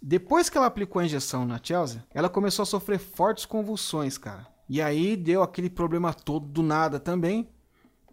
Depois 0.00 0.48
que 0.48 0.56
ela 0.56 0.66
aplicou 0.68 1.00
a 1.00 1.04
injeção 1.04 1.44
na 1.44 1.60
Chelsea, 1.60 2.04
ela 2.14 2.28
começou 2.28 2.62
a 2.62 2.66
sofrer 2.66 3.00
fortes 3.00 3.44
convulsões, 3.44 4.16
cara. 4.16 4.46
E 4.68 4.80
aí 4.80 5.16
deu 5.16 5.42
aquele 5.42 5.68
problema 5.68 6.14
todo 6.14 6.46
do 6.46 6.62
nada 6.62 7.00
também. 7.00 7.48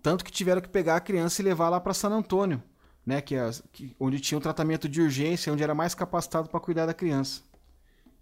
Tanto 0.02 0.26
que 0.26 0.32
tiveram 0.32 0.62
que 0.62 0.67
pegar 0.69 0.96
a 0.96 1.02
criança 1.02 1.39
e 1.39 1.46
levar 1.46 1.69
lá 1.69 1.80
para 1.80 1.93
San 1.93 2.10
Antônio, 2.10 2.62
né? 3.06 3.22
Que, 3.22 3.36
é, 3.36 3.48
que- 3.72 3.96
onde 4.00 4.19
tinha 4.19 4.38
um 4.39 4.41
tratamento 4.41 4.89
de 4.89 5.00
urgência, 5.00 5.54
onde 5.54 5.62
era 5.62 5.76
mais 5.76 5.93
capacitado 5.93 6.50
para 6.50 6.60
cuidar 6.60 6.88
da 6.88 6.93
criança. 6.93 7.43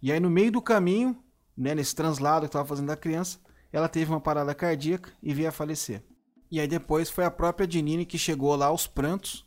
E 0.01 0.11
aí 0.11 0.19
no 0.19 0.29
meio 0.29 0.51
do 0.51 0.61
caminho, 0.61 1.17
né, 1.55 1.73
nesse 1.73 1.95
translado 1.95 2.41
que 2.41 2.47
estava 2.47 2.67
fazendo 2.67 2.87
da 2.87 2.97
criança, 2.97 3.39
ela 3.71 3.87
teve 3.87 4.11
uma 4.11 4.19
parada 4.19 4.53
cardíaca 4.53 5.11
e 5.21 5.33
veio 5.33 5.49
a 5.49 5.51
falecer. 5.51 6.03
E 6.51 6.59
aí 6.59 6.67
depois 6.67 7.09
foi 7.09 7.23
a 7.23 7.31
própria 7.31 7.67
Dinine 7.67 8.05
que 8.05 8.17
chegou 8.17 8.55
lá 8.55 8.67
aos 8.67 8.85
prantos 8.87 9.45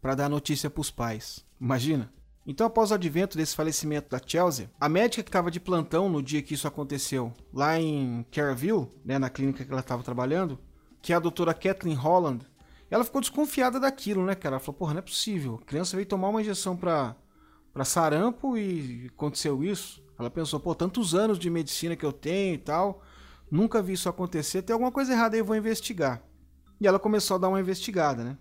para 0.00 0.14
dar 0.14 0.28
notícia 0.28 0.70
para 0.70 0.80
os 0.80 0.90
pais. 0.90 1.44
Imagina? 1.60 2.12
Então, 2.44 2.66
após 2.66 2.90
o 2.90 2.94
advento 2.94 3.36
desse 3.36 3.54
falecimento 3.54 4.10
da 4.10 4.20
Chelsea, 4.24 4.68
a 4.80 4.88
médica 4.88 5.22
que 5.22 5.28
estava 5.28 5.50
de 5.50 5.60
plantão 5.60 6.08
no 6.08 6.20
dia 6.20 6.42
que 6.42 6.54
isso 6.54 6.66
aconteceu, 6.66 7.32
lá 7.52 7.78
em 7.78 8.26
Careville, 8.32 8.88
né, 9.04 9.16
na 9.16 9.30
clínica 9.30 9.64
que 9.64 9.70
ela 9.70 9.80
estava 9.80 10.02
trabalhando, 10.02 10.58
que 11.00 11.12
é 11.12 11.16
a 11.16 11.20
doutora 11.20 11.54
Kathleen 11.54 11.94
Holland, 11.94 12.44
ela 12.90 13.04
ficou 13.04 13.20
desconfiada 13.20 13.78
daquilo, 13.78 14.24
né, 14.24 14.34
cara? 14.34 14.56
Ela 14.56 14.60
falou, 14.60 14.78
porra, 14.78 14.94
não 14.94 14.98
é 14.98 15.02
possível. 15.02 15.60
A 15.62 15.64
criança 15.64 15.96
veio 15.96 16.06
tomar 16.06 16.28
uma 16.28 16.40
injeção 16.40 16.76
para 16.76 17.16
sarampo 17.84 18.56
e 18.56 19.10
aconteceu 19.14 19.62
isso. 19.62 20.02
Ela 20.18 20.28
pensou, 20.28 20.58
pô, 20.58 20.74
tantos 20.74 21.14
anos 21.14 21.38
de 21.38 21.48
medicina 21.48 21.96
que 21.96 22.04
eu 22.04 22.12
tenho 22.12 22.54
e 22.54 22.58
tal, 22.58 23.02
nunca 23.52 23.82
vi 23.82 23.92
isso 23.92 24.08
acontecer, 24.08 24.62
tem 24.62 24.72
alguma 24.72 24.90
coisa 24.90 25.12
errada 25.12 25.36
aí, 25.36 25.40
eu 25.40 25.44
vou 25.44 25.54
investigar. 25.54 26.22
E 26.80 26.86
ela 26.86 26.98
começou 26.98 27.34
a 27.34 27.38
dar 27.38 27.48
uma 27.50 27.60
investigada, 27.60 28.24
né? 28.24 28.38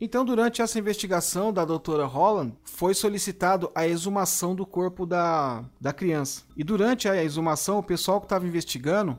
Então, 0.00 0.24
durante 0.24 0.62
essa 0.62 0.78
investigação 0.78 1.52
da 1.52 1.64
doutora 1.64 2.06
Holland, 2.06 2.56
foi 2.64 2.94
solicitado 2.94 3.70
a 3.74 3.86
exumação 3.86 4.54
do 4.54 4.64
corpo 4.64 5.04
da, 5.04 5.64
da 5.80 5.92
criança. 5.92 6.42
E 6.56 6.64
durante 6.64 7.08
a 7.08 7.22
exumação, 7.22 7.78
o 7.78 7.82
pessoal 7.82 8.20
que 8.20 8.26
estava 8.26 8.46
investigando 8.46 9.18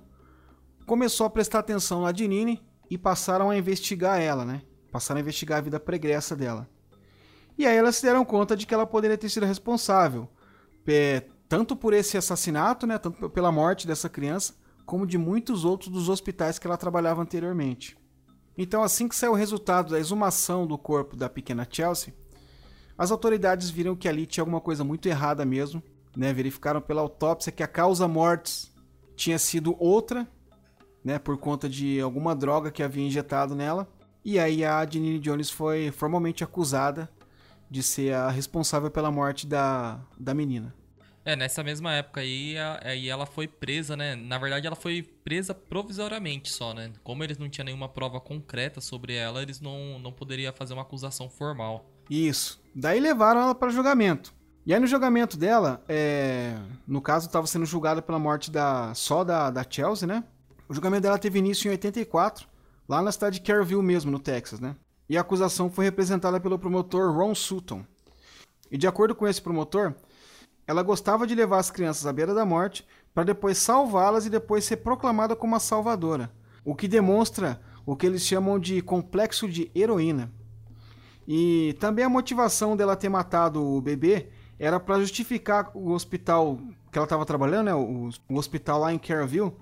começou 0.86 1.26
a 1.26 1.30
prestar 1.30 1.60
atenção 1.60 2.02
na 2.02 2.12
Dinine 2.12 2.62
e 2.90 2.98
passaram 2.98 3.50
a 3.50 3.58
investigar 3.58 4.20
ela, 4.20 4.44
né? 4.44 4.62
Passaram 4.92 5.20
a 5.20 5.22
investigar 5.22 5.60
a 5.60 5.62
vida 5.62 5.80
pregressa 5.80 6.36
dela. 6.36 6.70
E 7.58 7.66
aí 7.66 7.78
elas 7.78 7.98
se 7.98 8.04
deram 8.04 8.26
conta 8.26 8.56
de 8.56 8.66
que 8.66 8.74
ela 8.74 8.86
poderia 8.86 9.18
ter 9.18 9.30
sido 9.30 9.46
responsável, 9.46 10.28
é, 10.88 11.24
tanto 11.48 11.76
por 11.76 11.94
esse 11.94 12.18
assassinato, 12.18 12.86
né? 12.88 12.98
Tanto 12.98 13.30
pela 13.30 13.52
morte 13.52 13.88
dessa 13.88 14.10
criança, 14.10 14.54
como 14.86 15.08
de 15.08 15.18
muitos 15.18 15.66
outros 15.66 15.90
dos 15.90 16.10
hospitais 16.10 16.60
que 16.60 16.68
ela 16.68 16.78
trabalhava 16.78 17.22
anteriormente. 17.22 17.98
Então, 18.58 18.84
assim 18.84 19.08
que 19.08 19.16
saiu 19.16 19.32
o 19.32 19.36
resultado 19.36 19.92
da 19.92 20.00
exumação 20.00 20.68
do 20.68 20.78
corpo 20.78 21.16
da 21.16 21.30
pequena 21.30 21.68
Chelsea, 21.70 22.14
as 22.98 23.10
autoridades 23.10 23.70
viram 23.70 23.96
que 23.96 24.08
ali 24.08 24.26
tinha 24.26 24.42
alguma 24.42 24.62
coisa 24.62 24.84
muito 24.84 25.08
errada 25.08 25.44
mesmo, 25.44 25.82
né? 26.16 26.32
Verificaram 26.32 26.80
pela 26.80 27.02
autópsia 27.02 27.52
que 27.52 27.64
a 27.64 27.68
causa 27.68 28.08
mortes 28.08 28.72
tinha 29.16 29.40
sido 29.40 29.76
outra, 29.80 30.28
né? 31.04 31.18
Por 31.18 31.38
conta 31.38 31.68
de 31.68 32.00
alguma 32.00 32.36
droga 32.36 32.72
que 32.72 32.84
havia 32.84 33.06
injetado 33.06 33.56
nela. 33.56 33.88
E 34.24 34.38
aí 34.38 34.64
a 34.64 34.86
Janine 34.86 35.20
Jones 35.20 35.50
foi 35.50 35.92
formalmente 35.92 36.44
acusada 36.44 37.10
de 37.70 37.82
ser 37.82 38.14
a 38.14 38.30
responsável 38.30 38.92
pela 38.92 39.12
morte 39.12 39.48
da, 39.48 40.00
da 40.20 40.34
menina. 40.34 40.74
É, 41.26 41.36
nessa 41.36 41.64
mesma 41.64 41.94
época 41.94 42.20
aí, 42.20 42.56
aí 42.84 43.08
ela 43.08 43.26
foi 43.26 43.48
presa, 43.48 43.96
né? 43.96 44.16
Na 44.16 44.38
verdade, 44.38 44.68
ela 44.68 44.76
foi 44.76 45.02
presa 45.02 45.54
provisoriamente 45.54 46.52
só, 46.52 46.74
né? 46.74 46.92
Como 47.04 47.24
eles 47.24 47.38
não 47.38 47.50
tinham 47.50 47.66
nenhuma 47.66 47.88
prova 47.88 48.20
concreta 48.20 48.82
sobre 48.82 49.16
ela, 49.16 49.42
eles 49.42 49.62
não, 49.62 49.98
não 50.00 50.12
poderiam 50.12 50.52
fazer 50.52 50.74
uma 50.74 50.82
acusação 50.82 51.30
formal. 51.30 51.90
Isso. 52.10 52.62
Daí 52.76 53.00
levaram 53.00 53.42
ela 53.42 53.56
para 53.56 53.72
julgamento. 53.72 54.34
E 54.66 54.74
aí 54.74 54.80
no 54.80 54.88
julgamento 54.88 55.38
dela, 55.38 55.84
é... 55.88 56.58
no 56.88 57.02
caso 57.02 57.28
estava 57.28 57.48
sendo 57.48 57.66
julgada 57.66 58.02
pela 58.02 58.20
morte 58.20 58.52
da 58.52 58.94
só 58.94 59.24
da, 59.24 59.50
da 59.50 59.66
Chelsea, 59.70 60.08
né? 60.08 60.24
O 60.68 60.74
julgamento 60.74 61.04
dela 61.04 61.18
teve 61.18 61.40
início 61.40 61.68
em 61.68 61.72
84, 61.72 62.48
lá 62.88 63.02
na 63.02 63.12
cidade 63.12 63.40
de 63.40 63.46
Careville 63.46 63.82
mesmo, 63.82 64.12
no 64.12 64.20
Texas, 64.20 64.60
né? 64.60 64.76
E 65.10 65.18
a 65.18 65.22
acusação 65.22 65.70
foi 65.70 65.86
representada 65.86 66.40
pelo 66.40 66.60
promotor 66.60 67.14
Ron 67.14 67.36
Sutton. 67.36 67.86
E 68.72 68.78
de 68.78 68.88
acordo 68.88 69.14
com 69.14 69.28
esse 69.28 69.42
promotor, 69.42 69.94
ela 70.68 70.84
gostava 70.84 71.28
de 71.28 71.36
levar 71.36 71.60
as 71.60 71.70
crianças 71.70 72.06
à 72.06 72.14
beira 72.14 72.34
da 72.34 72.46
morte 72.46 72.86
para 73.14 73.24
depois 73.24 73.58
salvá-las 73.58 74.26
e 74.26 74.30
depois 74.30 74.64
ser 74.64 74.78
proclamada 74.78 75.36
como 75.36 75.56
a 75.56 75.60
salvadora, 75.60 76.32
o 76.64 76.74
que 76.74 76.88
demonstra 76.88 77.62
o 77.86 77.96
que 77.96 78.06
eles 78.06 78.22
chamam 78.22 78.58
de 78.58 78.82
complexo 78.82 79.48
de 79.48 79.70
heroína. 79.76 80.32
E 81.28 81.76
também 81.80 82.04
a 82.04 82.10
motivação 82.10 82.76
dela 82.76 82.96
ter 82.96 83.10
matado 83.10 83.64
o 83.64 83.82
bebê 83.82 84.30
era 84.58 84.80
para 84.80 85.00
justificar 85.00 85.72
o 85.74 85.92
hospital 85.92 86.58
que 86.92 86.98
ela 86.98 87.06
estava 87.06 87.26
trabalhando, 87.26 87.66
né, 87.66 87.74
o, 87.74 88.10
o 88.30 88.38
hospital 88.38 88.80
lá 88.80 88.94
em 88.94 89.00
Careville, 89.00 89.54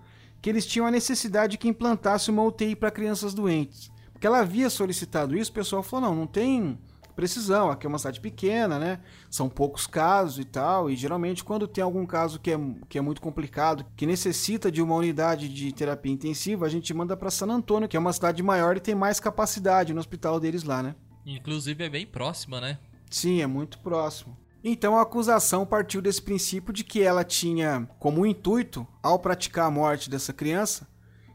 que 0.41 0.49
eles 0.49 0.65
tinham 0.65 0.85
a 0.85 0.91
necessidade 0.91 1.57
que 1.57 1.67
implantasse 1.67 2.29
uma 2.29 2.43
UTI 2.43 2.75
para 2.75 2.91
crianças 2.91 3.33
doentes. 3.33 3.91
Porque 4.11 4.27
ela 4.27 4.39
havia 4.39 4.69
solicitado 4.69 5.35
isso, 5.35 5.51
o 5.51 5.53
pessoal 5.53 5.81
falou: 5.81 6.09
não, 6.09 6.15
não 6.15 6.27
tem 6.27 6.77
precisão, 7.21 7.69
aqui 7.69 7.85
é 7.85 7.89
uma 7.89 7.99
cidade 7.99 8.19
pequena, 8.19 8.79
né? 8.79 8.99
São 9.29 9.47
poucos 9.47 9.85
casos 9.85 10.39
e 10.39 10.43
tal, 10.43 10.89
e 10.89 10.95
geralmente 10.95 11.43
quando 11.43 11.67
tem 11.67 11.83
algum 11.83 12.03
caso 12.03 12.39
que 12.39 12.49
é, 12.49 12.59
que 12.89 12.97
é 12.97 13.01
muito 13.01 13.21
complicado, 13.21 13.85
que 13.95 14.07
necessita 14.07 14.71
de 14.71 14.81
uma 14.81 14.95
unidade 14.95 15.47
de 15.47 15.71
terapia 15.71 16.11
intensiva, 16.11 16.65
a 16.65 16.69
gente 16.69 16.91
manda 16.95 17.15
para 17.15 17.29
San 17.29 17.45
Antônio, 17.45 17.87
que 17.87 17.95
é 17.95 17.99
uma 17.99 18.11
cidade 18.11 18.41
maior 18.41 18.75
e 18.75 18.79
tem 18.79 18.95
mais 18.95 19.19
capacidade 19.19 19.93
no 19.93 19.99
hospital 19.99 20.39
deles 20.39 20.63
lá, 20.63 20.81
né? 20.81 20.95
Inclusive 21.23 21.83
é 21.83 21.89
bem 21.89 22.07
próxima, 22.07 22.59
né? 22.59 22.79
Sim, 23.07 23.39
é 23.39 23.45
muito 23.45 23.77
próximo. 23.77 24.35
Então 24.63 24.97
a 24.97 25.03
acusação 25.03 25.63
partiu 25.63 26.01
desse 26.01 26.23
princípio 26.23 26.73
de 26.73 26.83
que 26.83 27.03
ela 27.03 27.23
tinha 27.23 27.87
como 27.99 28.25
intuito, 28.25 28.87
ao 29.03 29.19
praticar 29.19 29.67
a 29.67 29.71
morte 29.71 30.09
dessa 30.09 30.33
criança, 30.33 30.87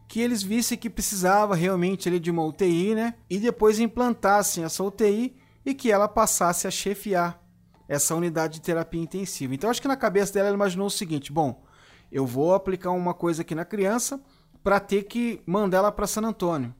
que 0.08 0.20
eles 0.20 0.42
vissem 0.42 0.76
que 0.76 0.90
precisava 0.90 1.54
realmente 1.54 2.08
ali 2.08 2.18
de 2.18 2.30
uma 2.32 2.44
UTI, 2.44 2.96
né? 2.96 3.14
E 3.30 3.38
depois 3.38 3.78
implantassem 3.78 4.64
essa 4.64 4.82
UTI 4.82 5.36
e 5.66 5.74
que 5.74 5.90
ela 5.90 6.06
passasse 6.06 6.68
a 6.68 6.70
chefiar 6.70 7.42
essa 7.88 8.14
unidade 8.14 8.54
de 8.54 8.60
terapia 8.60 9.02
intensiva. 9.02 9.52
Então 9.52 9.68
acho 9.68 9.82
que 9.82 9.88
na 9.88 9.96
cabeça 9.96 10.32
dela 10.32 10.46
ela 10.46 10.56
imaginou 10.56 10.86
o 10.86 10.90
seguinte: 10.90 11.32
bom, 11.32 11.64
eu 12.10 12.24
vou 12.24 12.54
aplicar 12.54 12.92
uma 12.92 13.12
coisa 13.12 13.42
aqui 13.42 13.54
na 13.54 13.64
criança 13.64 14.22
para 14.62 14.78
ter 14.78 15.02
que 15.02 15.42
mandar 15.44 15.78
ela 15.78 15.92
para 15.92 16.06
San 16.06 16.22
Antônio. 16.22 16.72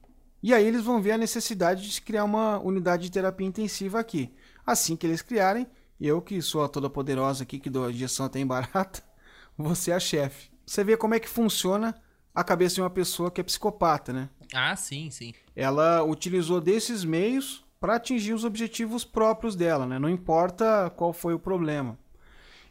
E 0.43 0.55
aí 0.55 0.65
eles 0.65 0.85
vão 0.85 1.03
ver 1.03 1.13
a 1.13 1.19
necessidade 1.19 1.91
de 1.91 2.01
criar 2.01 2.25
uma 2.25 2.59
unidade 2.61 3.05
de 3.05 3.11
terapia 3.11 3.47
intensiva 3.47 3.99
aqui. 3.99 4.33
Assim 4.65 4.95
que 4.95 5.07
eles 5.07 5.23
criarem, 5.23 5.67
eu 6.01 6.23
que 6.23 6.41
sou 6.41 6.63
a 6.63 6.69
toda 6.69 6.89
poderosa 6.89 7.43
aqui, 7.43 7.59
que 7.59 7.71
dou 7.71 7.87
a 7.87 7.91
injeção 7.91 8.27
até 8.27 8.39
em 8.39 8.47
barata, 8.47 9.03
vou 9.59 9.75
ser 9.75 9.93
a 9.93 10.01
chefe. 10.01 10.51
Você 10.65 10.85
vê 10.85 10.97
como 10.97 11.15
é 11.15 11.21
que 11.21 11.29
funciona 11.29 11.95
a 12.35 12.45
cabeça 12.45 12.77
de 12.77 12.81
uma 12.83 12.91
pessoa 12.91 13.31
que 13.31 13.41
é 13.41 13.45
psicopata, 13.45 14.13
né? 14.13 14.29
Ah, 14.55 14.77
sim, 14.77 15.11
sim. 15.11 15.33
Ela 15.55 16.05
utilizou 16.05 16.61
desses 16.61 17.03
meios 17.05 17.66
para 17.81 17.97
atingir 17.97 18.33
os 18.33 18.45
objetivos 18.45 19.05
próprios 19.05 19.55
dela, 19.55 19.87
né? 19.87 19.99
Não 19.99 20.09
importa 20.09 20.91
qual 20.97 21.13
foi 21.13 21.35
o 21.35 21.39
problema. 21.39 21.99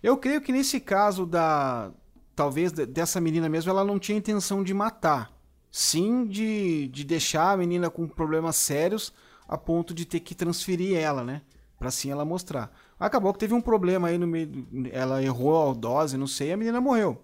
Eu 0.02 0.18
creio 0.18 0.42
que 0.42 0.52
nesse 0.52 0.80
caso 0.80 1.26
da 1.26 1.92
talvez 2.36 2.72
de- 2.72 2.86
dessa 2.86 3.22
menina 3.22 3.48
mesmo, 3.48 3.72
ela 3.72 3.84
não 3.84 3.98
tinha 3.98 4.18
intenção 4.18 4.64
de 4.64 4.74
matar. 4.74 5.32
Sim 5.72 6.26
de, 6.26 6.88
de 6.90 7.04
deixar 7.04 7.52
a 7.52 7.58
menina 7.58 7.90
com 7.90 8.08
problemas 8.08 8.56
sérios 8.56 9.14
a 9.48 9.58
ponto 9.58 9.94
de 9.94 10.06
ter 10.06 10.20
que 10.20 10.36
transferir 10.36 10.98
ela, 10.98 11.24
né? 11.24 11.42
Pra 11.78 11.90
assim 11.90 12.10
ela 12.10 12.26
mostrar. 12.26 12.72
Acabou 13.00 13.34
que 13.34 13.40
teve 13.40 13.54
um 13.54 13.62
problema 13.62 14.08
aí 14.08 14.18
no 14.18 14.26
meio. 14.28 14.68
Ela 14.92 15.22
errou 15.22 15.72
a 15.72 15.74
dose, 15.74 16.18
não 16.18 16.28
sei, 16.28 16.50
e 16.50 16.54
a 16.54 16.58
menina 16.58 16.80
morreu. 16.80 17.22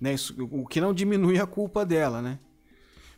Né? 0.00 0.14
Isso, 0.14 0.34
o 0.50 0.66
que 0.66 0.80
não 0.80 0.92
diminui 0.92 1.38
a 1.40 1.46
culpa 1.46 1.84
dela, 1.84 2.20
né? 2.20 2.38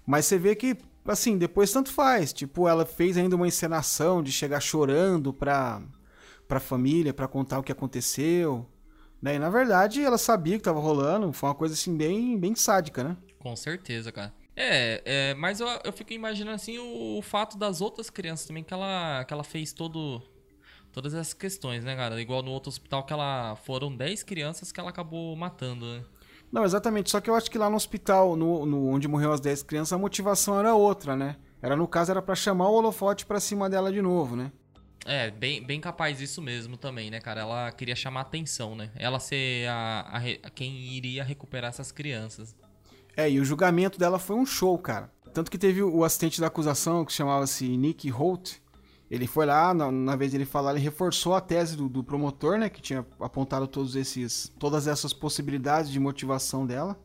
Mas 0.07 0.27
você 0.27 0.39
vê 0.39 0.55
que, 0.55 0.77
assim, 1.05 1.39
depois 1.39 1.73
tanto 1.73 1.91
faz. 1.91 2.33
Tipo, 2.33 2.69
ela 2.69 2.85
fez 2.85 3.17
ainda 3.17 3.37
uma 3.37 3.49
encenação 3.49 4.23
de 4.23 4.33
chegar 4.33 4.61
chorando 4.61 5.33
pra, 5.33 5.83
pra 6.47 6.61
família, 6.61 7.15
pra 7.15 7.29
contar 7.29 7.59
o 7.59 7.63
que 7.63 7.73
aconteceu. 7.73 8.67
Né? 9.21 9.37
E 9.37 9.39
na 9.39 9.51
verdade 9.51 10.03
ela 10.03 10.19
sabia 10.19 10.57
que 10.57 10.65
tava 10.65 10.81
rolando. 10.81 11.33
Foi 11.33 11.49
uma 11.49 11.55
coisa 11.55 11.75
assim 11.75 11.97
bem, 11.97 12.39
bem 12.39 12.55
sádica, 12.55 13.05
né? 13.05 13.17
Com 13.39 13.55
certeza, 13.55 14.11
cara. 14.11 14.33
É, 14.57 15.03
é 15.05 15.35
mas 15.35 15.61
eu, 15.61 15.69
eu 15.85 15.93
fico 15.93 16.13
imaginando 16.13 16.57
assim 16.57 16.79
o, 16.79 17.19
o 17.19 17.23
fato 17.23 17.57
das 17.57 17.81
outras 17.81 18.11
crianças 18.11 18.47
também 18.47 18.65
que 18.65 18.75
ela, 18.75 19.25
que 19.25 19.33
ela 19.33 19.45
fez 19.45 19.73
todo, 19.73 20.23
todas 20.93 21.15
essas 21.15 21.33
questões, 21.33 21.85
né, 21.85 21.97
cara? 21.97 22.21
Igual 22.21 22.43
no 22.43 22.51
outro 22.51 22.69
hospital 22.69 23.05
que 23.05 23.13
ela 23.13 23.57
foram 23.57 23.95
10 23.95 24.23
crianças 24.23 24.73
que 24.73 24.81
ela 24.81 24.91
acabou 24.91 25.35
matando, 25.37 25.87
né? 25.87 26.05
Não, 26.53 26.65
exatamente. 26.65 27.11
Só 27.11 27.21
que 27.21 27.31
eu 27.31 27.35
acho 27.35 27.51
que 27.51 27.59
lá 27.59 27.71
no 27.71 27.77
hospital, 27.77 28.37
no, 28.37 28.67
no- 28.67 28.89
onde 28.89 29.07
morreu 29.09 29.33
as 29.33 29.41
10 29.41 29.63
crianças, 29.63 29.93
a 29.93 29.99
motivação 29.99 30.59
era 30.59 30.75
outra, 30.75 31.17
né? 31.17 31.37
Era, 31.63 31.77
no 31.77 31.87
caso, 31.87 32.11
era 32.11 32.23
pra 32.23 32.35
chamar 32.35 32.69
o 32.69 32.75
holofote 32.75 33.27
pra 33.27 33.39
cima 33.39 33.69
dela 33.69 33.93
de 33.93 34.01
novo, 34.03 34.35
né? 34.35 34.51
É, 35.07 35.31
bem, 35.31 35.63
bem 35.65 35.81
capaz 35.81 36.21
isso 36.21 36.43
mesmo 36.43 36.77
também, 36.77 37.11
né, 37.11 37.21
cara? 37.21 37.41
Ela 37.43 37.73
queria 37.73 37.97
chamar 37.97 38.23
atenção, 38.23 38.75
né? 38.75 38.91
Ela 38.97 39.19
ser 39.19 39.69
a, 39.69 40.21
a 40.43 40.51
quem 40.51 40.75
iria 40.95 41.25
recuperar 41.25 41.71
essas 41.71 41.91
crianças. 41.93 42.55
É, 43.17 43.31
e 43.31 43.41
o 43.41 43.45
julgamento 43.45 43.99
dela 43.99 44.19
foi 44.19 44.37
um 44.37 44.45
show, 44.47 44.77
cara. 44.79 45.11
Tanto 45.33 45.51
que 45.51 45.59
teve 45.59 45.83
o 45.83 46.05
assistente 46.05 46.41
da 46.41 46.49
acusação, 46.49 47.05
que 47.05 47.13
chamava-se 47.13 47.65
Nick 47.77 48.11
Holt. 48.11 48.60
Ele 49.11 49.27
foi 49.27 49.45
lá, 49.45 49.75
na, 49.75 49.91
na 49.91 50.15
vez 50.15 50.31
dele 50.31 50.45
falar, 50.45 50.71
ele 50.71 50.81
reforçou 50.81 51.35
a 51.35 51.41
tese 51.41 51.77
do, 51.77 51.89
do 51.89 52.05
promotor, 52.05 52.59
né? 52.59 52.69
Que 52.69 52.81
tinha 52.81 53.05
apontado 53.19 53.67
todos 53.67 53.97
esses, 53.97 54.53
todas 54.59 54.87
essas 54.87 55.13
possibilidades 55.13 55.91
de 55.91 55.99
motivação 55.99 56.65
dela. 56.65 56.97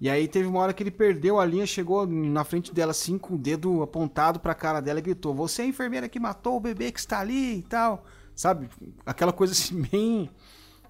E 0.00 0.08
aí 0.08 0.26
teve 0.26 0.48
uma 0.48 0.60
hora 0.60 0.72
que 0.72 0.82
ele 0.82 0.90
perdeu 0.90 1.38
a 1.38 1.44
linha, 1.44 1.66
chegou 1.66 2.06
na 2.06 2.42
frente 2.42 2.74
dela 2.74 2.90
assim, 2.90 3.18
com 3.18 3.34
o 3.34 3.38
dedo 3.38 3.82
apontado 3.82 4.40
pra 4.40 4.54
cara 4.54 4.80
dela 4.80 4.98
e 4.98 5.02
gritou: 5.02 5.34
Você 5.34 5.62
é 5.62 5.64
a 5.66 5.68
enfermeira 5.68 6.08
que 6.08 6.18
matou 6.18 6.56
o 6.56 6.60
bebê 6.60 6.90
que 6.92 6.98
está 6.98 7.20
ali 7.20 7.58
e 7.58 7.62
tal. 7.62 8.04
Sabe? 8.34 8.68
Aquela 9.04 9.32
coisa 9.32 9.52
assim, 9.52 9.80
bem. 9.90 10.30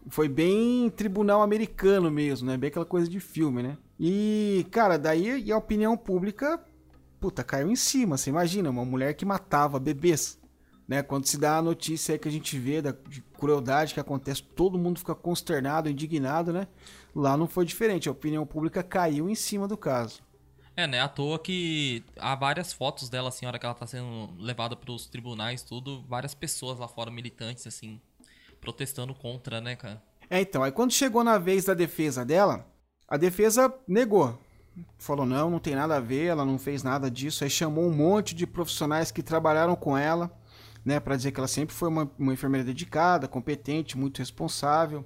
Foi 0.09 0.29
bem 0.29 0.89
tribunal 0.91 1.43
americano 1.43 2.11
mesmo, 2.11 2.49
né? 2.49 2.57
Bem 2.57 2.69
aquela 2.69 2.87
coisa 2.87 3.09
de 3.09 3.21
filme, 3.21 3.63
né? 3.63 3.77
E, 3.99 4.67
cara, 4.71 4.97
daí 4.97 5.43
e 5.43 5.53
a 5.53 5.59
opinião 5.59 5.95
pública, 5.95 6.59
puta, 7.21 7.45
caiu 7.45 7.71
em 7.71 7.77
cima. 7.77 8.17
Você 8.17 8.31
imagina, 8.31 8.71
uma 8.71 8.85
mulher 8.85 9.13
que 9.13 9.27
matava 9.27 9.79
bebês, 9.79 10.40
né? 10.91 11.05
Quando 11.05 11.25
se 11.25 11.39
dá 11.39 11.59
a 11.59 11.63
notícia 11.63 12.13
aí 12.13 12.19
que 12.19 12.27
a 12.27 12.33
gente 12.33 12.59
vê 12.59 12.83
da 12.83 12.91
de 12.91 13.23
crueldade 13.39 13.95
que 13.95 14.01
acontece, 14.01 14.43
todo 14.43 14.77
mundo 14.77 14.99
fica 14.99 15.15
consternado, 15.15 15.89
indignado, 15.89 16.53
né? 16.53 16.67
Lá 17.15 17.37
não 17.37 17.47
foi 17.47 17.65
diferente, 17.65 18.09
a 18.09 18.13
opinião 18.13 18.45
pública 18.45 18.83
caiu 18.83 19.31
em 19.31 19.37
cima 19.37 19.69
do 19.69 19.77
caso. 19.77 20.21
É, 20.77 20.89
né? 20.89 20.99
À 20.99 21.07
toa 21.07 21.39
que 21.39 22.03
há 22.19 22.35
várias 22.35 22.73
fotos 22.73 23.09
dela, 23.09 23.29
assim, 23.29 23.47
a 23.47 23.51
hora 23.51 23.59
que 23.61 23.65
ela 23.65 23.75
tá 23.75 23.87
sendo 23.87 24.31
levada 24.37 24.75
pros 24.75 25.07
tribunais, 25.07 25.63
tudo, 25.63 26.03
várias 26.09 26.35
pessoas 26.35 26.77
lá 26.81 26.89
fora, 26.89 27.09
militantes, 27.09 27.69
assim, 27.69 28.01
protestando 28.61 29.15
contra, 29.15 29.61
né, 29.61 29.77
cara? 29.77 30.03
É, 30.29 30.41
então, 30.41 30.61
aí 30.61 30.73
quando 30.73 30.93
chegou 30.93 31.23
na 31.23 31.39
vez 31.39 31.67
da 31.67 31.75
defesa 31.75 32.25
dela, 32.25 32.67
a 33.07 33.17
defesa 33.17 33.73
negou. 33.87 34.37
Falou, 34.99 35.25
não, 35.25 35.51
não 35.51 35.61
tem 35.61 35.77
nada 35.77 35.99
a 35.99 36.01
ver, 36.01 36.27
ela 36.27 36.45
não 36.45 36.59
fez 36.59 36.83
nada 36.83 37.09
disso. 37.09 37.45
Aí 37.45 37.51
chamou 37.51 37.85
um 37.85 37.93
monte 37.93 38.35
de 38.35 38.45
profissionais 38.45 39.13
que 39.13 39.23
trabalharam 39.23 39.77
com 39.77 39.97
ela, 39.97 40.40
né, 40.85 40.99
para 41.01 41.17
dizer 41.17 41.33
que 41.33 41.41
ela 41.41 41.49
sempre 41.49 41.75
foi 41.75 41.89
uma, 41.89 42.11
uma 42.19 42.33
enfermeira 42.33 42.65
dedicada, 42.65 43.29
competente, 43.29 43.99
muito 43.99 44.19
responsável. 44.19 45.05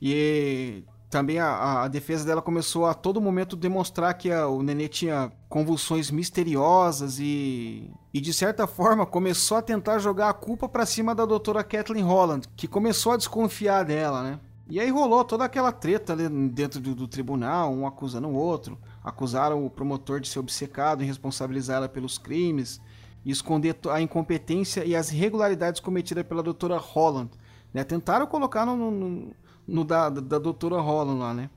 E 0.00 0.84
também 1.08 1.38
a, 1.38 1.82
a 1.82 1.88
defesa 1.88 2.24
dela 2.24 2.40
começou 2.40 2.86
a 2.86 2.94
todo 2.94 3.20
momento 3.20 3.56
demonstrar 3.56 4.14
que 4.14 4.30
a- 4.30 4.46
o 4.46 4.62
nenê 4.62 4.88
tinha 4.88 5.32
convulsões 5.48 6.10
misteriosas 6.10 7.18
e, 7.18 7.90
e 8.14 8.20
de 8.20 8.32
certa 8.32 8.66
forma 8.66 9.04
começou 9.04 9.56
a 9.56 9.62
tentar 9.62 9.98
jogar 9.98 10.28
a 10.30 10.34
culpa 10.34 10.68
pra 10.68 10.86
cima 10.86 11.14
da 11.14 11.24
doutora 11.26 11.64
Kathleen 11.64 12.04
Holland, 12.04 12.46
que 12.56 12.68
começou 12.68 13.12
a 13.12 13.16
desconfiar 13.16 13.84
dela, 13.84 14.22
né? 14.22 14.40
E 14.68 14.78
aí 14.78 14.88
rolou 14.88 15.24
toda 15.24 15.44
aquela 15.44 15.72
treta 15.72 16.14
dentro 16.14 16.80
do, 16.80 16.94
do 16.94 17.08
tribunal, 17.08 17.72
um 17.72 17.84
acusando 17.88 18.28
o 18.28 18.34
outro. 18.34 18.78
Acusaram 19.02 19.66
o 19.66 19.68
promotor 19.68 20.20
de 20.20 20.28
ser 20.28 20.38
obcecado 20.38 21.02
em 21.02 21.06
responsabilizar 21.06 21.78
ela 21.78 21.88
pelos 21.88 22.18
crimes 22.18 22.80
e 23.24 23.30
esconder 23.30 23.76
a 23.90 24.00
incompetência 24.00 24.84
e 24.84 24.94
as 24.96 25.10
irregularidades 25.12 25.80
cometidas 25.80 26.24
pela 26.24 26.42
doutora 26.42 26.76
Holland. 26.78 27.30
Né? 27.72 27.84
Tentaram 27.84 28.26
colocar 28.26 28.64
no, 28.66 28.76
no- 28.90 29.32
no- 29.66 29.84
da, 29.84 30.08
da 30.08 30.38
doutora 30.38 30.80
Holland 30.80 31.18
lá, 31.20 31.34
né? 31.34 31.50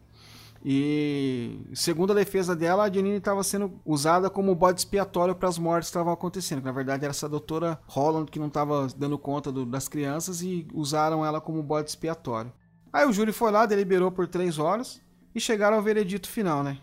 E 0.66 1.60
segundo 1.74 2.12
a 2.14 2.16
defesa 2.16 2.56
dela, 2.56 2.84
a 2.84 2.90
Janine 2.92 3.18
estava 3.18 3.44
sendo 3.44 3.82
usada 3.86 4.30
como 4.30 4.56
bode 4.56 4.80
expiatório 4.80 5.36
para 5.36 5.50
as 5.50 5.58
mortes 5.58 5.90
que 5.90 5.92
estavam 5.98 6.14
acontecendo. 6.14 6.64
Na 6.64 6.72
verdade, 6.72 7.04
era 7.04 7.12
essa 7.12 7.28
doutora 7.28 7.80
Holland 7.88 8.32
que 8.32 8.40
não 8.40 8.48
estava 8.48 8.88
dando 8.96 9.18
conta 9.18 9.52
do- 9.52 9.66
das 9.66 9.90
crianças 9.90 10.42
e 10.42 10.66
usaram 10.74 11.26
ela 11.26 11.42
como 11.42 11.62
bode 11.62 11.90
expiatório. 11.90 12.52
Aí 12.94 13.06
o 13.06 13.12
júri 13.12 13.34
foi 13.34 13.52
lá, 13.52 13.66
deliberou 13.66 14.10
por 14.12 14.26
três 14.28 14.58
horas 14.58 15.02
e 15.36 15.40
chegaram 15.40 15.76
ao 15.78 15.84
veredito 15.84 16.30
final, 16.30 16.64
né? 16.64 16.78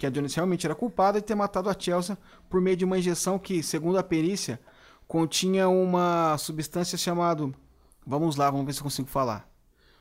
Que 0.00 0.06
a 0.06 0.10
Janice 0.10 0.36
realmente 0.36 0.66
era 0.66 0.74
culpada 0.74 1.20
de 1.20 1.26
ter 1.26 1.34
matado 1.34 1.68
a 1.68 1.76
Chelsea 1.78 2.16
por 2.48 2.58
meio 2.58 2.74
de 2.74 2.86
uma 2.86 2.98
injeção 2.98 3.38
que, 3.38 3.62
segundo 3.62 3.98
a 3.98 4.02
perícia, 4.02 4.58
continha 5.06 5.68
uma 5.68 6.38
substância 6.38 6.96
chamada. 6.96 7.52
Vamos 8.06 8.34
lá, 8.34 8.50
vamos 8.50 8.64
ver 8.64 8.72
se 8.72 8.78
eu 8.78 8.84
consigo 8.84 9.06
falar. 9.06 9.46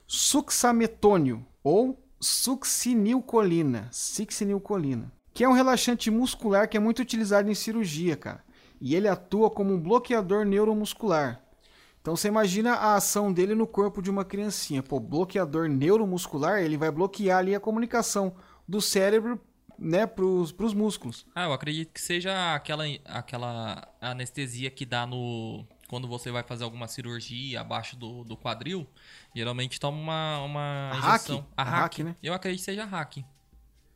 Suxametônio 0.08 1.46
ou 1.62 2.02
succinilcolina, 2.18 3.90
succinilcolina, 3.92 5.12
que 5.34 5.44
é 5.44 5.50
um 5.50 5.52
relaxante 5.52 6.10
muscular 6.10 6.70
que 6.70 6.78
é 6.78 6.80
muito 6.80 7.02
utilizado 7.02 7.52
em 7.52 7.54
cirurgia, 7.54 8.16
cara. 8.16 8.42
E 8.80 8.96
ele 8.96 9.10
atua 9.10 9.50
como 9.50 9.74
um 9.74 9.82
bloqueador 9.82 10.46
neuromuscular. 10.46 11.44
Então 12.02 12.16
você 12.16 12.30
imagina 12.30 12.76
a 12.76 12.96
ação 12.96 13.34
dele 13.34 13.54
no 13.54 13.68
corpo 13.68 14.02
de 14.02 14.10
uma 14.10 14.24
criancinha. 14.24 14.82
Pô, 14.82 14.98
bloqueador 14.98 15.68
neuromuscular, 15.68 16.62
ele 16.62 16.78
vai 16.78 16.90
bloquear 16.90 17.40
ali 17.40 17.54
a 17.54 17.60
comunicação 17.60 18.34
do 18.66 18.80
cérebro, 18.80 19.38
né, 19.80 20.06
pros, 20.06 20.52
pros 20.52 20.74
músculos. 20.74 21.26
Ah, 21.34 21.46
eu 21.46 21.54
acredito 21.54 21.92
que 21.94 22.02
seja 22.02 22.54
aquela, 22.56 22.84
aquela 23.06 23.88
anestesia 24.02 24.70
que 24.70 24.86
dá 24.86 25.06
no. 25.06 25.66
Quando 25.88 26.08
você 26.08 26.30
vai 26.32 26.44
fazer 26.44 26.64
alguma 26.64 26.88
cirurgia 26.88 27.62
abaixo 27.62 27.96
do, 27.96 28.24
do 28.24 28.38
quadril, 28.38 28.86
geralmente 29.36 29.80
toma 29.80 29.98
uma, 29.98 30.40
uma 30.44 30.90
A 30.92 31.00
hack? 31.00 31.22
injeção. 31.22 31.48
A 31.58 31.64
hack, 31.64 32.00
né? 32.00 32.16
Eu 32.22 32.34
acredito 32.34 32.60
que 32.60 32.66
seja 32.66 32.86
hack. 32.86 33.18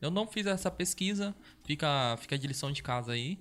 Eu 0.02 0.10
não 0.10 0.28
fiz 0.28 0.46
essa 0.48 0.72
pesquisa, 0.72 1.36
fica, 1.64 2.18
fica 2.20 2.38
de 2.38 2.48
lição 2.48 2.72
de 2.72 2.82
casa 2.82 3.12
aí. 3.14 3.38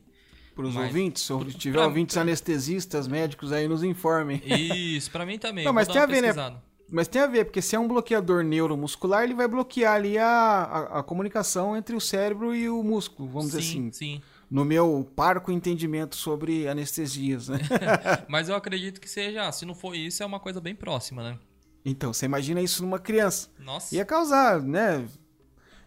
Para 0.55 0.67
os 0.67 0.77
ouvintes, 0.77 1.23
se 1.23 1.55
tiver 1.59 1.79
pra- 1.79 1.87
ouvintes 1.87 2.15
anestesistas, 2.17 3.09
médicos 3.09 3.53
aí, 3.53 3.67
nos 3.67 3.83
informem. 3.83 4.43
Isso, 4.45 5.11
pra 5.11 5.25
mim 5.25 5.39
também. 5.39 5.65
Não, 5.65 5.71
eu 5.71 5.75
mas 5.75 5.89
tem 5.89 6.01
a 6.01 6.05
ver, 6.05 6.21
né? 6.21 6.29
Mas 6.89 7.09
tem 7.09 7.23
a 7.23 7.27
ver, 7.27 7.47
porque 7.47 7.63
se 7.63 7.75
é 7.75 7.79
um 7.79 7.89
bloqueador 7.89 8.45
neuromuscular, 8.45 9.25
ele 9.25 9.35
vai 9.35 9.49
bloquear 9.49 9.95
ali 9.95 10.19
a, 10.19 10.27
a, 10.27 10.99
a 10.99 11.03
comunicação 11.03 11.77
entre 11.77 11.97
o 11.97 12.01
cérebro 12.01 12.55
e 12.55 12.69
o 12.69 12.83
músculo, 12.83 13.29
vamos 13.29 13.47
dizer 13.47 13.63
sim, 13.63 13.89
assim. 13.89 13.93
sim. 13.93 14.23
No 14.51 14.65
meu 14.65 15.11
parco 15.17 15.51
entendimento 15.51 16.15
sobre 16.15 16.69
anestesias, 16.69 17.49
né? 17.49 17.59
Mas 18.29 18.51
eu 18.51 18.55
acredito 18.55 19.01
que 19.01 19.09
seja, 19.09 19.51
se 19.51 19.65
não 19.65 19.75
for 19.75 19.97
isso, 19.97 20.23
é 20.23 20.27
uma 20.27 20.39
coisa 20.39 20.61
bem 20.61 20.75
próxima, 20.75 21.23
né? 21.23 21.39
então, 21.85 22.13
você 22.13 22.27
imagina 22.27 22.61
isso 22.61 22.83
numa 22.83 22.99
criança. 22.99 23.49
Nossa. 23.59 23.95
Ia 23.97 24.05
causar, 24.05 24.61
né? 24.61 25.09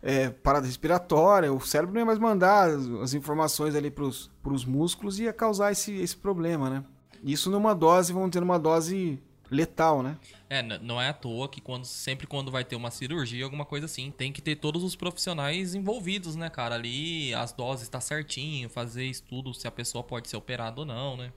é, 0.06 0.30
parada 0.30 0.68
respiratória, 0.68 1.52
o 1.52 1.60
cérebro 1.60 1.92
não 1.92 2.02
ia 2.02 2.06
mais 2.06 2.20
mandar 2.20 2.70
as, 2.70 2.88
as 3.02 3.14
informações 3.16 3.74
ali 3.74 3.90
pros, 3.90 4.32
pros 4.44 4.64
músculos 4.64 5.18
e 5.20 5.24
ia 5.24 5.34
causar 5.34 5.72
esse, 5.72 5.92
esse 5.96 6.16
problema, 6.16 6.70
né? 6.70 6.84
Isso 7.24 7.50
numa 7.50 7.74
dose, 7.74 8.14
vamos 8.14 8.30
ter 8.30 8.44
uma 8.44 8.60
dose 8.60 9.20
letal, 9.50 10.02
né? 10.04 10.18
É, 10.50 10.62
não 10.62 11.02
é 11.02 11.10
à 11.10 11.14
toa 11.14 11.48
que 11.50 11.60
quando, 11.62 11.86
sempre 11.86 12.28
quando 12.28 12.52
vai 12.52 12.64
ter 12.64 12.76
uma 12.76 12.92
cirurgia, 12.92 13.44
alguma 13.44 13.66
coisa 13.66 13.86
assim, 13.86 14.12
tem 14.12 14.32
que 14.32 14.42
ter 14.42 14.56
todos 14.56 14.84
os 14.84 14.96
profissionais 14.96 15.74
envolvidos, 15.76 16.36
né, 16.36 16.50
cara? 16.50 16.76
Ali 16.76 17.34
as 17.34 17.52
doses 17.52 17.88
tá 17.90 18.00
certinho, 18.00 18.70
fazer 18.70 19.06
estudo 19.06 19.54
se 19.54 19.68
a 19.68 19.72
pessoa 19.72 20.04
pode 20.04 20.28
ser 20.30 20.38
operada 20.38 20.80
ou 20.82 20.86
não, 20.86 21.18
né? 21.18 21.32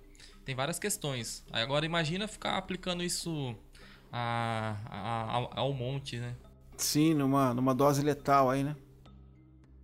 Tem 0.45 0.55
várias 0.55 0.79
questões. 0.79 1.45
Aí 1.53 1.63
agora 1.63 1.85
imagina 1.85 2.27
ficar 2.27 2.57
aplicando 2.57 3.03
isso 3.03 3.55
a, 4.13 4.77
a- 4.87 5.31
ao- 5.33 5.51
ao 5.55 5.73
monte, 5.73 6.17
né? 6.19 6.35
Sim, 6.77 7.15
numa, 7.15 7.53
numa 7.53 7.75
dose 7.75 8.03
letal 8.03 8.49
aí, 8.51 8.63
né? 8.65 8.75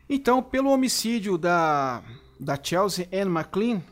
Então, 0.09 0.43
pelo 0.43 0.71
homicídio 0.71 1.37
da, 1.39 2.03
da 2.39 2.59
Chelsea 2.63 3.09
Ann 3.13 3.29
McLean, 3.31 3.83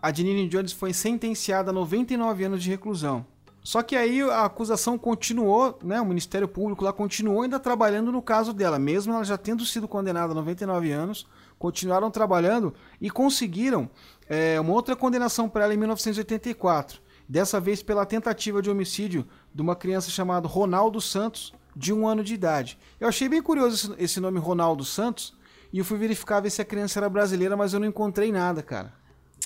a 0.00 0.12
Janine 0.12 0.48
Jones 0.48 0.72
foi 0.72 0.92
sentenciada 0.92 1.70
a 1.70 1.72
99 1.74 2.44
anos 2.44 2.62
de 2.62 2.70
reclusão. 2.70 3.26
Só 3.66 3.82
que 3.82 3.96
aí 3.96 4.22
a 4.22 4.44
acusação 4.44 4.96
continuou, 4.96 5.76
né? 5.82 6.00
O 6.00 6.06
Ministério 6.06 6.46
Público 6.46 6.84
lá 6.84 6.92
continuou 6.92 7.42
ainda 7.42 7.58
trabalhando 7.58 8.12
no 8.12 8.22
caso 8.22 8.52
dela, 8.52 8.78
mesmo 8.78 9.12
ela 9.12 9.24
já 9.24 9.36
tendo 9.36 9.66
sido 9.66 9.88
condenada 9.88 10.30
a 10.30 10.34
99 10.36 10.92
anos, 10.92 11.26
continuaram 11.58 12.08
trabalhando 12.08 12.72
e 13.00 13.10
conseguiram 13.10 13.90
é, 14.28 14.60
uma 14.60 14.72
outra 14.72 14.94
condenação 14.94 15.48
para 15.48 15.64
ela 15.64 15.74
em 15.74 15.76
1984. 15.78 17.00
dessa 17.28 17.58
vez 17.58 17.82
pela 17.82 18.06
tentativa 18.06 18.62
de 18.62 18.70
homicídio 18.70 19.26
de 19.52 19.62
uma 19.62 19.74
criança 19.74 20.12
chamada 20.12 20.46
Ronaldo 20.46 21.00
Santos, 21.00 21.52
de 21.74 21.92
um 21.92 22.06
ano 22.06 22.22
de 22.22 22.34
idade. 22.34 22.78
Eu 23.00 23.08
achei 23.08 23.28
bem 23.28 23.42
curioso 23.42 23.96
esse 23.98 24.20
nome 24.20 24.38
Ronaldo 24.38 24.84
Santos, 24.84 25.34
e 25.72 25.80
eu 25.80 25.84
fui 25.84 25.98
verificar 25.98 26.38
ver 26.38 26.50
se 26.50 26.62
a 26.62 26.64
criança 26.64 27.00
era 27.00 27.08
brasileira, 27.08 27.56
mas 27.56 27.72
eu 27.72 27.80
não 27.80 27.88
encontrei 27.88 28.30
nada, 28.30 28.62
cara. 28.62 28.94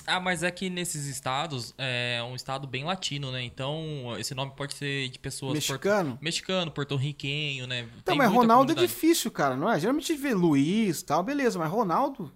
Ah, 0.05 0.19
mas 0.19 0.43
é 0.43 0.51
que 0.51 0.69
nesses 0.69 1.05
estados 1.05 1.73
é 1.77 2.21
um 2.23 2.35
estado 2.35 2.67
bem 2.67 2.83
latino, 2.83 3.31
né? 3.31 3.43
Então 3.43 4.15
esse 4.17 4.33
nome 4.33 4.51
pode 4.55 4.73
ser 4.73 5.09
de 5.09 5.19
pessoas. 5.19 5.53
Mexicano? 5.53 6.11
Porto... 6.11 6.23
Mexicano, 6.23 6.71
porto-riquenho, 6.71 7.67
né? 7.67 7.87
Então, 7.97 8.15
mas 8.15 8.31
Ronaldo 8.31 8.71
é 8.71 8.75
difícil, 8.75 9.31
cara, 9.31 9.55
não 9.55 9.69
é? 9.71 9.79
Geralmente 9.79 10.13
vê 10.15 10.33
Luiz 10.33 11.03
tal, 11.03 11.23
beleza, 11.23 11.57
mas 11.59 11.71
Ronaldo. 11.71 12.31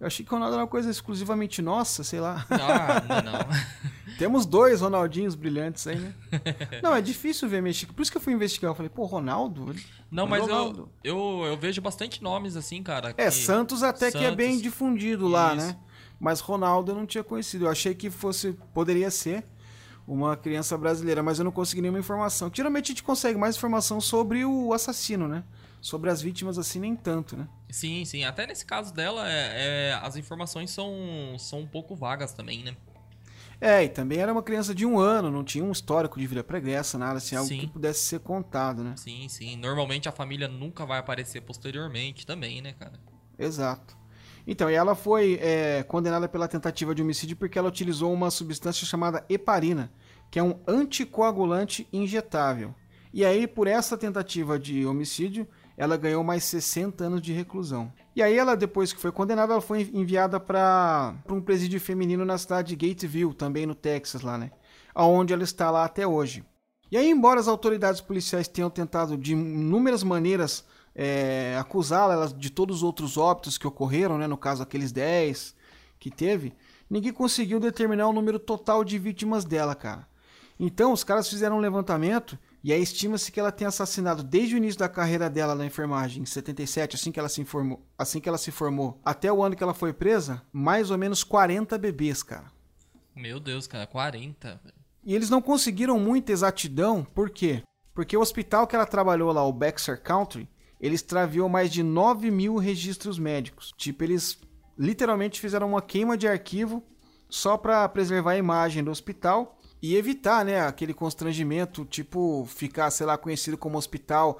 Eu 0.00 0.06
achei 0.06 0.24
que 0.24 0.30
Ronaldo 0.30 0.54
era 0.54 0.62
uma 0.62 0.68
coisa 0.68 0.90
exclusivamente 0.90 1.60
nossa, 1.60 2.02
sei 2.02 2.20
lá. 2.20 2.46
Ah, 2.48 3.02
não, 3.06 3.32
não. 3.32 3.38
Temos 4.16 4.46
dois 4.46 4.80
Ronaldinhos 4.80 5.34
brilhantes 5.34 5.86
aí, 5.86 5.96
né? 5.96 6.14
não, 6.82 6.94
é 6.94 7.02
difícil 7.02 7.48
ver 7.48 7.62
mexicano. 7.62 7.94
Por 7.94 8.02
isso 8.02 8.10
que 8.10 8.16
eu 8.16 8.20
fui 8.20 8.32
investigar. 8.32 8.70
Eu 8.70 8.74
falei, 8.74 8.88
pô, 8.88 9.04
Ronaldo? 9.04 9.74
Não, 10.10 10.26
mas 10.26 10.46
eu, 10.48 10.88
eu, 11.04 11.42
eu 11.46 11.56
vejo 11.56 11.82
bastante 11.82 12.22
nomes 12.22 12.56
assim, 12.56 12.82
cara. 12.82 13.14
É, 13.16 13.30
Santos 13.30 13.82
até 13.82 14.10
Santos, 14.10 14.20
que 14.20 14.26
é 14.26 14.34
bem 14.34 14.58
difundido 14.58 15.28
lá, 15.28 15.54
né? 15.54 15.76
Mas 16.20 16.40
Ronaldo 16.40 16.92
eu 16.92 16.96
não 16.96 17.06
tinha 17.06 17.24
conhecido. 17.24 17.64
Eu 17.64 17.70
achei 17.70 17.94
que 17.94 18.10
fosse 18.10 18.52
poderia 18.74 19.10
ser 19.10 19.42
uma 20.06 20.36
criança 20.36 20.76
brasileira, 20.76 21.22
mas 21.22 21.38
eu 21.38 21.44
não 21.44 21.52
consegui 21.52 21.80
nenhuma 21.80 21.98
informação. 21.98 22.50
Geralmente 22.52 22.86
a 22.86 22.88
gente 22.88 23.02
consegue 23.02 23.38
mais 23.38 23.56
informação 23.56 24.00
sobre 24.00 24.44
o 24.44 24.72
assassino, 24.72 25.26
né? 25.26 25.44
Sobre 25.80 26.10
as 26.10 26.20
vítimas, 26.20 26.58
assim, 26.58 26.78
nem 26.78 26.94
tanto, 26.94 27.36
né? 27.36 27.48
Sim, 27.70 28.04
sim. 28.04 28.24
Até 28.24 28.46
nesse 28.46 28.66
caso 28.66 28.92
dela, 28.92 29.26
é, 29.26 29.92
é, 29.92 30.00
as 30.02 30.16
informações 30.16 30.70
são, 30.70 30.92
são 31.38 31.60
um 31.60 31.66
pouco 31.66 31.96
vagas 31.96 32.34
também, 32.34 32.62
né? 32.62 32.76
É, 33.60 33.84
e 33.84 33.88
também 33.88 34.18
era 34.18 34.32
uma 34.32 34.42
criança 34.42 34.74
de 34.74 34.84
um 34.84 34.98
ano, 34.98 35.30
não 35.30 35.44
tinha 35.44 35.62
um 35.62 35.70
histórico 35.70 36.18
de 36.18 36.26
vida 36.26 36.42
pregressa, 36.42 36.98
nada 36.98 37.18
assim, 37.18 37.36
algo 37.36 37.48
sim. 37.48 37.60
que 37.60 37.66
pudesse 37.66 38.00
ser 38.00 38.20
contado, 38.20 38.82
né? 38.82 38.94
Sim, 38.96 39.28
sim. 39.28 39.56
Normalmente 39.56 40.08
a 40.08 40.12
família 40.12 40.48
nunca 40.48 40.84
vai 40.84 40.98
aparecer 40.98 41.42
posteriormente 41.42 42.26
também, 42.26 42.60
né, 42.60 42.72
cara? 42.72 42.98
Exato. 43.38 43.99
Então, 44.46 44.70
e 44.70 44.74
ela 44.74 44.94
foi 44.94 45.38
é, 45.40 45.82
condenada 45.82 46.28
pela 46.28 46.48
tentativa 46.48 46.94
de 46.94 47.02
homicídio 47.02 47.36
porque 47.36 47.58
ela 47.58 47.68
utilizou 47.68 48.12
uma 48.12 48.30
substância 48.30 48.86
chamada 48.86 49.24
heparina, 49.28 49.92
que 50.30 50.38
é 50.38 50.42
um 50.42 50.58
anticoagulante 50.66 51.86
injetável. 51.92 52.74
E 53.12 53.24
aí, 53.24 53.46
por 53.46 53.66
essa 53.66 53.96
tentativa 53.96 54.58
de 54.58 54.86
homicídio, 54.86 55.46
ela 55.76 55.96
ganhou 55.96 56.22
mais 56.22 56.44
60 56.44 57.02
anos 57.04 57.22
de 57.22 57.32
reclusão. 57.32 57.92
E 58.14 58.22
aí 58.22 58.36
ela, 58.36 58.54
depois 58.54 58.92
que 58.92 59.00
foi 59.00 59.10
condenada, 59.10 59.54
ela 59.54 59.62
foi 59.62 59.90
enviada 59.92 60.38
para 60.38 61.14
um 61.28 61.40
presídio 61.40 61.80
feminino 61.80 62.24
na 62.24 62.38
cidade 62.38 62.76
de 62.76 62.88
Gateville, 62.88 63.34
também 63.34 63.66
no 63.66 63.74
Texas 63.74 64.22
lá, 64.22 64.38
né? 64.38 64.50
Aonde 64.94 65.32
ela 65.32 65.42
está 65.42 65.70
lá 65.70 65.84
até 65.84 66.06
hoje. 66.06 66.44
E 66.90 66.96
aí, 66.96 67.08
embora 67.08 67.40
as 67.40 67.48
autoridades 67.48 68.00
policiais 68.00 68.46
tenham 68.46 68.68
tentado 68.68 69.16
de 69.16 69.32
inúmeras 69.32 70.02
maneiras 70.02 70.64
é, 70.94 71.56
acusá-la 71.58 72.26
de 72.26 72.50
todos 72.50 72.78
os 72.78 72.82
outros 72.82 73.16
óbitos 73.16 73.56
que 73.56 73.66
ocorreram, 73.66 74.18
né? 74.18 74.26
No 74.26 74.36
caso, 74.36 74.62
aqueles 74.62 74.92
10 74.92 75.54
que 75.98 76.10
teve, 76.10 76.54
ninguém 76.88 77.12
conseguiu 77.12 77.60
determinar 77.60 78.08
o 78.08 78.12
número 78.12 78.38
total 78.38 78.84
de 78.84 78.98
vítimas 78.98 79.44
dela, 79.44 79.74
cara. 79.74 80.08
Então, 80.58 80.92
os 80.92 81.02
caras 81.02 81.28
fizeram 81.28 81.56
um 81.56 81.60
levantamento 81.60 82.38
e 82.62 82.70
aí 82.70 82.82
estima-se 82.82 83.32
que 83.32 83.40
ela 83.40 83.50
tenha 83.50 83.68
assassinado 83.68 84.22
desde 84.22 84.54
o 84.54 84.58
início 84.58 84.78
da 84.78 84.90
carreira 84.90 85.30
dela 85.30 85.54
na 85.54 85.64
enfermagem, 85.64 86.22
em 86.22 86.26
77, 86.26 86.96
assim 86.96 87.10
que 87.10 87.18
ela 87.18 87.30
se 87.30 87.40
informou, 87.40 87.82
assim 87.96 88.20
que 88.20 88.28
ela 88.28 88.36
se 88.36 88.50
formou, 88.50 89.00
até 89.02 89.32
o 89.32 89.42
ano 89.42 89.56
que 89.56 89.62
ela 89.62 89.72
foi 89.72 89.94
presa, 89.94 90.42
mais 90.52 90.90
ou 90.90 90.98
menos 90.98 91.24
40 91.24 91.78
bebês, 91.78 92.22
cara. 92.22 92.52
Meu 93.16 93.40
Deus, 93.40 93.66
cara, 93.66 93.86
40. 93.86 94.60
E 95.02 95.14
eles 95.14 95.30
não 95.30 95.40
conseguiram 95.40 95.98
muita 95.98 96.30
exatidão, 96.30 97.04
por 97.04 97.30
quê? 97.30 97.62
Porque 97.94 98.14
o 98.14 98.20
hospital 98.20 98.66
que 98.66 98.76
ela 98.76 98.84
trabalhou 98.84 99.32
lá, 99.32 99.42
o 99.42 99.52
Baxter 99.52 100.00
Country, 100.02 100.46
eles 100.80 101.00
extraviou 101.00 101.48
mais 101.48 101.70
de 101.70 101.82
9 101.82 102.30
mil 102.30 102.56
registros 102.56 103.18
médicos. 103.18 103.72
Tipo, 103.76 104.04
eles 104.04 104.38
literalmente 104.78 105.40
fizeram 105.40 105.68
uma 105.68 105.82
queima 105.82 106.16
de 106.16 106.26
arquivo 106.26 106.82
só 107.28 107.56
para 107.56 107.88
preservar 107.88 108.32
a 108.32 108.38
imagem 108.38 108.82
do 108.82 108.90
hospital 108.90 109.58
e 109.82 109.94
evitar, 109.94 110.44
né, 110.44 110.60
aquele 110.60 110.94
constrangimento, 110.94 111.84
tipo, 111.84 112.44
ficar, 112.46 112.90
sei 112.90 113.06
lá, 113.06 113.16
conhecido 113.16 113.56
como 113.56 113.78
hospital. 113.78 114.38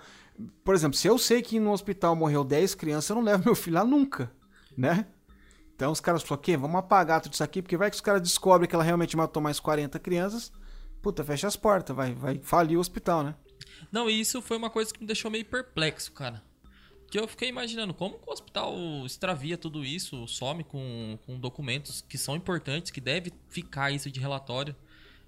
Por 0.65 0.75
exemplo, 0.75 0.97
se 0.97 1.07
eu 1.07 1.19
sei 1.19 1.43
que 1.43 1.61
no 1.61 1.73
hospital 1.73 2.17
morreu 2.17 2.43
10 2.43 2.75
crianças, 2.75 3.11
eu 3.11 3.17
não 3.17 3.23
levo 3.23 3.45
meu 3.45 3.55
filho 3.55 3.77
lá 3.77 3.85
nunca, 3.85 4.33
né? 4.77 5.07
Então 5.75 5.93
os 5.93 6.01
caras 6.01 6.23
falaram, 6.23 6.41
ok, 6.41 6.57
vamos 6.57 6.77
apagar 6.77 7.21
tudo 7.23 7.33
isso 7.33 7.45
aqui, 7.45 7.63
porque 7.63 7.77
vai 7.77 7.91
que 7.91 7.97
os 7.97 8.03
caras 8.03 8.21
descobrem 8.21 8.69
que 8.69 8.75
ela 8.75 8.85
realmente 8.85 9.17
matou 9.17 9.43
mais 9.43 9.59
40 9.59 9.99
crianças, 9.99 10.53
puta, 11.01 11.25
fecha 11.25 11.47
as 11.47 11.57
portas, 11.57 11.97
vai, 11.97 12.13
vai 12.15 12.39
falir 12.43 12.77
o 12.77 12.81
hospital, 12.81 13.23
né? 13.23 13.35
Não, 13.91 14.09
e 14.09 14.21
isso 14.21 14.41
foi 14.43 14.57
uma 14.57 14.71
coisa 14.71 14.93
que 14.93 15.01
me 15.01 15.07
deixou 15.07 15.31
meio 15.31 15.45
perplexo, 15.45 16.13
cara. 16.13 16.43
Que 17.11 17.19
eu 17.19 17.27
fiquei 17.27 17.49
imaginando 17.49 17.93
como 17.93 18.21
o 18.25 18.33
hospital 18.33 18.75
extravia 19.05 19.59
tudo 19.59 19.85
isso, 19.85 20.27
some 20.29 20.63
com, 20.63 21.19
com 21.27 21.39
documentos 21.39 22.05
que 22.09 22.17
são 22.17 22.37
importantes, 22.37 22.91
que 22.91 23.01
deve 23.01 23.33
ficar 23.49 23.91
isso 23.91 24.11
de 24.11 24.21
relatório. 24.21 24.75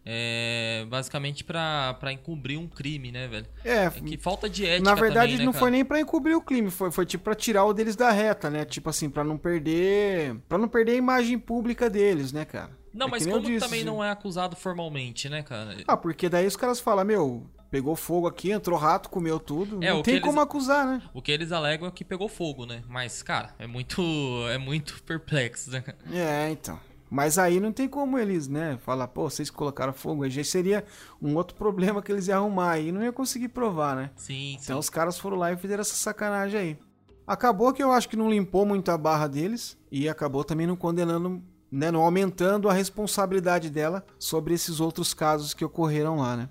É, 0.05 0.85
basicamente 0.89 1.45
para 1.45 2.13
encobrir 2.13 2.59
um 2.59 2.67
crime, 2.67 3.13
né, 3.13 3.29
velho? 3.29 3.47
É, 3.65 3.85
é, 3.85 3.91
que 3.91 4.19
falta 4.19 4.49
de 4.49 4.67
ética 4.67 4.83
Na 4.83 4.97
verdade, 4.97 5.33
também, 5.33 5.39
né, 5.39 5.45
não 5.45 5.53
cara? 5.53 5.61
foi 5.61 5.71
nem 5.71 5.85
para 5.85 6.01
encobrir 6.01 6.35
o 6.35 6.41
crime, 6.41 6.71
foi, 6.73 6.91
foi 6.91 7.07
tipo 7.07 7.23
para 7.23 7.37
tirar 7.37 7.65
o 7.65 7.73
deles 7.73 7.95
da 7.95 8.11
reta, 8.11 8.51
né? 8.51 8.65
Tipo 8.65 8.91
assim, 8.91 9.09
para 9.09 9.23
não 9.23 9.39
perder, 9.39 10.35
para 10.49 10.59
não 10.59 10.67
perder 10.67 10.93
a 10.93 10.97
imagem 10.97 11.39
pública 11.39 11.89
deles, 11.89 12.33
né, 12.33 12.45
cara? 12.45 12.82
Não, 12.93 13.07
é 13.07 13.11
mas 13.11 13.27
como 13.27 13.41
disse, 13.41 13.65
também 13.65 13.85
não 13.85 14.03
é 14.03 14.11
acusado 14.11 14.57
formalmente, 14.57 15.29
né, 15.29 15.43
cara? 15.43 15.77
Ah, 15.87 15.97
porque 15.97 16.29
daí 16.29 16.47
os 16.47 16.57
caras 16.57 16.81
falam, 16.81 17.05
meu, 17.05 17.47
pegou 17.71 17.97
fogo 17.97 18.27
aqui, 18.27 18.51
entrou 18.51 18.79
rato, 18.79 19.09
comeu 19.09 19.41
tudo. 19.41 19.83
É, 19.83 19.91
não 19.91 20.03
tem 20.03 20.21
como 20.21 20.35
eles, 20.35 20.43
acusar, 20.45 20.87
né? 20.87 21.03
O 21.15 21.23
que 21.23 21.33
eles 21.33 21.53
alegam 21.53 21.89
é 21.89 21.91
que 21.91 22.05
pegou 22.05 22.29
fogo, 22.29 22.67
né? 22.67 22.83
Mas, 22.89 23.23
cara, 23.23 23.55
é 23.59 23.67
muito 23.67 24.03
é 24.51 24.59
muito 24.59 25.03
perplexo, 25.05 25.71
né? 25.71 25.83
É, 26.13 26.51
então. 26.51 26.79
Mas 27.11 27.37
aí 27.37 27.61
não 27.61 27.73
tem 27.73 27.87
como 27.87 28.19
eles, 28.19 28.49
né, 28.49 28.79
falar, 28.83 29.07
pô, 29.07 29.29
vocês 29.29 29.51
colocaram 29.51 29.93
fogo, 29.93 30.25
aí 30.25 30.31
já 30.31 30.43
seria 30.43 30.83
um 31.21 31.37
outro 31.37 31.55
problema 31.55 32.01
que 32.01 32.11
eles 32.11 32.27
iam 32.27 32.39
arrumar 32.39 32.71
aí, 32.71 32.91
não 32.91 33.03
ia 33.03 33.13
conseguir 33.13 33.49
provar, 33.49 33.95
né? 33.95 34.11
Sim, 34.17 34.53
Então 34.55 34.77
sim. 34.77 34.81
os 34.81 34.89
caras 34.89 35.19
foram 35.19 35.37
lá 35.37 35.53
e 35.53 35.57
fizeram 35.59 35.83
essa 35.83 35.95
sacanagem 35.95 36.59
aí. 36.59 36.79
Acabou 37.27 37.71
que 37.75 37.83
eu 37.83 37.93
acho 37.93 38.09
que 38.09 38.17
não 38.17 38.31
limpou 38.31 38.65
muito 38.65 38.91
a 38.91 38.97
barra 38.97 39.27
deles 39.27 39.77
e 39.91 40.09
acabou 40.09 40.43
também 40.43 40.67
não 40.67 40.75
condenando, 40.75 41.43
né, 41.73 41.91
não 41.91 42.03
aumentando 42.03 42.69
a 42.69 42.73
responsabilidade 42.73 43.71
dela 43.71 44.05
sobre 44.19 44.53
esses 44.53 44.79
outros 44.79 45.15
casos 45.15 45.55
que 45.55 45.65
ocorreram 45.65 46.17
lá, 46.17 46.37
né? 46.37 46.49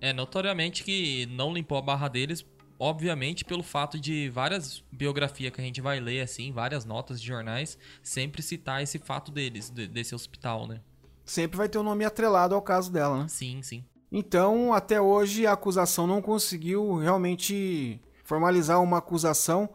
É, 0.00 0.12
notoriamente 0.12 0.82
que 0.84 1.26
não 1.26 1.52
limpou 1.52 1.76
a 1.76 1.82
barra 1.82 2.08
deles 2.08 2.46
obviamente 2.80 3.44
pelo 3.44 3.62
fato 3.62 4.00
de 4.00 4.30
várias 4.30 4.82
biografias 4.90 5.52
que 5.52 5.60
a 5.60 5.64
gente 5.64 5.82
vai 5.82 6.00
ler 6.00 6.22
assim, 6.22 6.50
várias 6.50 6.86
notas 6.86 7.20
de 7.20 7.26
jornais, 7.26 7.76
sempre 8.02 8.40
citar 8.40 8.82
esse 8.82 8.98
fato 8.98 9.30
deles, 9.30 9.68
desse 9.68 10.14
hospital, 10.14 10.66
né? 10.66 10.80
Sempre 11.22 11.58
vai 11.58 11.68
ter 11.68 11.76
um 11.76 11.82
nome 11.82 12.06
atrelado 12.06 12.54
ao 12.54 12.62
caso 12.62 12.90
dela, 12.90 13.18
né? 13.18 13.28
Sim, 13.28 13.60
sim. 13.62 13.84
Então, 14.10 14.72
até 14.72 14.98
hoje 14.98 15.46
a 15.46 15.52
acusação 15.52 16.06
não 16.06 16.22
conseguiu 16.22 16.96
realmente 16.96 18.00
formalizar 18.24 18.82
uma 18.82 18.98
acusação 18.98 19.68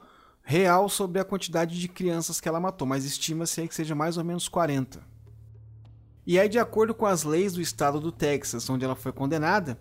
real 0.46 0.88
sobre 0.88 1.20
a 1.20 1.26
quantidade 1.26 1.78
de 1.78 1.88
crianças 1.88 2.39
que 2.39 2.48
ela 2.48 2.60
matou, 2.60 2.88
mas 2.88 3.04
estima-se 3.04 3.68
que 3.68 3.74
seja 3.74 3.96
mais 3.96 4.16
ou 4.16 4.24
menos 4.24 4.48
40. 4.48 5.02
E 6.26 6.39
aí, 6.39 6.48
de 6.48 6.60
acordo 6.60 6.93
com 6.93 7.08
as 7.08 7.24
leis 7.24 7.54
do 7.54 7.62
estado 7.62 8.00
do 8.00 8.12
Texas, 8.12 8.70
onde 8.70 8.86
ela 8.86 8.96
foi 8.96 9.12
condenada, 9.12 9.80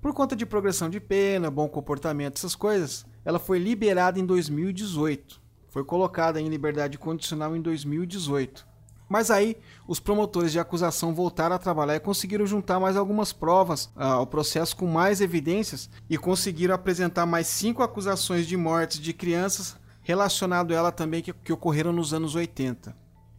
por 0.00 0.14
conta 0.14 0.34
de 0.34 0.46
progressão 0.46 0.88
de 0.88 0.98
pena, 0.98 1.50
bom 1.50 1.68
comportamento, 1.68 2.38
essas 2.38 2.54
coisas, 2.54 3.06
ela 3.24 3.38
foi 3.38 3.58
liberada 3.58 4.18
em 4.18 4.24
2018. 4.24 5.40
Foi 5.68 5.84
colocada 5.84 6.40
em 6.40 6.48
liberdade 6.48 6.98
condicional 6.98 7.54
em 7.54 7.60
2018. 7.60 8.66
Mas 9.08 9.30
aí, 9.30 9.58
os 9.86 10.00
promotores 10.00 10.52
de 10.52 10.58
acusação 10.58 11.14
voltaram 11.14 11.54
a 11.54 11.58
trabalhar 11.58 11.96
e 11.96 12.00
conseguiram 12.00 12.46
juntar 12.46 12.80
mais 12.80 12.96
algumas 12.96 13.30
provas 13.30 13.90
ah, 13.94 14.14
ao 14.14 14.26
processo 14.26 14.74
com 14.74 14.86
mais 14.86 15.20
evidências 15.20 15.90
e 16.08 16.16
conseguiram 16.16 16.74
apresentar 16.74 17.26
mais 17.26 17.46
cinco 17.46 17.82
acusações 17.82 18.46
de 18.46 18.56
mortes 18.56 18.98
de 18.98 19.12
crianças 19.12 19.76
relacionado 20.02 20.72
a 20.72 20.76
ela 20.76 20.92
também 20.92 21.22
que, 21.22 21.32
que 21.32 21.52
ocorreram 21.52 21.92
nos 21.92 22.12
anos 22.12 22.34
80. 22.34 22.94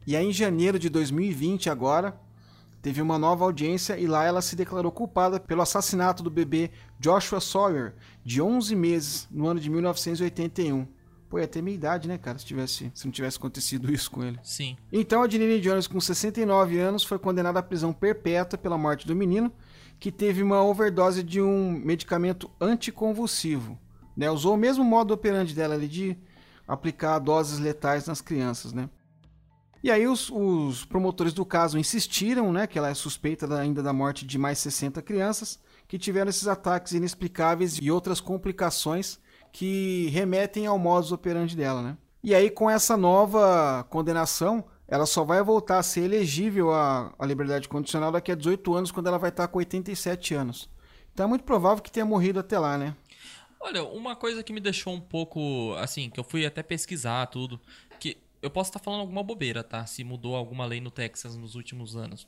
E 0.06 0.16
aí, 0.16 0.26
em 0.26 0.34
janeiro 0.34 0.80
de 0.80 0.90
2020, 0.90 1.70
agora, 1.70 2.20
teve 2.82 3.02
uma 3.02 3.18
nova 3.18 3.46
audiência 3.46 3.98
e 3.98 4.08
lá 4.08 4.26
ela 4.26 4.42
se 4.42 4.56
declarou 4.56 4.92
culpada 4.92 5.40
pelo 5.40 5.62
assassinato 5.62 6.22
do 6.22 6.30
bebê 6.30 6.72
Joshua 7.00 7.40
Sawyer, 7.40 7.94
de 8.26 8.42
11 8.42 8.76
meses, 8.76 9.28
no 9.32 9.48
ano 9.48 9.60
de 9.60 9.70
1981. 9.70 10.86
Pô, 11.30 11.40
ia 11.40 11.48
ter 11.48 11.62
minha 11.62 11.74
idade, 11.74 12.08
né, 12.08 12.18
cara, 12.18 12.38
se, 12.38 12.46
tivesse, 12.46 12.92
se 12.94 13.06
não 13.06 13.12
tivesse 13.12 13.38
acontecido 13.38 13.92
isso 13.92 14.12
com 14.12 14.24
ele. 14.24 14.38
Sim. 14.44 14.78
Então 14.92 15.24
a 15.24 15.30
Janine 15.30 15.60
Jones, 15.60 15.88
com 15.88 16.00
69 16.00 16.78
anos, 16.78 17.04
foi 17.04 17.18
condenada 17.18 17.60
à 17.60 17.64
prisão 17.64 17.92
perpétua 17.92 18.60
pela 18.60 18.78
morte 18.78 19.08
do 19.08 19.16
menino, 19.16 19.52
que 20.00 20.12
teve 20.12 20.44
uma 20.44 20.62
overdose 20.62 21.24
de 21.24 21.42
um 21.42 21.72
medicamento 21.72 22.52
anticonvulsivo. 22.60 23.80
Né? 24.16 24.30
Usou 24.30 24.54
o 24.54 24.58
mesmo 24.58 24.84
modo 24.84 25.14
operante 25.14 25.56
dela 25.56 25.74
ali 25.74 25.88
de 25.88 26.18
aplicar 26.68 27.20
doses 27.20 27.60
letais 27.60 28.08
nas 28.08 28.22
crianças, 28.22 28.74
né? 28.74 28.90
E 29.84 29.92
aí 29.92 30.08
os, 30.08 30.30
os 30.30 30.86
promotores 30.86 31.34
do 31.34 31.46
caso 31.46 31.78
insistiram, 31.78 32.54
né, 32.54 32.66
que 32.66 32.78
ela 32.78 32.90
é 32.90 32.94
suspeita 32.94 33.46
da, 33.46 33.60
ainda 33.60 33.84
da 33.84 33.92
morte 33.92 34.26
de 34.26 34.38
mais 34.38 34.58
60 34.60 35.02
crianças 35.02 35.60
que 35.90 36.00
tiveram 36.00 36.30
esses 36.30 36.48
ataques 36.48 36.94
inexplicáveis 36.94 37.78
e 37.82 37.92
outras 37.92 38.22
complicações 38.22 39.20
que 39.52 40.08
remetem 40.08 40.66
ao 40.66 40.80
modus 40.80 41.12
operandi 41.12 41.56
dela, 41.56 41.82
né? 41.82 41.98
E 42.24 42.34
aí 42.34 42.50
com 42.50 42.70
essa 42.70 42.96
nova 42.96 43.86
condenação, 43.90 44.64
ela 44.88 45.06
só 45.06 45.26
vai 45.26 45.44
voltar 45.44 45.80
a 45.80 45.84
ser 45.84 46.02
elegível 46.02 46.74
à, 46.74 47.14
à 47.20 47.26
liberdade 47.26 47.68
condicional 47.68 48.12
daqui 48.12 48.32
a 48.32 48.36
18 48.36 48.74
anos, 48.74 48.92
quando 48.92 49.08
ela 49.08 49.20
vai 49.20 49.32
estar 49.32 49.50
com 49.50 49.58
87 49.58 50.34
anos. 50.34 50.70
Então 51.14 51.26
é 51.26 51.30
muito 51.30 51.44
provável 51.44 51.84
que 51.84 51.92
tenha 51.92 52.06
morrido 52.06 52.40
até 52.40 52.58
lá, 52.58 52.78
né? 52.78 52.96
Olha, 53.66 53.82
uma 53.82 54.14
coisa 54.14 54.44
que 54.44 54.52
me 54.52 54.60
deixou 54.60 54.94
um 54.94 55.00
pouco, 55.00 55.74
assim, 55.78 56.10
que 56.10 56.20
eu 56.20 56.24
fui 56.24 56.46
até 56.46 56.62
pesquisar 56.62 57.26
tudo, 57.28 57.58
que 57.98 58.18
eu 58.42 58.50
posso 58.50 58.70
estar 58.70 58.80
falando 58.80 59.00
alguma 59.00 59.24
bobeira, 59.24 59.64
tá? 59.64 59.86
Se 59.86 60.04
mudou 60.04 60.36
alguma 60.36 60.66
lei 60.66 60.82
no 60.82 60.92
Texas 60.92 61.38
nos 61.38 61.56
últimos 61.56 61.96
anos. 61.96 62.28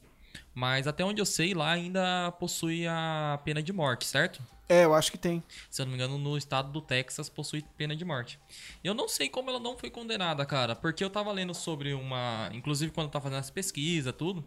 Mas 0.54 0.88
até 0.88 1.04
onde 1.04 1.22
eu 1.22 1.26
sei, 1.26 1.54
lá 1.54 1.72
ainda 1.72 2.32
possui 2.40 2.88
a 2.88 3.38
pena 3.44 3.62
de 3.62 3.74
morte, 3.74 4.06
certo? 4.06 4.42
É, 4.70 4.86
eu 4.86 4.94
acho 4.94 5.12
que 5.12 5.18
tem. 5.18 5.44
Se 5.70 5.82
eu 5.82 5.86
não 5.86 5.92
me 5.92 5.98
engano, 5.98 6.18
no 6.18 6.38
estado 6.38 6.72
do 6.72 6.80
Texas 6.80 7.28
possui 7.28 7.66
pena 7.78 7.94
de 7.98 8.06
morte. 8.06 8.40
Eu 8.82 8.94
não 8.94 9.10
sei 9.10 9.28
como 9.28 9.50
ela 9.50 9.60
não 9.60 9.78
foi 9.78 9.90
condenada, 9.90 10.46
cara, 10.46 10.74
porque 10.74 11.04
eu 11.04 11.10
tava 11.10 11.34
lendo 11.34 11.54
sobre 11.54 11.94
uma. 11.94 12.50
Inclusive, 12.54 12.94
quando 12.94 13.08
eu 13.08 13.12
tava 13.12 13.24
fazendo 13.24 13.40
as 13.40 13.50
pesquisas, 13.50 14.14
tudo, 14.18 14.42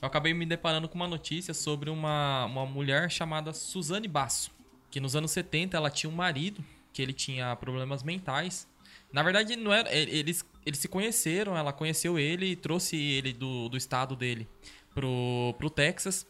eu 0.00 0.08
acabei 0.08 0.34
me 0.34 0.44
deparando 0.44 0.88
com 0.88 0.96
uma 0.96 1.06
notícia 1.06 1.54
sobre 1.54 1.88
uma, 1.88 2.46
uma 2.46 2.66
mulher 2.66 3.08
chamada 3.08 3.52
Suzane 3.52 4.08
Basso. 4.08 4.50
Que 4.92 5.00
nos 5.00 5.16
anos 5.16 5.32
70 5.32 5.76
ela 5.76 5.90
tinha 5.90 6.08
um 6.08 6.14
marido, 6.14 6.62
que 6.92 7.02
ele 7.02 7.12
tinha 7.12 7.56
problemas 7.56 8.04
mentais. 8.04 8.68
Na 9.10 9.22
verdade, 9.22 9.56
não 9.56 9.72
era. 9.72 9.92
Eles, 9.92 10.44
eles 10.64 10.78
se 10.78 10.86
conheceram, 10.86 11.56
ela 11.56 11.72
conheceu 11.72 12.18
ele 12.18 12.52
e 12.52 12.56
trouxe 12.56 12.96
ele 12.96 13.32
do, 13.32 13.70
do 13.70 13.76
estado 13.76 14.14
dele 14.14 14.46
pro, 14.94 15.54
pro 15.56 15.70
Texas. 15.70 16.26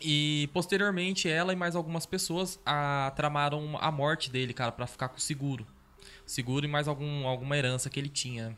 E 0.00 0.48
posteriormente 0.52 1.28
ela 1.28 1.52
e 1.52 1.56
mais 1.56 1.76
algumas 1.76 2.06
pessoas 2.06 2.58
a, 2.64 3.12
tramaram 3.14 3.76
a 3.80 3.90
morte 3.90 4.30
dele, 4.30 4.54
cara, 4.54 4.72
para 4.72 4.86
ficar 4.86 5.08
com 5.08 5.18
seguro. 5.18 5.66
Seguro 6.24 6.64
e 6.64 6.68
mais 6.68 6.86
algum, 6.86 7.26
alguma 7.26 7.56
herança 7.56 7.90
que 7.90 7.98
ele 7.98 8.08
tinha. 8.08 8.56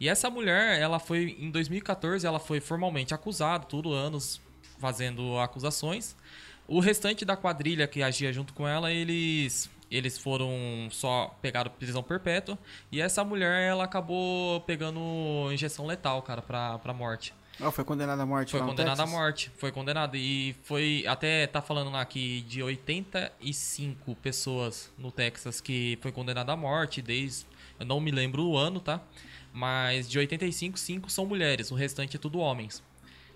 E 0.00 0.08
essa 0.08 0.30
mulher, 0.30 0.80
ela 0.80 0.98
foi 0.98 1.36
em 1.38 1.50
2014, 1.50 2.26
ela 2.26 2.38
foi 2.40 2.60
formalmente 2.60 3.12
acusada, 3.12 3.66
tudo 3.66 3.92
anos 3.92 4.40
fazendo 4.78 5.38
acusações. 5.38 6.16
O 6.68 6.80
restante 6.80 7.24
da 7.24 7.34
quadrilha 7.34 7.88
que 7.88 8.02
agia 8.02 8.32
junto 8.32 8.52
com 8.52 8.68
ela, 8.68 8.92
eles 8.92 9.70
eles 9.90 10.18
foram 10.18 10.52
só 10.90 11.34
pegaram 11.40 11.70
prisão 11.70 12.02
perpétua 12.02 12.58
e 12.92 13.00
essa 13.00 13.24
mulher 13.24 13.62
ela 13.62 13.84
acabou 13.84 14.60
pegando 14.60 15.00
injeção 15.50 15.86
letal, 15.86 16.20
cara, 16.20 16.42
pra, 16.42 16.78
pra 16.78 16.92
morte. 16.92 17.34
Oh, 17.60 17.72
foi 17.72 17.84
condenada 17.84 18.22
à 18.22 18.26
morte. 18.26 18.52
Foi 18.52 18.60
condenada 18.60 19.02
à 19.02 19.06
morte. 19.06 19.50
Foi 19.56 19.72
condenada. 19.72 20.16
E 20.16 20.54
foi. 20.62 21.04
Até 21.08 21.46
tá 21.46 21.60
falando 21.60 21.90
lá 21.90 22.04
que 22.04 22.42
de 22.42 22.62
85 22.62 24.14
pessoas 24.16 24.92
no 24.96 25.10
Texas 25.10 25.60
que 25.60 25.98
foi 26.00 26.12
condenada 26.12 26.52
à 26.52 26.56
morte, 26.56 27.02
desde. 27.02 27.46
Eu 27.80 27.86
não 27.86 27.98
me 27.98 28.12
lembro 28.12 28.44
o 28.44 28.56
ano, 28.56 28.78
tá? 28.78 29.00
Mas 29.52 30.08
de 30.08 30.18
85, 30.18 30.78
5 30.78 31.10
são 31.10 31.26
mulheres, 31.26 31.70
o 31.72 31.74
restante 31.74 32.16
é 32.16 32.18
tudo 32.18 32.38
homens. 32.38 32.82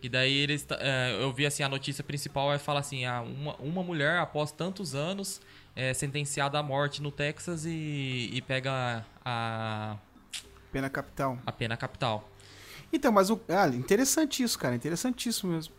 E 0.02 0.08
daí 0.08 0.34
eles. 0.34 0.66
É, 0.80 1.16
eu 1.20 1.32
vi 1.32 1.46
assim, 1.46 1.62
a 1.62 1.68
notícia 1.68 2.02
principal 2.02 2.52
é 2.52 2.58
falar 2.58 2.80
assim: 2.80 3.04
ah, 3.04 3.22
uma, 3.22 3.54
uma 3.56 3.82
mulher 3.84 4.18
após 4.18 4.50
tantos 4.50 4.94
anos 4.94 5.40
é 5.76 5.94
sentenciada 5.94 6.58
à 6.58 6.62
morte 6.62 7.00
no 7.00 7.12
Texas 7.12 7.64
e, 7.64 8.28
e 8.32 8.42
pega 8.42 9.06
a. 9.24 9.96
Pena 10.72 10.90
capital. 10.90 11.38
A 11.46 11.52
pena 11.52 11.76
capital. 11.76 12.28
Então, 12.92 13.12
mas 13.12 13.30
o. 13.30 13.40
Ah, 13.48 13.68
interessante 13.68 14.42
isso, 14.42 14.58
cara. 14.58 14.74
Interessantíssimo 14.74 15.52
mesmo. 15.52 15.72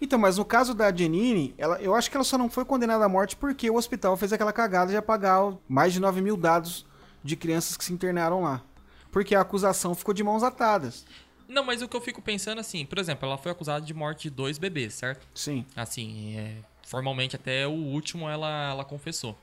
Então, 0.00 0.18
mas 0.18 0.38
no 0.38 0.44
caso 0.44 0.74
da 0.74 0.94
Janine, 0.94 1.54
ela, 1.56 1.80
eu 1.80 1.94
acho 1.94 2.10
que 2.10 2.16
ela 2.16 2.24
só 2.24 2.36
não 2.36 2.50
foi 2.50 2.64
condenada 2.64 3.04
à 3.04 3.08
morte 3.08 3.36
porque 3.36 3.70
o 3.70 3.76
hospital 3.76 4.16
fez 4.16 4.32
aquela 4.32 4.52
cagada 4.52 4.90
de 4.90 4.96
apagar 4.96 5.56
mais 5.68 5.92
de 5.92 6.00
9 6.00 6.20
mil 6.20 6.36
dados 6.36 6.84
de 7.22 7.36
crianças 7.36 7.76
que 7.76 7.84
se 7.84 7.92
internaram 7.92 8.42
lá. 8.42 8.62
Porque 9.12 9.34
a 9.34 9.40
acusação 9.40 9.94
ficou 9.94 10.12
de 10.12 10.24
mãos 10.24 10.42
atadas. 10.42 11.06
Não, 11.48 11.64
mas 11.64 11.80
o 11.80 11.88
que 11.88 11.96
eu 11.96 12.00
fico 12.00 12.20
pensando 12.20 12.58
assim, 12.58 12.84
por 12.84 12.98
exemplo, 12.98 13.26
ela 13.26 13.38
foi 13.38 13.50
acusada 13.50 13.84
de 13.84 13.94
morte 13.94 14.24
de 14.24 14.30
dois 14.30 14.58
bebês, 14.58 14.92
certo? 14.92 15.26
Sim. 15.34 15.64
Assim, 15.74 16.36
é, 16.36 16.56
formalmente 16.86 17.34
até 17.34 17.66
o 17.66 17.72
último 17.72 18.28
ela, 18.28 18.70
ela 18.70 18.84
confessou. 18.84 19.36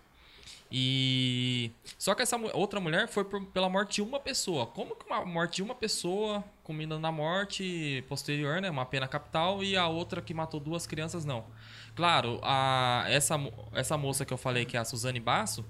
E 0.71 1.71
só 1.97 2.15
que 2.15 2.21
essa 2.21 2.37
outra 2.53 2.79
mulher 2.79 3.07
foi 3.07 3.23
por, 3.23 3.43
pela 3.45 3.69
morte 3.69 3.95
de 3.95 4.01
uma 4.01 4.19
pessoa. 4.19 4.65
Como 4.65 4.95
que 4.95 5.05
uma 5.05 5.23
morte 5.23 5.57
de 5.57 5.63
uma 5.63 5.75
pessoa 5.75 6.43
combina 6.63 6.97
na 6.99 7.11
morte 7.11 8.03
posterior, 8.09 8.61
né, 8.61 8.69
uma 8.69 8.85
pena 8.85 9.07
capital 9.07 9.63
e 9.63 9.77
a 9.77 9.87
outra 9.87 10.21
que 10.21 10.33
matou 10.33 10.59
duas 10.59 10.87
crianças 10.87 11.23
não? 11.23 11.45
Claro, 11.95 12.39
a 12.43 13.05
essa 13.07 13.35
essa 13.73 13.97
moça 13.97 14.25
que 14.25 14.33
eu 14.33 14.37
falei 14.37 14.65
que 14.65 14.75
é 14.75 14.79
a 14.79 14.85
Suzane 14.85 15.19
Basso, 15.19 15.63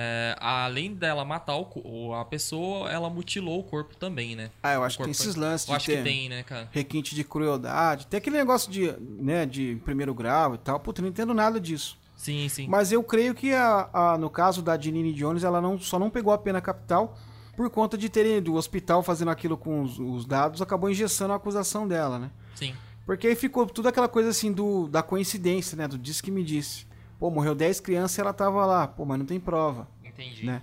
é, 0.00 0.36
além 0.38 0.94
dela 0.94 1.24
matar 1.24 1.56
o, 1.56 2.14
a 2.14 2.24
pessoa, 2.24 2.88
ela 2.88 3.10
mutilou 3.10 3.58
o 3.58 3.64
corpo 3.64 3.96
também, 3.96 4.36
né? 4.36 4.48
Ah, 4.62 4.74
eu 4.74 4.84
acho 4.84 4.96
que 4.96 5.02
tem 5.02 5.10
esses 5.10 5.34
lances 5.34 5.66
eu 5.66 5.72
de 5.72 5.76
acho 5.76 5.86
ter 5.86 5.96
que 5.96 6.02
tem, 6.04 6.28
né, 6.28 6.44
cara? 6.44 6.68
requinte 6.70 7.16
de 7.16 7.24
crueldade, 7.24 8.06
tem 8.06 8.18
aquele 8.18 8.36
negócio 8.36 8.70
de, 8.70 8.92
né, 9.00 9.44
de 9.44 9.74
primeiro 9.84 10.14
grau 10.14 10.54
e 10.54 10.58
tal. 10.58 10.78
Puta, 10.78 11.02
não 11.02 11.08
entendo 11.08 11.34
nada 11.34 11.60
disso. 11.60 11.98
Sim, 12.14 12.48
sim. 12.48 12.68
Mas 12.68 12.92
eu 12.92 13.02
creio 13.02 13.34
que 13.34 13.52
a, 13.52 13.90
a, 13.92 14.18
no 14.18 14.30
caso 14.30 14.62
da 14.62 14.78
Janine 14.80 15.12
Jones, 15.12 15.42
ela 15.42 15.60
não, 15.60 15.76
só 15.80 15.98
não 15.98 16.10
pegou 16.10 16.32
a 16.32 16.38
pena 16.38 16.60
capital 16.60 17.18
por 17.56 17.68
conta 17.68 17.98
de 17.98 18.08
terem 18.08 18.40
do 18.40 18.54
hospital 18.54 19.02
fazendo 19.02 19.32
aquilo 19.32 19.56
com 19.56 19.82
os, 19.82 19.98
os 19.98 20.24
dados, 20.24 20.62
acabou 20.62 20.88
engessando 20.88 21.32
a 21.32 21.36
acusação 21.36 21.88
dela, 21.88 22.20
né? 22.20 22.30
Sim. 22.54 22.72
Porque 23.04 23.26
aí 23.26 23.34
ficou 23.34 23.66
tudo 23.66 23.88
aquela 23.88 24.06
coisa 24.06 24.28
assim 24.28 24.52
do, 24.52 24.86
da 24.86 25.02
coincidência, 25.02 25.76
né? 25.76 25.88
Do 25.88 25.98
disse 25.98 26.22
que 26.22 26.30
me 26.30 26.44
disse. 26.44 26.86
Pô, 27.18 27.30
morreu 27.30 27.54
10 27.54 27.80
crianças 27.80 28.16
e 28.16 28.20
ela 28.20 28.32
tava 28.32 28.64
lá. 28.64 28.86
Pô, 28.86 29.04
mas 29.04 29.18
não 29.18 29.26
tem 29.26 29.40
prova. 29.40 29.88
Entendi. 30.04 30.46
Né? 30.46 30.62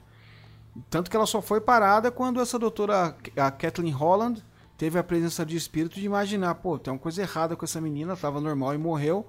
Tanto 0.89 1.09
que 1.09 1.15
ela 1.15 1.25
só 1.25 1.41
foi 1.41 1.61
parada 1.61 2.11
quando 2.11 2.41
essa 2.41 2.59
doutora, 2.59 3.15
a 3.37 3.51
Kathleen 3.51 3.93
Holland, 3.93 4.43
teve 4.77 4.99
a 4.99 5.03
presença 5.03 5.45
de 5.45 5.55
espírito 5.55 5.95
de 5.95 6.05
imaginar, 6.05 6.55
pô, 6.55 6.77
tem 6.77 6.91
uma 6.91 6.99
coisa 6.99 7.21
errada 7.21 7.55
com 7.55 7.63
essa 7.63 7.79
menina, 7.79 8.15
tava 8.15 8.41
normal 8.41 8.73
e 8.73 8.77
morreu. 8.77 9.25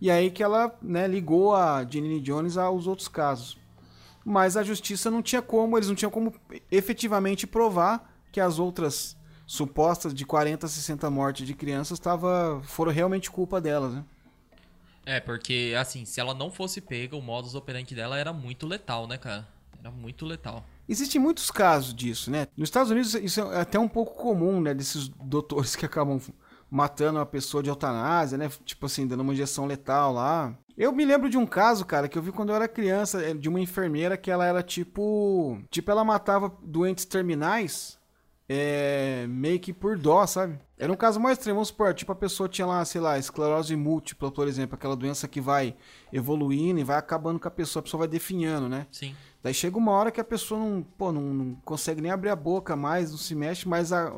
E 0.00 0.10
aí 0.10 0.30
que 0.30 0.42
ela 0.42 0.74
né, 0.80 1.06
ligou 1.06 1.54
a 1.54 1.84
Janine 1.84 2.20
Jones 2.20 2.56
aos 2.56 2.86
outros 2.86 3.08
casos. 3.08 3.58
Mas 4.24 4.56
a 4.56 4.62
justiça 4.62 5.10
não 5.10 5.22
tinha 5.22 5.42
como, 5.42 5.76
eles 5.76 5.88
não 5.88 5.94
tinham 5.94 6.10
como 6.10 6.32
efetivamente 6.70 7.46
provar 7.46 8.10
que 8.32 8.40
as 8.40 8.58
outras 8.58 9.16
supostas 9.46 10.14
de 10.14 10.24
40 10.24 10.64
a 10.64 10.68
60 10.68 11.10
mortes 11.10 11.46
de 11.46 11.54
crianças 11.54 11.98
tava, 11.98 12.62
foram 12.64 12.92
realmente 12.92 13.30
culpa 13.30 13.60
delas, 13.60 13.94
né? 13.94 14.04
É, 15.04 15.18
porque, 15.20 15.74
assim, 15.78 16.04
se 16.04 16.20
ela 16.20 16.34
não 16.34 16.50
fosse 16.50 16.80
pega, 16.80 17.16
o 17.16 17.22
modus 17.22 17.54
operandi 17.54 17.94
dela 17.94 18.18
era 18.18 18.32
muito 18.32 18.66
letal, 18.66 19.06
né, 19.06 19.16
cara? 19.16 19.46
Era 19.78 19.90
muito 19.90 20.26
letal. 20.26 20.64
Existem 20.88 21.20
muitos 21.20 21.50
casos 21.50 21.94
disso, 21.94 22.30
né? 22.30 22.46
Nos 22.56 22.68
Estados 22.68 22.90
Unidos 22.90 23.14
isso 23.14 23.40
é 23.40 23.60
até 23.60 23.78
um 23.78 23.88
pouco 23.88 24.14
comum, 24.14 24.60
né? 24.60 24.74
Desses 24.74 25.08
doutores 25.08 25.74
que 25.76 25.86
acabam 25.86 26.20
matando 26.70 27.18
uma 27.18 27.26
pessoa 27.26 27.62
de 27.62 27.70
eutanásia, 27.70 28.36
né? 28.36 28.50
Tipo 28.64 28.86
assim, 28.86 29.06
dando 29.06 29.20
uma 29.20 29.32
injeção 29.32 29.66
letal 29.66 30.12
lá. 30.12 30.54
Eu 30.76 30.92
me 30.92 31.04
lembro 31.04 31.28
de 31.28 31.36
um 31.36 31.46
caso, 31.46 31.84
cara, 31.84 32.08
que 32.08 32.16
eu 32.16 32.22
vi 32.22 32.32
quando 32.32 32.50
eu 32.50 32.56
era 32.56 32.68
criança, 32.68 33.22
é, 33.22 33.34
de 33.34 33.48
uma 33.48 33.60
enfermeira 33.60 34.16
que 34.16 34.30
ela 34.30 34.44
era 34.44 34.62
tipo. 34.62 35.60
Tipo, 35.70 35.90
ela 35.90 36.04
matava 36.04 36.52
doentes 36.62 37.04
terminais 37.04 37.99
é, 38.52 39.28
meio 39.28 39.60
que 39.60 39.72
por 39.72 39.96
dó, 39.96 40.26
sabe? 40.26 40.58
Era 40.76 40.92
um 40.92 40.96
caso 40.96 41.20
mais 41.20 41.38
extremo, 41.38 41.58
vamos 41.58 41.68
supor, 41.68 41.94
tipo 41.94 42.10
a 42.10 42.16
pessoa 42.16 42.48
tinha 42.48 42.66
lá, 42.66 42.84
sei 42.84 43.00
lá, 43.00 43.16
esclerose 43.16 43.76
múltipla, 43.76 44.28
por 44.28 44.48
exemplo, 44.48 44.74
aquela 44.74 44.96
doença 44.96 45.28
que 45.28 45.40
vai 45.40 45.76
evoluindo 46.12 46.80
e 46.80 46.82
vai 46.82 46.96
acabando 46.96 47.38
com 47.38 47.46
a 47.46 47.50
pessoa, 47.50 47.78
a 47.78 47.84
pessoa 47.84 48.00
vai 48.00 48.08
definhando, 48.08 48.68
né? 48.68 48.88
Sim. 48.90 49.14
Daí 49.40 49.54
chega 49.54 49.78
uma 49.78 49.92
hora 49.92 50.10
que 50.10 50.20
a 50.20 50.24
pessoa 50.24 50.58
não, 50.58 50.82
pô, 50.82 51.12
não, 51.12 51.32
não 51.32 51.54
consegue 51.64 52.00
nem 52.00 52.10
abrir 52.10 52.30
a 52.30 52.34
boca 52.34 52.74
mais, 52.74 53.12
não 53.12 53.18
se 53.18 53.36
mexe, 53.36 53.68
mas 53.68 53.92
a, 53.92 54.12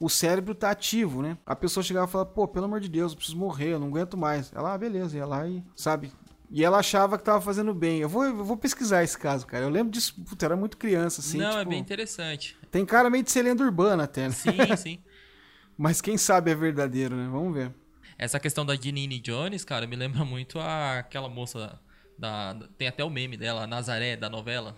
o 0.00 0.08
cérebro 0.08 0.52
tá 0.52 0.70
ativo, 0.72 1.22
né? 1.22 1.38
A 1.46 1.54
pessoa 1.54 1.84
chegava 1.84 2.08
e 2.08 2.10
falava, 2.10 2.30
pô, 2.30 2.48
pelo 2.48 2.64
amor 2.64 2.80
de 2.80 2.88
Deus, 2.88 3.12
eu 3.12 3.16
preciso 3.16 3.38
morrer, 3.38 3.74
eu 3.74 3.78
não 3.78 3.86
aguento 3.86 4.16
mais. 4.16 4.52
Ela, 4.52 4.74
ah, 4.74 4.78
beleza, 4.78 5.16
ia 5.16 5.24
lá 5.24 5.46
e, 5.46 5.62
sabe? 5.76 6.10
E 6.50 6.64
ela 6.64 6.78
achava 6.78 7.18
que 7.18 7.24
tava 7.24 7.40
fazendo 7.40 7.74
bem. 7.74 7.98
Eu 8.00 8.08
vou, 8.08 8.24
eu 8.24 8.44
vou 8.44 8.56
pesquisar 8.56 9.02
esse 9.02 9.18
caso, 9.18 9.46
cara. 9.46 9.64
Eu 9.64 9.68
lembro 9.70 9.90
disso, 9.92 10.14
puta, 10.24 10.44
era 10.46 10.56
muito 10.56 10.76
criança, 10.76 11.20
assim. 11.20 11.38
Não, 11.38 11.50
é 11.56 11.58
tipo, 11.58 11.70
bem 11.70 11.78
interessante. 11.80 12.56
Tem 12.70 12.84
cara 12.86 13.10
meio 13.10 13.24
de 13.24 13.30
ser 13.32 13.42
lenda 13.42 13.64
urbana 13.64 14.04
até, 14.04 14.22
né? 14.28 14.30
Sim, 14.30 14.52
sim. 14.76 14.98
Mas 15.76 16.00
quem 16.00 16.16
sabe 16.16 16.50
é 16.50 16.54
verdadeiro, 16.54 17.16
né? 17.16 17.28
Vamos 17.30 17.52
ver. 17.54 17.72
Essa 18.16 18.38
questão 18.40 18.64
da 18.64 18.74
Janine 18.76 19.18
Jones, 19.20 19.64
cara, 19.64 19.86
me 19.86 19.96
lembra 19.96 20.24
muito 20.24 20.58
a, 20.58 21.00
aquela 21.00 21.28
moça 21.28 21.78
da, 22.18 22.52
da- 22.54 22.68
Tem 22.78 22.88
até 22.88 23.04
o 23.04 23.10
meme 23.10 23.36
dela, 23.36 23.64
a 23.64 23.66
Nazaré, 23.66 24.16
da 24.16 24.30
novela. 24.30 24.74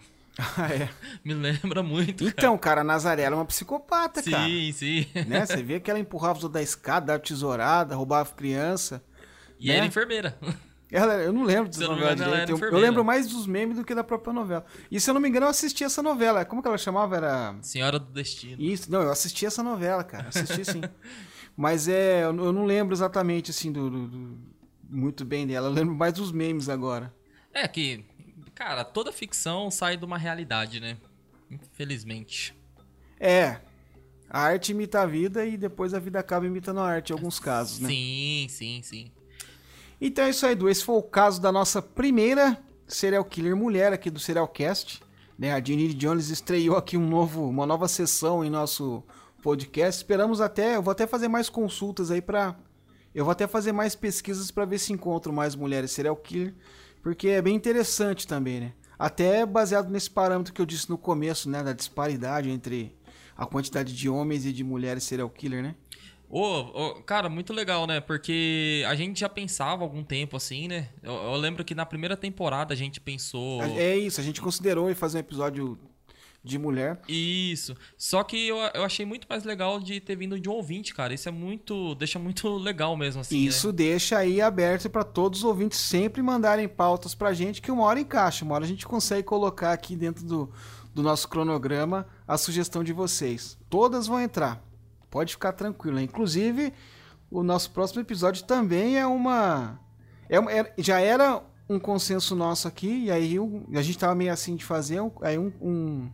Ah, 0.56 0.72
é. 0.72 0.88
Me 1.24 1.34
lembra 1.34 1.82
muito. 1.82 2.22
Então, 2.24 2.56
cara, 2.56 2.82
a 2.82 2.84
Nazaré 2.84 3.22
era 3.22 3.34
uma 3.34 3.44
psicopata, 3.44 4.22
cara. 4.22 4.44
Sim, 4.46 4.70
sim. 4.72 5.06
Né? 5.26 5.44
Você 5.44 5.62
vê 5.64 5.80
que 5.80 5.90
ela 5.90 5.98
empurrava 5.98 6.38
os 6.38 6.44
outros 6.44 6.60
da 6.60 6.62
escada, 6.62 7.06
dava 7.06 7.18
tesourada, 7.18 7.96
roubava 7.96 8.32
criança. 8.34 9.02
E 9.58 9.66
Né? 9.68 9.76
era 9.78 9.86
enfermeira. 9.86 10.38
Ela, 10.90 11.14
eu 11.16 11.32
não 11.32 11.44
lembro 11.44 11.70
me 11.70 11.86
novela 11.86 12.12
engano, 12.12 12.30
direito. 12.30 12.52
era 12.52 12.66
Eu, 12.66 12.72
eu 12.72 12.78
lembro 12.78 13.04
mais 13.04 13.26
dos 13.28 13.46
memes 13.46 13.76
do 13.76 13.84
que 13.84 13.94
da 13.94 14.02
própria 14.02 14.32
novela. 14.32 14.64
E 14.90 14.98
se 14.98 15.10
eu 15.10 15.14
não 15.14 15.20
me 15.20 15.28
engano, 15.28 15.44
eu 15.46 15.50
assisti 15.50 15.84
essa 15.84 16.02
novela. 16.02 16.44
Como 16.46 16.62
que 16.62 16.68
ela 16.68 16.78
chamava? 16.78 17.16
Era. 17.16 17.56
Senhora 17.60 17.98
do 17.98 18.10
Destino. 18.10 18.60
Isso, 18.62 18.90
não, 18.90 19.02
eu 19.02 19.10
assisti 19.10 19.44
essa 19.44 19.62
novela, 19.62 20.02
cara. 20.02 20.28
Assisti 20.28 20.64
sim. 20.64 20.80
Mas 21.56 21.88
é. 21.88 22.24
Eu 22.24 22.34
eu 22.36 22.52
não 22.52 22.64
lembro 22.64 22.94
exatamente, 22.94 23.50
assim, 23.50 23.70
do, 23.70 23.90
do- 23.90 24.06
do- 24.08 24.38
muito 24.88 25.24
bem 25.24 25.46
dela. 25.46 25.68
Eu 25.68 25.72
lembro 25.72 25.94
mais 25.94 26.14
dos 26.14 26.32
memes 26.32 26.68
agora. 26.70 27.14
É 27.52 27.68
que, 27.68 28.02
cara, 28.54 28.82
toda 28.82 29.12
ficção 29.12 29.70
sai 29.70 29.96
de 29.98 30.04
uma 30.06 30.16
realidade, 30.16 30.80
né? 30.80 30.96
Infelizmente. 31.50 32.54
É. 33.20 33.60
A 34.30 34.40
arte 34.40 34.72
imita 34.72 35.00
a 35.02 35.06
vida 35.06 35.44
e 35.44 35.56
depois 35.56 35.92
a 35.94 35.98
vida 35.98 36.18
acaba 36.18 36.46
imitando 36.46 36.80
a 36.80 36.86
arte 36.86 37.10
em 37.10 37.12
alguns 37.14 37.38
casos, 37.40 37.78
né? 37.80 37.88
Sim, 37.88 38.46
sim, 38.50 38.80
sim. 38.82 39.10
Então 40.00 40.24
é 40.24 40.30
isso 40.30 40.46
aí, 40.46 40.52
Edu. 40.52 40.68
Esse 40.68 40.84
foi 40.84 40.96
o 40.96 41.02
caso 41.02 41.40
da 41.40 41.50
nossa 41.50 41.82
primeira 41.82 42.56
serial 42.86 43.24
killer 43.24 43.56
mulher 43.56 43.92
aqui 43.92 44.10
do 44.10 44.20
Serialcast. 44.20 45.02
Né? 45.38 45.52
A 45.52 45.62
Jenny 45.62 45.92
Jones 45.94 46.30
estreou 46.30 46.76
aqui 46.76 46.96
um 46.96 47.08
novo, 47.08 47.48
uma 47.48 47.66
nova 47.66 47.88
sessão 47.88 48.44
em 48.44 48.50
nosso 48.50 49.02
podcast. 49.42 49.98
Esperamos 49.98 50.40
até, 50.40 50.76
eu 50.76 50.82
vou 50.82 50.92
até 50.92 51.06
fazer 51.06 51.28
mais 51.28 51.48
consultas 51.48 52.10
aí 52.10 52.22
pra. 52.22 52.56
Eu 53.14 53.24
vou 53.24 53.32
até 53.32 53.46
fazer 53.46 53.72
mais 53.72 53.96
pesquisas 53.96 54.50
pra 54.50 54.64
ver 54.64 54.78
se 54.78 54.92
encontro 54.92 55.32
mais 55.32 55.56
mulheres 55.56 55.90
serial 55.90 56.14
killer, 56.14 56.54
porque 57.02 57.28
é 57.28 57.42
bem 57.42 57.56
interessante 57.56 58.26
também, 58.26 58.60
né? 58.60 58.72
Até 58.98 59.46
baseado 59.46 59.90
nesse 59.90 60.10
parâmetro 60.10 60.52
que 60.52 60.60
eu 60.60 60.66
disse 60.66 60.90
no 60.90 60.98
começo, 60.98 61.48
né, 61.48 61.62
da 61.62 61.72
disparidade 61.72 62.50
entre 62.50 62.96
a 63.36 63.46
quantidade 63.46 63.94
de 63.94 64.08
homens 64.08 64.44
e 64.44 64.52
de 64.52 64.62
mulheres 64.62 65.04
serial 65.04 65.30
killer, 65.30 65.62
né? 65.62 65.74
Ô, 66.30 66.42
ô, 66.42 66.94
cara, 67.02 67.28
muito 67.28 67.52
legal, 67.52 67.86
né? 67.86 68.00
Porque 68.00 68.84
a 68.86 68.94
gente 68.94 69.20
já 69.20 69.28
pensava 69.28 69.82
algum 69.82 70.04
tempo 70.04 70.36
assim, 70.36 70.68
né? 70.68 70.88
Eu, 71.02 71.12
eu 71.12 71.36
lembro 71.36 71.64
que 71.64 71.74
na 71.74 71.86
primeira 71.86 72.16
temporada 72.16 72.74
a 72.74 72.76
gente 72.76 73.00
pensou. 73.00 73.62
É 73.62 73.96
isso, 73.96 74.20
a 74.20 74.24
gente 74.24 74.40
considerou 74.40 74.90
em 74.90 74.94
fazer 74.94 75.18
um 75.18 75.20
episódio 75.20 75.78
de 76.44 76.58
mulher. 76.58 77.00
Isso. 77.08 77.74
Só 77.96 78.22
que 78.22 78.48
eu, 78.48 78.56
eu 78.74 78.84
achei 78.84 79.04
muito 79.04 79.26
mais 79.28 79.44
legal 79.44 79.80
de 79.80 80.00
ter 80.00 80.16
vindo 80.16 80.38
de 80.38 80.48
um 80.48 80.52
ouvinte, 80.52 80.94
cara. 80.94 81.14
Isso 81.14 81.28
é 81.28 81.32
muito. 81.32 81.94
Deixa 81.94 82.18
muito 82.18 82.56
legal 82.58 82.96
mesmo, 82.96 83.20
assim. 83.20 83.38
Isso 83.38 83.68
Né? 83.68 83.72
deixa 83.72 84.18
aí 84.18 84.40
aberto 84.40 84.88
para 84.90 85.04
todos 85.04 85.40
os 85.40 85.44
ouvintes 85.44 85.78
sempre 85.78 86.22
mandarem 86.22 86.68
pautas 86.68 87.14
pra 87.14 87.32
gente, 87.32 87.62
que 87.62 87.70
uma 87.70 87.84
hora 87.84 88.00
encaixa, 88.00 88.44
uma 88.44 88.54
hora 88.54 88.64
a 88.64 88.68
gente 88.68 88.86
consegue 88.86 89.22
colocar 89.22 89.72
aqui 89.72 89.96
dentro 89.96 90.24
do, 90.24 90.50
do 90.94 91.02
nosso 91.02 91.28
cronograma 91.28 92.06
a 92.26 92.36
sugestão 92.36 92.84
de 92.84 92.92
vocês. 92.92 93.58
Todas 93.68 94.06
vão 94.06 94.20
entrar. 94.20 94.67
Pode 95.10 95.32
ficar 95.32 95.52
tranquilo. 95.52 95.96
né? 95.96 96.02
Inclusive, 96.02 96.72
o 97.30 97.42
nosso 97.42 97.70
próximo 97.70 98.00
episódio 98.00 98.44
também 98.44 98.98
é 98.98 99.06
uma. 99.06 99.80
É, 100.28 100.38
uma- 100.38 100.52
é- 100.52 100.72
já 100.78 101.00
era 101.00 101.42
um 101.68 101.78
consenso 101.78 102.34
nosso 102.34 102.66
aqui, 102.68 103.04
e 103.04 103.10
aí 103.10 103.38
o- 103.38 103.64
a 103.74 103.82
gente 103.82 103.98
tava 103.98 104.14
meio 104.14 104.32
assim 104.32 104.56
de 104.56 104.64
fazer, 104.64 105.00
aí 105.22 105.38
um, 105.38 105.52
um, 105.60 106.10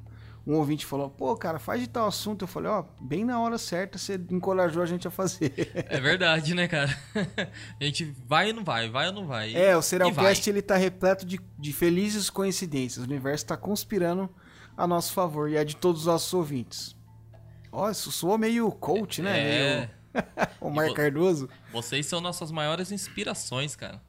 um 0.47 0.55
ouvinte 0.57 0.85
falou, 0.85 1.09
pô, 1.09 1.35
cara, 1.37 1.59
faz 1.59 1.81
de 1.81 1.89
tal 1.89 2.07
assunto. 2.09 2.43
Eu 2.43 2.49
falei, 2.49 2.71
ó, 2.71 2.85
bem 3.01 3.25
na 3.25 3.41
hora 3.41 3.57
certa, 3.57 3.97
você 3.97 4.21
encorajou 4.31 4.83
a 4.83 4.87
gente 4.87 5.07
a 5.09 5.11
fazer. 5.11 5.53
É 5.89 6.01
verdade, 6.01 6.55
né, 6.55 6.67
cara? 6.69 6.97
a 7.81 7.85
gente 7.85 8.05
vai 8.27 8.49
ou 8.49 8.55
não 8.55 8.65
vai, 8.65 8.89
vai 8.91 9.07
ou 9.09 9.13
não 9.13 9.27
vai. 9.27 9.55
É, 9.55 9.77
o 9.77 9.83
Serialcast 9.83 10.45
vai. 10.45 10.53
ele 10.53 10.63
tá 10.63 10.77
repleto 10.77 11.25
de, 11.25 11.41
de 11.59 11.73
felizes 11.73 12.29
coincidências. 12.31 13.05
O 13.05 13.09
universo 13.09 13.47
tá 13.47 13.57
conspirando 13.57 14.29
a 14.77 14.87
nosso 14.87 15.13
favor 15.13 15.49
e 15.49 15.57
é 15.57 15.65
de 15.65 15.77
todos 15.77 16.03
os 16.03 16.07
nossos 16.07 16.33
ouvintes. 16.35 16.97
Ó, 17.75 17.91
isso 17.91 18.11
soou 18.13 18.39
meio 18.39 18.71
coach, 18.71 19.21
né? 19.21 19.39
É. 19.39 19.77
Meio 19.77 19.91
o 20.61 20.71
Mar 20.71 20.89
vo- 20.89 20.95
Cardoso. 20.95 21.49
Vocês 21.73 22.07
são 22.07 22.21
nossas 22.21 22.51
maiores 22.53 22.93
inspirações, 22.93 23.75
cara. 23.75 24.01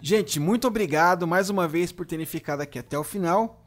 Gente, 0.00 0.38
muito 0.38 0.66
obrigado 0.66 1.26
mais 1.26 1.50
uma 1.50 1.66
vez 1.66 1.90
por 1.92 2.06
terem 2.06 2.26
ficado 2.26 2.60
aqui 2.60 2.78
até 2.78 2.98
o 2.98 3.04
final. 3.04 3.64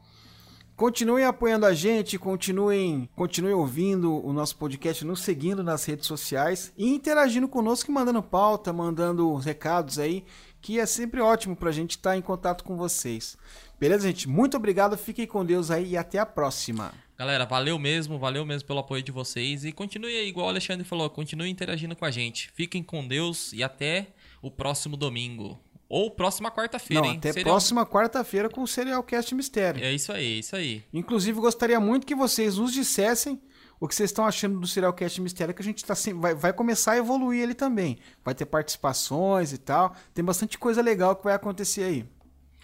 Continuem 0.74 1.24
apoiando 1.26 1.66
a 1.66 1.74
gente, 1.74 2.18
continuem, 2.18 3.08
continuem 3.14 3.54
ouvindo 3.54 4.24
o 4.26 4.32
nosso 4.32 4.56
podcast, 4.56 5.04
nos 5.04 5.20
seguindo 5.20 5.62
nas 5.62 5.84
redes 5.84 6.06
sociais 6.06 6.72
e 6.76 6.88
interagindo 6.88 7.46
conosco 7.46 7.92
mandando 7.92 8.22
pauta, 8.22 8.72
mandando 8.72 9.34
recados 9.36 9.98
aí, 9.98 10.24
que 10.60 10.80
é 10.80 10.86
sempre 10.86 11.20
ótimo 11.20 11.54
pra 11.54 11.70
gente 11.70 11.92
estar 11.92 12.16
em 12.16 12.22
contato 12.22 12.64
com 12.64 12.76
vocês. 12.76 13.36
Beleza, 13.78 14.06
gente? 14.06 14.26
Muito 14.28 14.56
obrigado, 14.56 14.96
fiquem 14.96 15.26
com 15.26 15.44
Deus 15.44 15.70
aí 15.70 15.90
e 15.90 15.96
até 15.96 16.18
a 16.18 16.26
próxima. 16.26 16.92
Galera, 17.18 17.44
valeu 17.44 17.78
mesmo, 17.78 18.18
valeu 18.18 18.44
mesmo 18.44 18.66
pelo 18.66 18.80
apoio 18.80 19.02
de 19.02 19.12
vocês. 19.12 19.64
E 19.64 19.72
continue 19.72 20.16
aí, 20.16 20.28
igual 20.28 20.46
o 20.46 20.48
Alexandre 20.50 20.84
falou, 20.84 21.08
continue 21.10 21.48
interagindo 21.50 21.94
com 21.94 22.04
a 22.04 22.10
gente. 22.10 22.50
Fiquem 22.52 22.82
com 22.82 23.06
Deus 23.06 23.52
e 23.52 23.62
até 23.62 24.08
o 24.40 24.50
próximo 24.50 24.96
domingo. 24.96 25.58
Ou 25.88 26.10
próxima 26.10 26.50
quarta-feira, 26.50 27.06
hein? 27.06 27.16
até 27.18 27.32
Seria 27.32 27.46
um- 27.46 27.52
próxima 27.52 27.84
quarta-feira 27.86 28.48
com 28.48 28.62
o 28.62 28.66
Serialcast 28.66 29.34
Mistério. 29.34 29.84
É 29.84 29.92
isso 29.92 30.10
aí, 30.10 30.24
é 30.36 30.38
isso 30.38 30.56
aí. 30.56 30.82
Inclusive, 30.92 31.38
gostaria 31.38 31.78
muito 31.78 32.06
que 32.06 32.14
vocês 32.14 32.56
nos 32.56 32.72
dissessem 32.72 33.38
o 33.78 33.86
que 33.86 33.94
vocês 33.94 34.08
estão 34.10 34.24
achando 34.24 34.58
do 34.58 34.66
Serialcast 34.66 35.20
Mistério, 35.20 35.52
que 35.52 35.60
a 35.60 35.64
gente 35.64 35.84
tá 35.84 35.94
sem- 35.94 36.14
vai, 36.18 36.34
vai 36.34 36.52
começar 36.52 36.92
a 36.92 36.96
evoluir 36.96 37.42
ele 37.42 37.52
também. 37.54 37.98
Vai 38.24 38.34
ter 38.34 38.46
participações 38.46 39.52
e 39.52 39.58
tal. 39.58 39.94
Tem 40.14 40.24
bastante 40.24 40.56
coisa 40.58 40.80
legal 40.80 41.14
que 41.14 41.24
vai 41.24 41.34
acontecer 41.34 41.82
aí. 41.84 42.04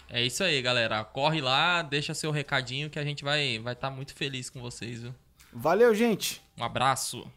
É 0.09 0.23
isso 0.23 0.43
aí, 0.43 0.61
galera. 0.61 1.03
Corre 1.03 1.39
lá, 1.39 1.81
deixa 1.81 2.13
seu 2.13 2.31
recadinho 2.31 2.89
que 2.89 2.97
a 2.97 3.03
gente 3.03 3.23
vai 3.23 3.59
vai 3.59 3.73
estar 3.73 3.91
muito 3.91 4.13
feliz 4.15 4.49
com 4.49 4.59
vocês, 4.59 5.03
viu? 5.03 5.13
Valeu, 5.53 5.93
gente! 5.93 6.41
Um 6.57 6.63
abraço. 6.63 7.31